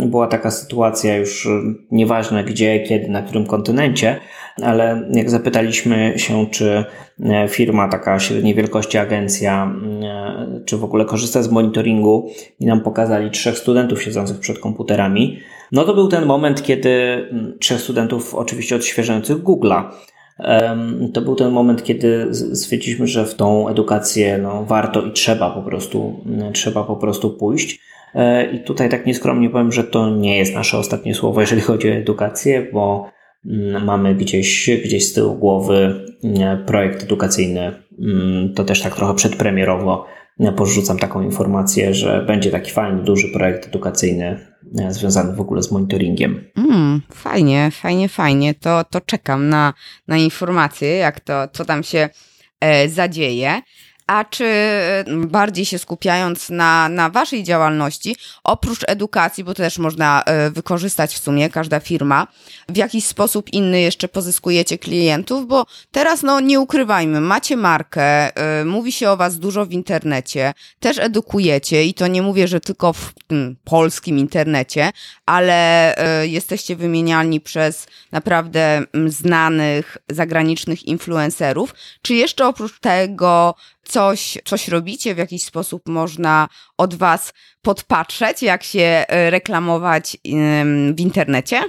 była 0.07 0.26
taka 0.26 0.51
sytuacja, 0.51 1.16
już 1.16 1.49
nieważne 1.91 2.45
gdzie, 2.45 2.81
kiedy, 2.81 3.09
na 3.09 3.22
którym 3.22 3.47
kontynencie, 3.47 4.20
ale 4.62 5.09
jak 5.12 5.31
zapytaliśmy 5.31 6.14
się, 6.16 6.47
czy 6.51 6.85
e, 7.24 7.49
firma, 7.49 7.89
taka 7.89 8.18
średniej 8.18 8.55
wielkości 8.55 8.99
agencja, 8.99 9.74
e, 10.03 10.61
czy 10.64 10.76
w 10.76 10.85
ogóle 10.85 11.05
korzysta 11.05 11.43
z 11.43 11.51
monitoringu 11.51 12.31
i 12.61 12.66
nam 12.66 12.81
pokazali 12.81 13.31
trzech 13.31 13.59
studentów 13.59 14.03
siedzących 14.03 14.39
przed 14.39 14.59
komputerami, 14.59 15.39
no 15.72 15.85
to 15.85 15.95
był 15.95 16.09
ten 16.09 16.26
moment, 16.26 16.62
kiedy 16.62 17.24
trzech 17.61 17.81
studentów 17.81 18.35
oczywiście 18.35 18.76
odświeżających 18.76 19.37
Google'a 19.37 19.91
to 21.14 21.20
był 21.20 21.34
ten 21.34 21.51
moment, 21.51 21.84
kiedy 21.84 22.34
stwierdziliśmy, 22.55 23.07
że 23.07 23.26
w 23.26 23.34
tą 23.34 23.68
edukację 23.68 24.38
no, 24.38 24.64
warto 24.64 25.03
i 25.03 25.12
trzeba 25.12 25.51
po 25.51 25.62
prostu, 25.62 26.24
trzeba 26.53 26.84
po 26.84 26.97
prostu 26.97 27.30
pójść. 27.30 27.80
E, 28.14 28.53
I 28.53 28.61
tutaj 28.61 28.88
tak 28.88 29.07
nieskromnie 29.07 29.51
powiem, 29.51 29.72
że 29.72 29.84
to 29.84 30.11
nie 30.11 30.38
jest 30.38 30.55
nasze 30.55 30.78
ostatnie 30.78 31.14
słowo, 31.14 31.41
jeżeli 31.41 31.61
chodzi 31.61 31.91
o 31.91 31.95
edukację, 31.95 32.66
bo 32.72 33.11
mm, 33.47 33.84
mamy 33.84 34.14
gdzieś, 34.14 34.70
gdzieś 34.84 35.09
z 35.09 35.12
tyłu 35.12 35.34
głowy 35.34 36.05
mm, 36.24 36.64
projekt 36.64 37.03
edukacyjny, 37.03 37.72
mm, 37.99 38.55
to 38.55 38.64
też 38.64 38.82
tak 38.82 38.97
trochę 38.97 39.14
przedpremierowo 39.14 40.07
porzucam 40.57 40.99
taką 40.99 41.22
informację, 41.22 41.95
że 41.95 42.24
będzie 42.26 42.51
taki 42.51 42.70
fajny, 42.70 43.03
duży 43.03 43.28
projekt 43.28 43.66
edukacyjny 43.66 44.49
związany 44.89 45.37
w 45.37 45.41
ogóle 45.41 45.63
z 45.63 45.71
monitoringiem. 45.71 46.45
Mm, 46.57 47.03
fajnie, 47.13 47.71
fajnie, 47.71 48.09
fajnie. 48.09 48.55
To, 48.55 48.85
to 48.85 49.01
czekam 49.01 49.49
na, 49.49 49.75
na 50.09 50.17
informacje, 50.17 50.97
jak 50.97 51.21
to, 51.21 51.49
co 51.53 51.65
tam 51.65 51.83
się 51.83 52.09
e, 52.61 52.89
zadzieje 52.89 53.63
a 54.11 54.25
czy 54.25 54.45
mm, 54.45 55.29
bardziej 55.29 55.65
się 55.65 55.79
skupiając 55.79 56.51
na, 56.51 56.89
na 56.89 57.11
waszej 57.11 57.45
działalności, 57.45 58.17
oprócz 58.45 58.81
edukacji, 58.87 59.45
bo 59.45 59.55
to 59.55 59.63
też 59.63 59.79
można 59.79 60.23
e, 60.23 60.51
wykorzystać 60.51 61.15
w 61.15 61.19
sumie, 61.19 61.51
każda 61.51 61.81
firma, 61.81 62.27
w 62.69 62.77
jakiś 62.77 63.07
sposób 63.07 63.53
inny 63.53 63.81
jeszcze 63.81 64.09
pozyskujecie 64.09 64.79
klientów, 64.79 65.47
bo 65.47 65.67
teraz 65.91 66.23
no 66.23 66.41
nie 66.41 66.61
ukrywajmy, 66.61 67.21
macie 67.21 67.57
markę, 67.57 68.37
e, 68.37 68.65
mówi 68.65 68.93
się 68.93 69.11
o 69.11 69.17
was 69.17 69.39
dużo 69.39 69.67
w 69.67 69.73
internecie, 69.73 70.55
też 70.81 70.99
edukujecie 70.99 71.85
i 71.85 71.95
to 71.95 72.07
nie 72.07 72.23
mówię, 72.23 72.49
że 72.49 72.61
tylko 72.61 72.93
w 72.93 73.13
tym 73.27 73.57
polskim 73.65 74.19
internecie, 74.19 74.91
ale 75.27 75.95
jesteście 76.23 76.77
wymienialni 76.77 77.41
przez 77.41 77.87
naprawdę 78.13 78.83
znanych 79.07 79.97
zagranicznych 80.09 80.87
influencerów. 80.87 81.75
Czy 82.03 82.15
jeszcze 82.15 82.47
oprócz 82.47 82.81
tego 82.81 83.55
coś, 83.91 84.38
coś 84.45 84.68
robicie, 84.68 85.14
w 85.14 85.18
jakiś 85.18 85.45
sposób 85.45 85.82
można 85.88 86.49
od 86.78 86.95
Was 86.95 87.32
podpatrzeć, 87.62 88.43
jak 88.43 88.62
się 88.62 88.80
e, 88.80 89.30
reklamować 89.30 90.16
w 90.95 91.01
internecie? 91.01 91.61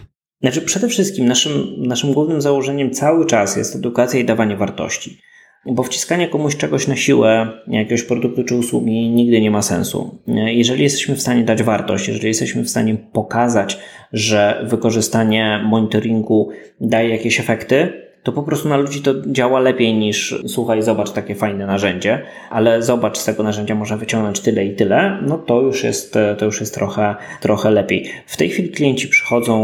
Znaczy, 0.41 0.61
przede 0.61 0.87
wszystkim 0.87 1.25
naszym, 1.25 1.73
naszym 1.77 2.13
głównym 2.13 2.41
założeniem 2.41 2.91
cały 2.91 3.25
czas 3.25 3.55
jest 3.55 3.75
edukacja 3.75 4.19
i 4.19 4.25
dawanie 4.25 4.57
wartości. 4.57 5.21
Bo 5.65 5.83
wciskanie 5.83 6.27
komuś 6.27 6.57
czegoś 6.57 6.87
na 6.87 6.95
siłę, 6.95 7.47
jakiegoś 7.67 8.03
produktu 8.03 8.43
czy 8.43 8.55
usługi, 8.55 9.09
nigdy 9.09 9.41
nie 9.41 9.51
ma 9.51 9.61
sensu. 9.61 10.19
Jeżeli 10.45 10.83
jesteśmy 10.83 11.15
w 11.15 11.21
stanie 11.21 11.43
dać 11.43 11.63
wartość, 11.63 12.07
jeżeli 12.07 12.27
jesteśmy 12.27 12.63
w 12.63 12.69
stanie 12.69 12.95
pokazać, 12.95 13.79
że 14.13 14.65
wykorzystanie 14.69 15.61
monitoringu 15.65 16.49
daje 16.81 17.09
jakieś 17.09 17.39
efekty, 17.39 18.10
to 18.23 18.31
po 18.31 18.43
prostu 18.43 18.69
na 18.69 18.77
ludzi 18.77 19.01
to 19.01 19.13
działa 19.27 19.59
lepiej 19.59 19.93
niż 19.93 20.35
słuchaj, 20.47 20.83
zobacz 20.83 21.11
takie 21.11 21.35
fajne 21.35 21.65
narzędzie, 21.65 22.21
ale 22.49 22.83
zobacz, 22.83 23.17
z 23.17 23.25
tego 23.25 23.43
narzędzia 23.43 23.75
można 23.75 23.97
wyciągnąć 23.97 24.39
tyle 24.39 24.65
i 24.65 24.75
tyle, 24.75 25.19
no 25.27 25.37
to 25.37 25.61
już 25.61 25.83
jest, 25.83 26.17
to 26.37 26.45
już 26.45 26.59
jest 26.59 26.73
trochę, 26.73 27.15
trochę 27.41 27.71
lepiej. 27.71 28.11
W 28.25 28.37
tej 28.37 28.49
chwili 28.49 28.69
klienci 28.69 29.07
przychodzą, 29.07 29.61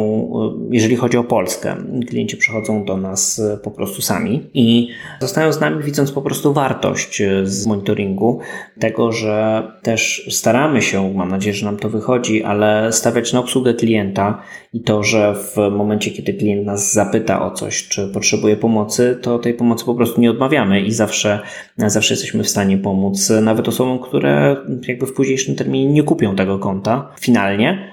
jeżeli 0.72 0.96
chodzi 0.96 1.18
o 1.18 1.24
Polskę, 1.24 1.76
klienci 2.10 2.38
przychodzą 2.38 2.86
do 2.86 2.98
nas 2.98 3.42
po 3.64 3.72
prostu 3.72 4.02
sami 4.02 4.50
i 4.54 4.90
zostają 5.22 5.54
z 5.54 5.60
nami 5.60 5.84
widząc 5.84 6.12
po 6.12 6.22
prostu 6.22 6.54
wartość 6.54 7.22
z 7.44 7.68
monitoringu, 7.68 8.40
tego, 8.80 9.12
że 9.12 9.64
też 9.84 10.28
staramy 10.32 10.82
się, 10.82 11.14
mam 11.14 11.30
nadzieję, 11.30 11.56
że 11.56 11.66
nam 11.66 11.78
to 11.78 11.90
wychodzi, 11.90 12.44
ale 12.44 12.94
stawiać 12.94 13.34
na 13.34 13.40
obsługę 13.40 13.74
klienta 13.74 14.42
i 14.74 14.82
to, 14.82 15.04
że 15.04 15.36
w 15.36 15.72
momencie, 15.72 16.12
kiedy 16.12 16.34
klient 16.34 16.66
nas 16.66 16.94
zapyta 16.94 17.46
o 17.46 17.52
coś, 17.52 17.88
czy 17.88 18.08
potrzebuje 18.08 18.47
potrzebuje 18.48 18.58
pomocy, 18.58 19.20
to 19.22 19.40
tej 19.40 19.54
pomocy 19.54 19.86
po 19.86 19.96
prostu 19.96 20.22
nie 20.22 20.32
odmawiamy 20.32 20.82
i 20.82 20.92
zawsze, 20.92 21.40
zawsze 21.78 22.14
jesteśmy 22.14 22.44
w 22.44 22.50
stanie 22.50 22.78
pomóc 22.78 23.30
nawet 23.42 23.68
osobom, 23.68 24.00
które 24.00 24.56
jakby 24.88 25.06
w 25.06 25.14
późniejszym 25.14 25.56
terminie 25.56 25.94
nie 25.94 26.04
kupią 26.04 26.36
tego 26.36 26.60
konta 26.60 27.12
finalnie. 27.20 27.92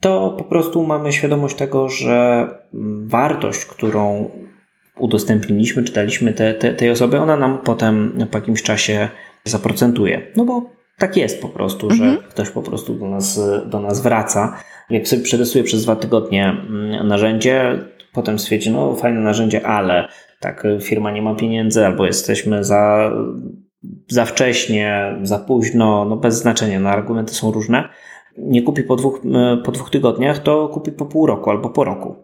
To 0.00 0.34
po 0.38 0.44
prostu 0.44 0.86
mamy 0.86 1.12
świadomość 1.12 1.56
tego, 1.56 1.88
że 1.88 2.48
wartość, 3.06 3.64
którą 3.64 4.30
udostępniliśmy, 4.98 5.82
czy 5.84 5.92
daliśmy 5.92 6.32
te, 6.32 6.54
te, 6.54 6.74
tej 6.74 6.90
osobie, 6.90 7.20
ona 7.20 7.36
nam 7.36 7.58
potem 7.58 8.18
po 8.30 8.38
jakimś 8.38 8.62
czasie 8.62 9.08
zaprocentuje. 9.44 10.32
No 10.36 10.44
bo 10.44 10.70
tak 10.98 11.16
jest 11.16 11.42
po 11.42 11.48
prostu, 11.48 11.90
że 11.90 12.04
mhm. 12.04 12.30
ktoś 12.30 12.50
po 12.50 12.62
prostu 12.62 12.94
do 12.94 13.08
nas, 13.08 13.40
do 13.66 13.80
nas 13.80 14.02
wraca. 14.02 14.56
Jak 14.90 15.08
sobie 15.08 15.22
przetestuje 15.22 15.64
przez 15.64 15.84
dwa 15.84 15.96
tygodnie 15.96 16.44
mm, 16.44 17.08
narzędzie, 17.08 17.78
potem 18.12 18.38
stwierdzi, 18.38 18.70
no 18.70 18.94
fajne 18.94 19.20
narzędzie, 19.20 19.66
ale 19.66 20.08
tak, 20.40 20.66
firma 20.80 21.10
nie 21.10 21.22
ma 21.22 21.34
pieniędzy, 21.34 21.86
albo 21.86 22.06
jesteśmy 22.06 22.64
za, 22.64 23.10
za 24.08 24.24
wcześnie, 24.24 25.16
za 25.22 25.38
późno, 25.38 26.04
no 26.04 26.16
bez 26.16 26.34
znaczenia, 26.34 26.80
no 26.80 26.88
argumenty 26.88 27.34
są 27.34 27.52
różne. 27.52 27.88
Nie 28.38 28.62
kupi 28.62 28.82
po 28.82 28.96
dwóch, 28.96 29.20
po 29.64 29.72
dwóch 29.72 29.90
tygodniach, 29.90 30.38
to 30.38 30.68
kupi 30.68 30.92
po 30.92 31.06
pół 31.06 31.26
roku 31.26 31.50
albo 31.50 31.70
po 31.70 31.84
roku. 31.84 32.16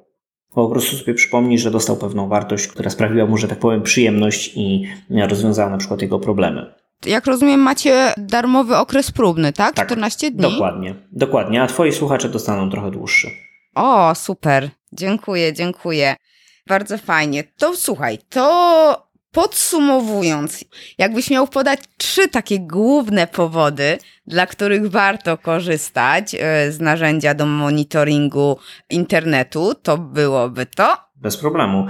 Po 0.55 0.69
prostu 0.69 0.97
sobie 0.97 1.15
przypomni, 1.15 1.59
że 1.59 1.71
dostał 1.71 1.97
pewną 1.97 2.29
wartość, 2.29 2.69
która 2.69 2.91
sprawiła 2.91 3.27
mu, 3.27 3.37
że 3.37 3.49
tak 3.49 3.59
powiem, 3.59 3.83
przyjemność 3.83 4.53
i 4.57 4.87
rozwiązała 5.11 5.71
na 5.71 5.79
przykład 5.79 6.03
jego 6.03 6.19
problemy. 6.19 6.75
Jak 7.07 7.27
rozumiem, 7.27 7.61
macie 7.61 8.15
darmowy 8.17 8.77
okres 8.77 9.13
próbny, 9.13 9.53
tak? 9.53 9.75
tak 9.75 9.87
14 9.87 10.31
dni. 10.31 10.43
Dokładnie, 10.43 10.95
dokładnie. 11.13 11.63
A 11.63 11.67
twoi 11.67 11.93
słuchacze 11.93 12.29
dostaną 12.29 12.71
trochę 12.71 12.91
dłuższy. 12.91 13.31
O, 13.75 14.15
super. 14.15 14.71
Dziękuję, 14.93 15.53
dziękuję. 15.53 16.17
Bardzo 16.67 16.99
fajnie. 16.99 17.45
To 17.45 17.77
słuchaj, 17.77 18.19
to 18.29 19.09
podsumowując, 19.33 20.65
jakbyś 20.99 21.31
miał 21.31 21.47
podać 21.47 21.81
trzy 21.97 22.29
takie 22.29 22.59
główne 22.61 23.27
powody, 23.27 23.99
dla 24.27 24.47
których 24.47 24.91
warto 24.91 25.39
korzystać 25.39 26.35
e, 26.35 26.73
z 26.73 26.81
narzędzia 26.81 27.35
do 27.35 27.47
monitoringu 27.47 28.59
internetu, 28.91 29.75
to 29.83 29.99
byłoby 29.99 30.67
to? 30.67 30.97
Bez 31.17 31.37
problemu. 31.37 31.87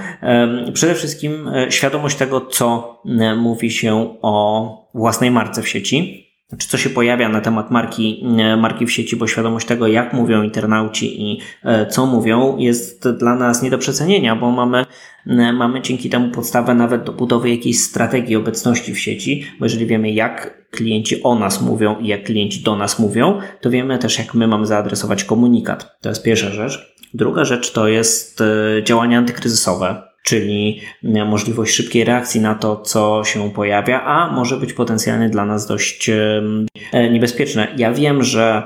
Przede 0.73 0.95
wszystkim 0.95 1.49
e, 1.49 1.73
świadomość 1.73 2.17
tego, 2.17 2.41
co 2.41 3.01
mówi 3.37 3.71
się 3.71 4.19
o 4.23 4.91
własnej 4.95 5.31
marce 5.31 5.63
w 5.63 5.69
sieci 5.69 6.28
znaczy, 6.49 6.69
co 6.69 6.79
się 6.79 6.91
pojawia 6.91 7.29
na 7.29 7.41
temat 7.41 7.71
marki, 7.71 8.25
e, 8.39 8.57
marki 8.57 8.87
w 8.87 8.93
sieci, 8.93 9.17
bo 9.17 9.27
świadomość 9.27 9.67
tego, 9.67 9.87
jak 9.87 10.13
mówią 10.13 10.43
internauci 10.43 11.23
i 11.23 11.41
e, 11.65 11.87
co 11.87 12.07
mówią, 12.07 12.57
jest 12.57 13.09
dla 13.09 13.35
nas 13.35 13.63
nie 13.63 13.71
do 13.71 13.79
przecenienia, 13.79 14.37
bo 14.37 14.51
mamy, 14.51 14.85
e, 15.27 15.53
mamy 15.53 15.83
dzięki 15.83 16.11
temu 16.11 16.31
podstawę 16.31 16.75
nawet 16.75 17.05
do 17.05 17.13
budowy 17.13 17.51
jakiejś 17.51 17.81
strategii 17.81 18.37
obecności 18.37 18.95
w 18.95 18.99
sieci, 18.99 19.45
bo 19.59 19.67
jeżeli 19.67 19.87
wiemy, 19.87 20.11
jak 20.11 20.69
klienci 20.71 21.23
o 21.23 21.35
nas 21.35 21.61
mówią 21.61 21.99
i 22.01 22.07
jak 22.07 22.25
klienci 22.25 22.63
do 22.63 22.77
nas 22.77 22.99
mówią, 22.99 23.39
to 23.61 23.71
wiemy 23.71 23.99
też, 23.99 24.19
jak 24.19 24.35
my 24.35 24.47
mamy 24.47 24.67
zaadresować 24.67 25.25
komunikat. 25.25 25.97
To 26.01 26.09
jest 26.09 26.23
pierwsza 26.23 26.51
rzecz. 26.51 26.95
Druga 27.15 27.45
rzecz 27.45 27.73
to 27.73 27.89
jest 27.89 28.43
działania 28.85 29.19
antykryzysowe 29.19 30.08
czyli 30.29 30.81
e, 31.05 31.25
możliwość 31.25 31.75
szybkiej 31.75 32.05
reakcji 32.05 32.41
na 32.41 32.55
to, 32.55 32.77
co 32.77 33.23
się 33.25 33.51
pojawia, 33.51 34.03
a 34.03 34.33
może 34.33 34.57
być 34.57 34.73
potencjalnie 34.73 35.29
dla 35.29 35.45
nas 35.45 35.67
dość 35.67 36.11
e, 36.11 37.11
niebezpieczne. 37.11 37.69
Ja 37.77 37.93
wiem, 37.93 38.23
że 38.23 38.63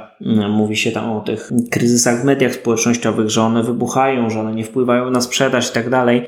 mówi 0.49 0.77
się 0.77 0.93
tam 0.93 1.13
o 1.13 1.21
tych 1.21 1.51
kryzysach 1.71 2.21
w 2.21 2.25
mediach 2.25 2.55
społecznościowych, 2.55 3.31
że 3.31 3.43
one 3.43 3.63
wybuchają, 3.63 4.31
że 4.31 4.41
one 4.41 4.55
nie 4.55 4.65
wpływają 4.65 5.11
na 5.11 5.21
sprzedaż 5.21 5.71
i 5.71 5.73
tak 5.73 5.91
dalej. 5.91 6.27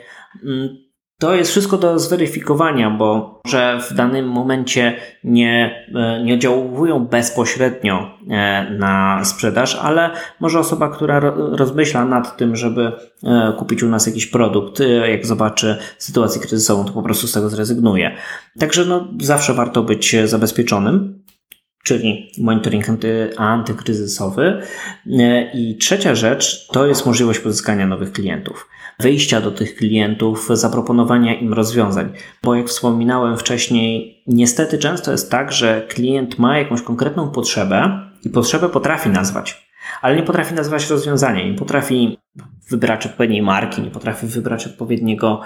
To 1.18 1.34
jest 1.34 1.50
wszystko 1.50 1.78
do 1.78 1.98
zweryfikowania, 1.98 2.90
bo 2.90 3.40
że 3.46 3.80
w 3.90 3.94
danym 3.94 4.28
momencie 4.28 4.96
nie, 5.24 5.84
e, 5.94 6.24
nie 6.24 6.34
oddziałują 6.34 7.06
bezpośrednio 7.06 8.18
e, 8.30 8.70
na 8.70 9.24
sprzedaż, 9.24 9.76
ale 9.76 10.10
może 10.40 10.58
osoba, 10.58 10.88
która 10.88 11.20
rozmyśla 11.36 12.04
nad 12.04 12.36
tym, 12.36 12.56
żeby 12.56 12.92
e, 13.24 13.52
kupić 13.58 13.82
u 13.82 13.88
nas 13.88 14.06
jakiś 14.06 14.26
produkt, 14.26 14.80
jak 15.08 15.26
zobaczy 15.26 15.76
sytuację 15.98 16.40
kryzysową, 16.40 16.84
to 16.84 16.92
po 16.92 17.02
prostu 17.02 17.26
z 17.26 17.32
tego 17.32 17.48
zrezygnuje. 17.48 18.16
Także 18.58 18.84
no, 18.84 19.08
zawsze 19.20 19.54
warto 19.54 19.82
być 19.82 20.16
zabezpieczonym 20.24 21.24
czyli 21.84 22.32
monitoring 22.38 22.88
anty, 22.88 23.30
antykryzysowy. 23.36 24.62
I 25.54 25.76
trzecia 25.80 26.14
rzecz 26.14 26.68
to 26.72 26.86
jest 26.86 27.06
możliwość 27.06 27.38
pozyskania 27.38 27.86
nowych 27.86 28.12
klientów 28.12 28.68
wyjścia 29.00 29.40
do 29.40 29.50
tych 29.50 29.74
klientów, 29.74 30.48
zaproponowania 30.52 31.34
im 31.34 31.52
rozwiązań. 31.52 32.12
Bo 32.42 32.54
jak 32.54 32.68
wspominałem 32.68 33.38
wcześniej, 33.38 34.22
niestety 34.26 34.78
często 34.78 35.12
jest 35.12 35.30
tak, 35.30 35.52
że 35.52 35.86
klient 35.88 36.38
ma 36.38 36.58
jakąś 36.58 36.82
konkretną 36.82 37.30
potrzebę 37.30 38.00
i 38.24 38.30
potrzebę 38.30 38.68
potrafi 38.68 39.08
nazwać, 39.08 39.68
ale 40.02 40.16
nie 40.16 40.22
potrafi 40.22 40.54
nazwać 40.54 40.90
rozwiązania, 40.90 41.46
nie 41.46 41.54
potrafi 41.54 42.18
wybrać 42.70 43.06
odpowiedniej 43.06 43.42
marki, 43.42 43.82
nie 43.82 43.90
potrafi 43.90 44.26
wybrać 44.26 44.66
odpowiedniego 44.66 45.40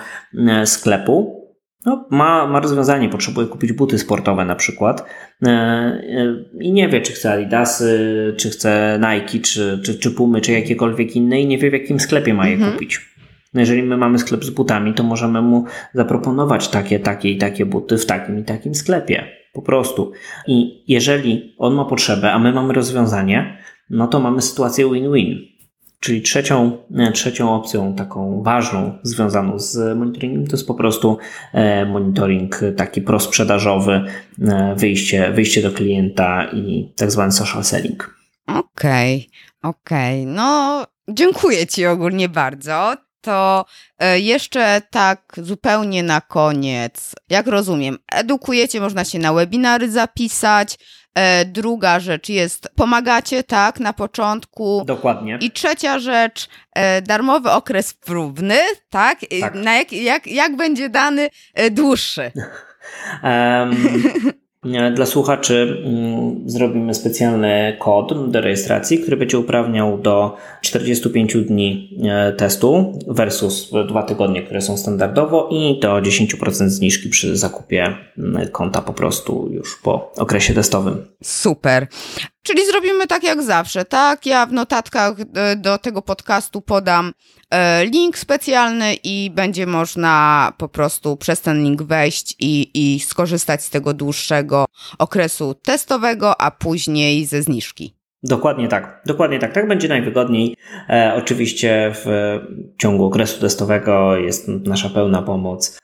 e, 0.48 0.66
sklepu. 0.66 1.38
No, 1.86 2.06
ma, 2.10 2.46
ma 2.46 2.60
rozwiązanie, 2.60 3.08
potrzebuje 3.08 3.46
kupić 3.46 3.72
buty 3.72 3.98
sportowe 3.98 4.44
na 4.44 4.54
przykład 4.54 5.04
e, 5.42 5.48
e, 5.48 6.00
i 6.60 6.72
nie 6.72 6.88
wie, 6.88 7.00
czy 7.00 7.12
chce 7.12 7.32
Adidasy, 7.32 8.34
czy 8.36 8.50
chce 8.50 9.00
Nike, 9.00 9.44
czy, 9.44 9.80
czy, 9.84 9.98
czy 9.98 10.10
Pumy, 10.10 10.40
czy 10.40 10.52
jakiekolwiek 10.52 11.16
inne 11.16 11.40
i 11.40 11.46
nie 11.46 11.58
wie, 11.58 11.70
w 11.70 11.72
jakim 11.72 12.00
sklepie 12.00 12.34
ma 12.34 12.48
je 12.48 12.54
mhm. 12.54 12.72
kupić. 12.72 13.17
No 13.54 13.60
jeżeli 13.60 13.82
my 13.82 13.96
mamy 13.96 14.18
sklep 14.18 14.44
z 14.44 14.50
butami, 14.50 14.94
to 14.94 15.02
możemy 15.02 15.42
mu 15.42 15.64
zaproponować 15.94 16.68
takie, 16.68 17.00
takie 17.00 17.30
i 17.30 17.38
takie 17.38 17.66
buty 17.66 17.98
w 17.98 18.06
takim 18.06 18.38
i 18.38 18.44
takim 18.44 18.74
sklepie. 18.74 19.24
Po 19.52 19.62
prostu. 19.62 20.12
I 20.46 20.84
jeżeli 20.88 21.54
on 21.58 21.74
ma 21.74 21.84
potrzebę, 21.84 22.32
a 22.32 22.38
my 22.38 22.52
mamy 22.52 22.74
rozwiązanie, 22.74 23.58
no 23.90 24.06
to 24.06 24.20
mamy 24.20 24.42
sytuację 24.42 24.90
win-win. 24.92 25.38
Czyli 26.00 26.22
trzecią, 26.22 26.78
trzecią 27.14 27.54
opcją, 27.54 27.94
taką 27.94 28.42
ważną, 28.42 28.98
związaną 29.02 29.58
z 29.58 29.98
monitoringiem, 29.98 30.46
to 30.46 30.52
jest 30.52 30.66
po 30.66 30.74
prostu 30.74 31.18
e, 31.52 31.86
monitoring 31.86 32.60
taki 32.76 33.02
prosprzedażowy, 33.02 34.04
e, 34.42 34.74
wyjście, 34.76 35.32
wyjście 35.32 35.62
do 35.62 35.70
klienta 35.70 36.50
i 36.52 36.92
tak 36.96 37.10
zwany 37.10 37.32
social 37.32 37.64
selling. 37.64 38.14
Okej, 38.46 39.28
okay, 39.60 39.70
okej. 39.70 40.22
Okay. 40.22 40.34
No, 40.34 40.84
dziękuję 41.08 41.66
Ci 41.66 41.86
ogólnie 41.86 42.28
bardzo 42.28 42.94
to 43.28 43.64
e, 43.98 44.20
jeszcze 44.20 44.82
tak 44.90 45.22
zupełnie 45.36 46.02
na 46.02 46.20
koniec, 46.20 47.14
jak 47.30 47.46
rozumiem, 47.46 47.98
edukujecie, 48.12 48.80
można 48.80 49.04
się 49.04 49.18
na 49.18 49.32
webinary 49.32 49.90
zapisać. 49.90 50.78
E, 51.14 51.44
druga 51.44 52.00
rzecz 52.00 52.28
jest, 52.28 52.68
pomagacie, 52.76 53.44
tak, 53.44 53.80
na 53.80 53.92
początku. 53.92 54.82
Dokładnie. 54.86 55.38
I 55.40 55.50
trzecia 55.50 55.98
rzecz, 55.98 56.48
e, 56.74 57.02
darmowy 57.02 57.50
okres 57.50 57.94
próbny, 57.94 58.58
tak? 58.90 59.20
tak. 59.40 59.54
Na 59.54 59.74
jak, 59.74 59.92
jak, 59.92 60.26
jak 60.26 60.56
będzie 60.56 60.88
dany 60.88 61.28
dłuższy? 61.70 62.32
um, 63.22 64.02
dla 64.94 65.06
słuchaczy 65.06 65.82
mm, 65.84 66.50
zrobimy 66.50 66.94
specjalny 66.94 67.76
kod 67.78 68.30
do 68.30 68.40
rejestracji, 68.40 68.98
który 68.98 69.16
będzie 69.16 69.38
uprawniał 69.38 69.98
do 69.98 70.36
45 70.62 71.36
dni 71.36 71.98
e, 72.04 72.32
testu 72.32 72.98
versus 73.08 73.70
dwa 73.88 74.02
tygodnie, 74.02 74.42
które 74.42 74.60
są 74.60 74.76
standardowo 74.76 75.48
i 75.52 75.80
do 75.80 75.88
10% 75.88 76.68
zniżki 76.68 77.08
przy 77.08 77.36
zakupie 77.36 77.94
mm, 78.18 78.48
konta 78.48 78.82
po 78.82 78.92
prostu 78.92 79.48
już 79.52 79.80
po 79.82 80.12
okresie 80.16 80.54
testowym. 80.54 81.04
Super. 81.22 81.86
Czyli 82.48 82.66
zrobimy 82.66 83.06
tak 83.06 83.24
jak 83.24 83.42
zawsze, 83.42 83.84
tak? 83.84 84.26
Ja 84.26 84.46
w 84.46 84.52
notatkach 84.52 85.14
e, 85.34 85.56
do 85.56 85.78
tego 85.78 86.02
podcastu 86.02 86.60
podam 86.60 87.12
e, 87.50 87.86
link 87.86 88.18
specjalny 88.18 88.94
i 88.94 89.30
będzie 89.34 89.66
można 89.66 90.52
po 90.58 90.68
prostu 90.68 91.16
przez 91.16 91.40
ten 91.40 91.62
link 91.62 91.82
wejść 91.82 92.34
i, 92.38 92.70
i 92.74 93.00
skorzystać 93.00 93.62
z 93.62 93.70
tego 93.70 93.94
dłuższego 93.94 94.64
okresu 94.98 95.54
testowego, 95.54 96.40
a 96.40 96.50
później 96.50 97.26
ze 97.26 97.42
zniżki. 97.42 97.94
Dokładnie 98.22 98.68
tak, 98.68 99.02
dokładnie 99.06 99.38
tak. 99.38 99.52
Tak 99.52 99.68
będzie 99.68 99.88
najwygodniej. 99.88 100.56
E, 100.88 101.14
oczywiście 101.16 101.92
w 101.94 102.38
ciągu 102.78 103.04
okresu 103.04 103.40
testowego 103.40 104.16
jest 104.16 104.48
nasza 104.48 104.88
pełna 104.88 105.22
pomoc 105.22 105.78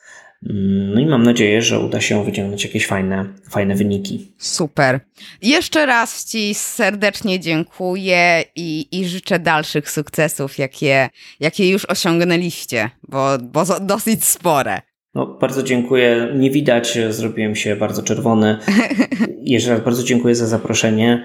no 0.94 1.00
i 1.00 1.06
mam 1.06 1.22
nadzieję, 1.22 1.62
że 1.62 1.80
uda 1.80 2.00
się 2.00 2.24
wyciągnąć 2.24 2.64
jakieś 2.64 2.86
fajne, 2.86 3.24
fajne 3.50 3.74
wyniki. 3.74 4.32
Super. 4.38 5.00
Jeszcze 5.42 5.86
raz 5.86 6.24
Ci 6.24 6.54
serdecznie 6.54 7.40
dziękuję 7.40 8.44
i, 8.56 8.88
i 8.92 9.08
życzę 9.08 9.38
dalszych 9.38 9.90
sukcesów, 9.90 10.58
jakie, 10.58 11.08
jakie 11.40 11.68
już 11.68 11.84
osiągnęliście, 11.84 12.90
bo, 13.08 13.38
bo 13.42 13.64
dosyć 13.80 14.24
spore. 14.24 14.80
No, 15.14 15.26
bardzo 15.40 15.62
dziękuję. 15.62 16.28
Nie 16.36 16.50
widać, 16.50 16.98
zrobiłem 17.10 17.56
się 17.56 17.76
bardzo 17.76 18.02
czerwony. 18.02 18.58
Jeszcze 19.42 19.70
raz 19.70 19.80
bardzo 19.80 20.02
dziękuję 20.02 20.34
za 20.34 20.46
zaproszenie. 20.46 21.24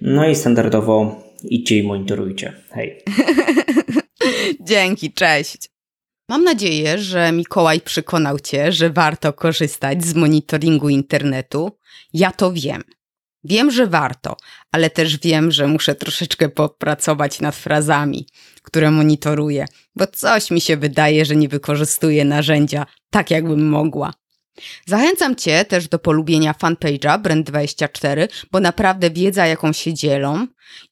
No 0.00 0.28
i 0.28 0.34
standardowo 0.34 1.22
idźcie 1.44 1.78
i 1.78 1.82
monitorujcie. 1.82 2.52
Hej. 2.70 3.02
Dzięki, 4.60 5.12
cześć. 5.12 5.70
Mam 6.30 6.44
nadzieję, 6.44 6.98
że 6.98 7.32
Mikołaj 7.32 7.80
przekonał 7.80 8.38
Cię, 8.40 8.72
że 8.72 8.90
warto 8.90 9.32
korzystać 9.32 10.04
z 10.04 10.14
monitoringu 10.14 10.88
internetu. 10.88 11.78
Ja 12.12 12.32
to 12.32 12.52
wiem. 12.52 12.82
Wiem, 13.44 13.70
że 13.70 13.86
warto, 13.86 14.36
ale 14.72 14.90
też 14.90 15.18
wiem, 15.18 15.50
że 15.50 15.66
muszę 15.66 15.94
troszeczkę 15.94 16.48
popracować 16.48 17.40
nad 17.40 17.56
frazami, 17.56 18.26
które 18.62 18.90
monitoruję, 18.90 19.66
bo 19.96 20.06
coś 20.06 20.50
mi 20.50 20.60
się 20.60 20.76
wydaje, 20.76 21.24
że 21.24 21.36
nie 21.36 21.48
wykorzystuję 21.48 22.24
narzędzia 22.24 22.86
tak, 23.10 23.30
jakbym 23.30 23.68
mogła. 23.68 24.12
Zachęcam 24.86 25.36
Cię 25.36 25.64
też 25.64 25.88
do 25.88 25.98
polubienia 25.98 26.52
fanpage'a 26.52 27.22
Brand24, 27.22 28.28
bo 28.50 28.60
naprawdę 28.60 29.10
wiedza, 29.10 29.46
jaką 29.46 29.72
się 29.72 29.94
dzielą, 29.94 30.46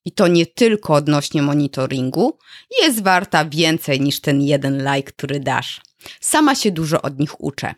i 0.05 0.13
to 0.13 0.29
nie 0.29 0.47
tylko 0.47 0.95
odnośnie 0.95 1.43
monitoringu, 1.43 2.39
jest 2.83 3.03
warta 3.03 3.45
więcej 3.45 4.01
niż 4.01 4.21
ten 4.21 4.43
jeden 4.43 4.79
like, 4.79 5.13
który 5.13 5.41
dasz. 5.41 5.81
Sama 6.21 6.55
się 6.55 6.71
dużo 6.71 7.03
od 7.03 7.19
nich 7.19 7.41
uczę. 7.41 7.75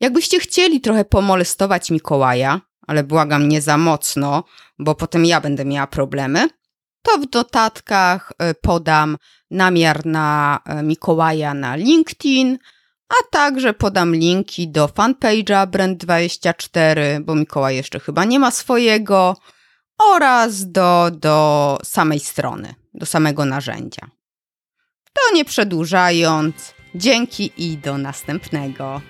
Jakbyście 0.00 0.40
chcieli 0.40 0.80
trochę 0.80 1.04
pomolestować 1.04 1.90
Mikołaja, 1.90 2.60
ale 2.86 3.04
błagam 3.04 3.48
nie 3.48 3.62
za 3.62 3.78
mocno, 3.78 4.44
bo 4.78 4.94
potem 4.94 5.24
ja 5.24 5.40
będę 5.40 5.64
miała 5.64 5.86
problemy, 5.86 6.48
to 7.02 7.18
w 7.18 7.34
notatkach 7.34 8.32
e, 8.38 8.54
podam 8.54 9.16
namiar 9.50 10.06
na 10.06 10.58
e, 10.66 10.82
Mikołaja 10.82 11.54
na 11.54 11.76
LinkedIn, 11.76 12.58
a 13.08 13.30
także 13.30 13.74
podam 13.74 14.14
linki 14.14 14.68
do 14.68 14.86
fanpage'a 14.86 15.66
Brand24, 15.66 17.20
bo 17.20 17.34
Mikołaj 17.34 17.76
jeszcze 17.76 18.00
chyba 18.00 18.24
nie 18.24 18.38
ma 18.38 18.50
swojego, 18.50 19.36
oraz 19.98 20.72
do, 20.72 21.10
do 21.12 21.78
samej 21.84 22.20
strony, 22.20 22.74
do 22.94 23.06
samego 23.06 23.44
narzędzia. 23.44 24.10
To 25.12 25.34
nie 25.34 25.44
przedłużając, 25.44 26.74
dzięki 26.94 27.52
i 27.56 27.78
do 27.78 27.98
następnego. 27.98 29.00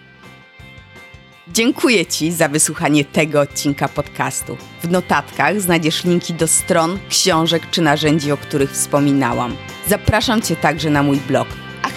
Dziękuję 1.49 2.07
Ci 2.07 2.32
za 2.32 2.49
wysłuchanie 2.49 3.05
tego 3.05 3.40
odcinka 3.40 3.88
podcastu. 3.88 4.57
W 4.82 4.90
notatkach 4.90 5.61
znajdziesz 5.61 6.05
linki 6.05 6.34
do 6.34 6.49
stron, 6.49 6.99
książek 7.09 7.70
czy 7.70 7.82
narzędzi, 7.82 8.32
o 8.32 8.36
których 8.36 8.72
wspominałam. 8.72 9.57
Zapraszam 9.86 10.42
Cię 10.42 10.57
także 10.57 10.90
na 10.90 11.03
mój 11.03 11.16
blog 11.16 11.49